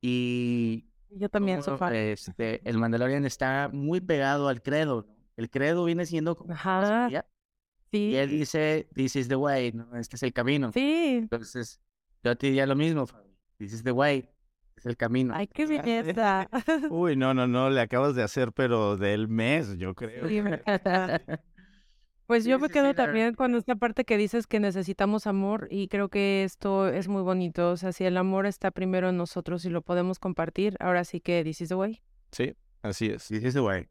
y 0.01 0.85
Yo 1.09 1.29
también 1.29 1.63
soy 1.63 1.77
fan. 1.77 1.93
este, 1.95 2.67
el 2.69 2.77
Mandalorian 2.77 3.25
está 3.25 3.69
muy 3.73 3.99
pegado 4.01 4.47
al 4.47 4.61
credo. 4.61 5.07
El 5.35 5.49
credo 5.49 5.85
viene 5.85 6.05
siendo 6.05 6.35
como 6.35 6.53
Ajá. 6.53 7.07
Masonería, 7.91 8.07
y 8.07 8.09
Sí, 8.11 8.15
él 8.15 8.29
dice, 8.29 8.87
this 8.93 9.15
is 9.15 9.27
the 9.27 9.35
way, 9.35 9.71
¿no? 9.71 9.95
este 9.97 10.15
es 10.17 10.23
el 10.23 10.33
camino. 10.33 10.71
sí. 10.71 11.17
Entonces, 11.21 11.79
yo 12.23 12.35
te 12.37 12.47
diría 12.47 12.65
lo 12.65 12.75
mismo, 12.75 13.05
Fabi. 13.07 13.29
This 13.57 13.73
is 13.73 13.83
the 13.83 13.91
way, 13.91 14.29
es 14.75 14.85
el 14.85 14.97
camino. 14.97 15.33
Ay, 15.35 15.47
qué 15.47 15.65
belleza. 15.65 16.49
Uy, 16.91 17.15
no, 17.15 17.33
no, 17.33 17.47
no, 17.47 17.69
le 17.69 17.81
acabas 17.81 18.15
de 18.15 18.23
hacer, 18.23 18.51
pero 18.53 18.97
del 18.97 19.27
mes, 19.27 19.77
yo 19.77 19.95
creo. 19.95 20.27
Sí. 20.29 20.41
Pues 22.25 22.43
yo 22.43 22.57
Sí, 22.57 22.61
me 22.63 22.67
sí, 22.67 22.73
quedo 22.73 22.89
sí, 22.89 22.95
también 22.95 23.35
con 23.35 23.55
esta 23.55 23.75
parte 23.77 24.03
que 24.03 24.17
dices 24.17 24.47
que 24.47 24.59
necesitamos 24.59 25.27
amor 25.27 25.69
y 25.71 25.87
creo 25.87 26.09
que 26.09 26.43
esto 26.43 26.89
es 26.89 27.07
muy 27.07 27.21
bonito. 27.21 27.71
O 27.71 27.77
sea, 27.77 27.93
si 27.93 28.03
el 28.03 28.17
amor 28.17 28.45
está 28.45 28.71
primero 28.71 29.07
en 29.07 29.15
nosotros 29.15 29.63
y 29.63 29.69
lo 29.69 29.81
podemos 29.81 30.19
compartir, 30.19 30.75
ahora 30.81 31.05
sí 31.05 31.21
que 31.21 31.41
this 31.45 31.61
is 31.61 31.69
the 31.69 31.75
way. 31.75 32.01
Sí, 32.33 32.53
así 32.81 33.05
es. 33.07 33.29
This 33.29 33.43
is 33.45 33.53
the 33.53 33.61
way. 33.61 33.87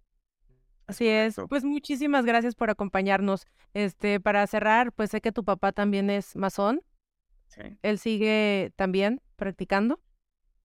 Así 0.87 1.09
es. 1.09 1.37
Pues 1.49 1.65
muchísimas 1.65 2.25
gracias 2.25 2.55
por 2.55 2.71
acompañarnos. 2.71 3.47
Este, 3.75 4.21
para 4.21 4.47
cerrar, 4.47 4.93
pues 4.93 5.11
sé 5.11 5.21
que 5.21 5.33
tu 5.33 5.45
papá 5.45 5.73
también 5.73 6.11
es 6.11 6.37
masón. 6.37 6.83
Sí. 7.49 7.63
Él 7.83 7.99
sigue 7.99 8.73
también 8.77 9.21
practicando. 9.37 10.01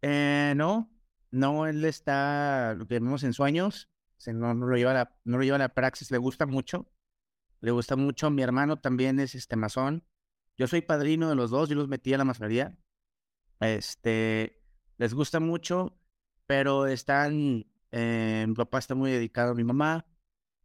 Eh, 0.01 0.53
no, 0.55 0.89
no, 1.31 1.67
él 1.67 1.85
está, 1.85 2.73
lo 2.75 2.87
que 2.87 2.95
vemos 2.95 3.23
en 3.23 3.33
sueños, 3.33 3.89
no, 4.27 4.53
no 4.53 4.67
lo 4.67 4.75
lleva 4.75 4.91
a 4.91 4.93
la, 4.93 5.15
no 5.23 5.37
lo 5.37 5.43
lleva 5.43 5.55
a 5.55 5.59
la 5.59 5.69
praxis, 5.69 6.11
le 6.11 6.17
gusta 6.17 6.45
mucho, 6.45 6.91
le 7.59 7.71
gusta 7.71 7.95
mucho, 7.95 8.31
mi 8.31 8.41
hermano 8.41 8.79
también 8.79 9.19
es 9.19 9.35
este 9.35 9.55
masón, 9.55 10.03
yo 10.57 10.67
soy 10.67 10.81
padrino 10.81 11.29
de 11.29 11.35
los 11.35 11.51
dos, 11.51 11.69
yo 11.69 11.75
los 11.75 11.87
metí 11.87 12.13
a 12.13 12.17
la 12.17 12.25
masonería, 12.25 12.77
este, 13.59 14.61
les 14.97 15.13
gusta 15.13 15.39
mucho, 15.39 15.97
pero 16.47 16.87
están, 16.87 17.67
eh, 17.91 18.45
mi 18.47 18.55
papá 18.55 18.79
está 18.79 18.95
muy 18.95 19.11
dedicado 19.11 19.51
a 19.51 19.55
mi 19.55 19.63
mamá, 19.63 20.05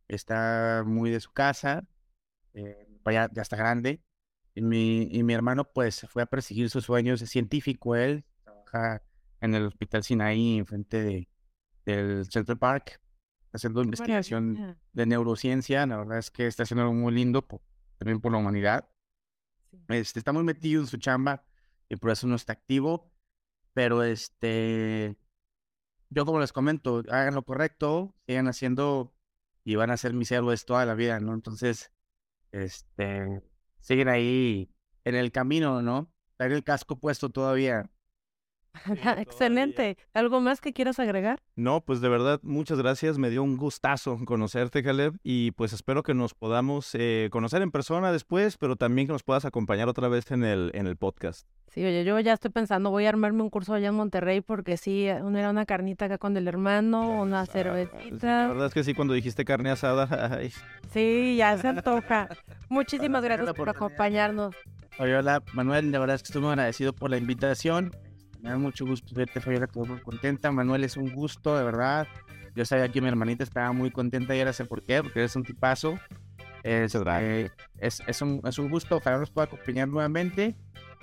está 0.09 0.83
muy 0.87 1.11
de 1.11 1.21
su 1.21 1.33
casa, 1.33 1.87
eh, 2.55 2.89
ya, 3.07 3.31
ya 3.33 3.43
está 3.43 3.57
grande, 3.57 4.03
y 4.55 4.63
mi, 4.63 5.09
y 5.11 5.23
mi 5.23 5.35
hermano 5.35 5.65
pues 5.65 5.95
se 5.95 6.07
fue 6.07 6.23
a 6.23 6.27
perseguir 6.27 6.71
sus 6.71 6.85
sueños, 6.85 7.21
es 7.23 7.31
científico 7.31 7.95
él, 7.95 8.25
trabaja 8.45 9.03
en 9.41 9.55
el 9.55 9.67
Hospital 9.67 10.03
Sinaí, 10.03 10.59
enfrente 10.59 11.03
de, 11.03 11.29
del 11.85 12.25
Central 12.31 12.59
Park, 12.59 13.01
haciendo 13.53 13.83
investigación 13.83 14.53
Maravilla. 14.55 14.79
de 14.93 15.07
neurociencia. 15.07 15.87
La 15.87 15.99
verdad 15.99 16.19
es 16.19 16.31
que 16.31 16.47
está 16.47 16.65
haciendo 16.65 16.83
algo 16.83 16.95
muy 16.95 17.13
lindo 17.13 17.47
po- 17.47 17.63
también 17.99 18.21
por 18.21 18.33
la 18.33 18.39
humanidad. 18.39 18.89
Sí. 19.71 19.79
Este, 19.89 20.19
está 20.19 20.33
muy 20.33 20.43
metido 20.43 20.81
en 20.81 20.87
su 20.87 20.97
chamba 20.99 21.45
y 21.89 21.97
por 21.97 22.11
eso 22.11 22.27
no 22.27 22.35
está 22.35 22.53
activo. 22.55 23.13
Pero 23.73 24.03
este, 24.03 25.17
yo 26.11 26.25
como 26.27 26.41
les 26.41 26.53
comento, 26.53 27.03
hagan 27.11 27.35
lo 27.35 27.45
correcto, 27.45 28.15
sigan 28.27 28.49
haciendo 28.49 29.15
y 29.67 29.75
van 29.75 29.91
a 29.91 29.97
ser 29.97 30.15
mis 30.15 30.31
héroes 30.31 30.65
toda 30.65 30.87
la 30.87 30.95
vida, 30.95 31.19
¿no? 31.19 31.35
Entonces, 31.35 31.93
este, 32.53 33.43
siguen 33.81 34.07
ahí 34.09 34.71
en 35.03 35.17
el 35.17 35.33
camino, 35.33 35.83
¿no? 35.83 36.13
Traer 36.37 36.53
el 36.53 36.63
casco 36.63 37.01
puesto 37.01 37.31
todavía. 37.31 37.91
Excelente. 39.19 39.97
¿Algo 40.15 40.41
más 40.41 40.61
que 40.61 40.73
quieras 40.73 40.99
agregar? 40.99 41.39
No, 41.57 41.81
pues 41.81 42.01
de 42.01 42.09
verdad, 42.09 42.41
muchas 42.43 42.79
gracias. 42.79 43.19
Me 43.19 43.31
dio 43.31 43.43
un 43.43 43.57
gustazo 43.57 44.19
conocerte, 44.25 44.83
Caleb. 44.83 45.15
Y 45.23 45.53
pues 45.53 45.73
espero 45.73 46.03
que 46.03 46.15
nos 46.15 46.35
podamos 46.35 46.91
eh, 46.95 47.29
conocer 47.33 47.63
en 47.63 47.71
persona 47.71 48.13
después, 48.13 48.57
pero 48.59 48.77
también 48.77 49.07
que 49.07 49.13
nos 49.13 49.23
puedas 49.23 49.45
acompañar 49.45 49.89
otra 49.89 50.09
vez 50.09 50.31
en 50.31 50.45
el, 50.45 50.71
en 50.75 50.87
el 50.87 50.97
podcast. 50.97 51.47
Sí, 51.69 51.85
oye, 51.85 52.05
yo 52.05 52.19
ya 52.21 52.33
estoy 52.33 52.51
pensando, 52.51 52.91
voy 52.91 53.05
a 53.05 53.11
armarme 53.11 53.43
un 53.43 53.51
curso 53.51 53.75
allá 53.75 53.89
en 53.89 53.95
Monterrey 53.95 54.41
porque 54.41 54.77
sí, 54.79 55.09
una 55.23 55.41
era 55.41 55.51
una 55.51 55.67
carnita 55.67 56.07
acá 56.07 56.17
con 56.17 56.35
el 56.37 56.49
hermano, 56.49 57.21
una 57.21 57.45
Sí, 57.45 57.51
La 57.55 57.63
cervecita. 57.65 58.49
verdad 58.49 58.67
es 58.69 58.73
que 58.75 58.83
sí, 58.85 58.95
cuando 58.95 59.13
dijiste 59.13 59.45
carne 59.45 59.71
asada, 59.71 60.09
ay, 60.39 60.53
Sí, 60.93 61.37
ya 61.37 61.59
se 61.59 61.69
antoja. 61.69 62.29
Muchísimas 62.71 63.23
gracias 63.23 63.53
por 63.53 63.69
acompañarnos. 63.69 64.55
Oye, 64.99 65.15
hola, 65.17 65.43
Manuel, 65.53 65.93
la 65.93 65.99
verdad 65.99 66.17
es 66.17 66.23
que 66.23 66.29
estoy 66.29 66.41
muy 66.41 66.51
agradecido 66.51 66.95
por 66.95 67.11
la 67.11 67.19
invitación. 67.19 67.95
Me 68.47 68.53
da 68.53 68.59
mucho 68.59 68.87
gusto 68.87 69.13
verte, 69.13 69.41
Fabiola, 69.41 69.65
estoy 69.65 69.89
muy 69.89 69.99
contenta. 69.99 70.53
Manuel, 70.53 70.85
es 70.85 70.97
un 70.97 71.11
gusto, 71.13 71.59
de 71.59 71.65
verdad. 71.65 72.07
Yo 72.55 72.65
sabía 72.65 72.89
que 72.89 73.01
mi 73.01 73.09
hermanita 73.09 73.43
estaba 73.43 73.73
muy 73.73 73.91
contenta 73.91 74.37
y 74.37 74.39
ahora 74.39 74.53
sé 74.53 74.65
por 74.65 74.85
qué, 74.85 75.03
porque 75.03 75.19
eres 75.19 75.35
un 75.35 75.43
tipazo. 75.43 75.99
Gracias. 76.63 77.05
Eh, 77.05 77.51
es, 77.81 78.05
es, 78.07 78.23
un, 78.23 78.41
es 78.47 78.57
un 78.61 78.71
gusto, 78.71 78.99
ojalá 78.99 79.19
nos 79.19 79.31
pueda 79.31 79.47
acompañar 79.47 79.89
nuevamente. 79.89 80.55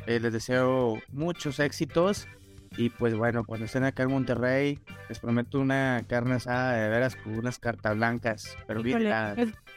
Eh, 0.08 0.22
les 0.22 0.32
deseo 0.32 1.02
muchos 1.12 1.60
éxitos. 1.60 2.30
Y 2.78 2.90
pues 2.92 3.14
bueno, 3.14 3.44
cuando 3.44 3.66
estén 3.66 3.84
acá 3.84 4.04
en 4.04 4.12
Monterrey, 4.12 4.80
les 5.10 5.20
prometo 5.20 5.60
una 5.60 6.02
carne 6.08 6.36
asada 6.36 6.78
de 6.78 6.88
veras 6.88 7.18
con 7.18 7.38
unas 7.38 7.60
cartas 7.60 7.98
blancas. 7.98 8.58
Pero 8.68 8.82
bien 8.82 9.12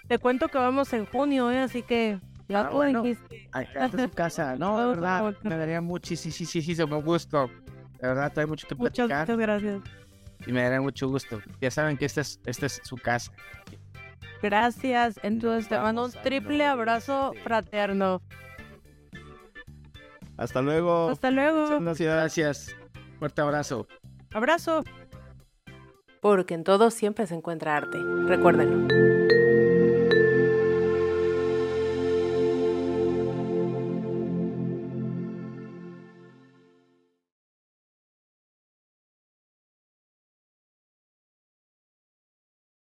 te 0.07 0.19
cuento 0.21 0.47
que 0.47 0.59
vamos 0.59 0.93
en 0.93 1.05
junio, 1.05 1.51
¿eh? 1.51 1.59
así 1.59 1.83
que 1.83 2.21
ya 2.49 2.61
Ah, 2.61 2.69
tú 2.71 2.77
bueno. 2.77 3.03
dijiste. 3.03 3.49
Acá 3.53 3.87
está 3.87 4.03
su 4.05 4.11
casa. 4.11 4.57
No, 4.59 4.79
de 4.81 4.87
verdad, 4.89 5.35
me 5.43 5.57
daría 5.57 5.81
muchísimo 5.81 7.03
gusto. 7.03 7.51
De 8.01 8.09
verdad, 8.09 8.33
trae 8.33 8.47
mucho 8.47 8.67
que 8.69 8.75
Muchas, 8.75 9.07
platicar 9.09 9.21
muchas 9.27 9.39
gracias. 9.39 9.83
y 10.47 10.53
me 10.53 10.63
daría 10.63 10.81
mucho 10.81 11.09
gusto. 11.09 11.41
Ya 11.61 11.71
saben 11.71 11.97
que 11.97 12.05
esta 12.05 12.21
es, 12.21 12.41
esta 12.47 12.67
es 12.67 12.81
su 12.85 12.97
casa. 12.97 13.33
Gracias. 14.43 15.19
Entonces 15.23 15.69
te 15.69 15.79
mando 15.79 16.05
un 16.05 16.13
triple 16.13 16.65
abrazo 16.67 17.33
fraterno. 17.43 18.21
Hasta 20.37 20.61
luego. 20.61 21.09
Hasta 21.11 21.31
luego. 21.31 21.81
Gracias. 21.81 22.15
Gracias. 22.15 22.77
Fuerte 23.19 23.41
abrazo. 23.41 23.87
Abrazo. 24.35 24.85
Porque 26.21 26.53
en 26.55 26.65
todo 26.65 26.91
siempre 26.91 27.27
se 27.27 27.35
encuentra 27.35 27.77
arte. 27.77 27.99
Recuérdenlo. 28.27 29.46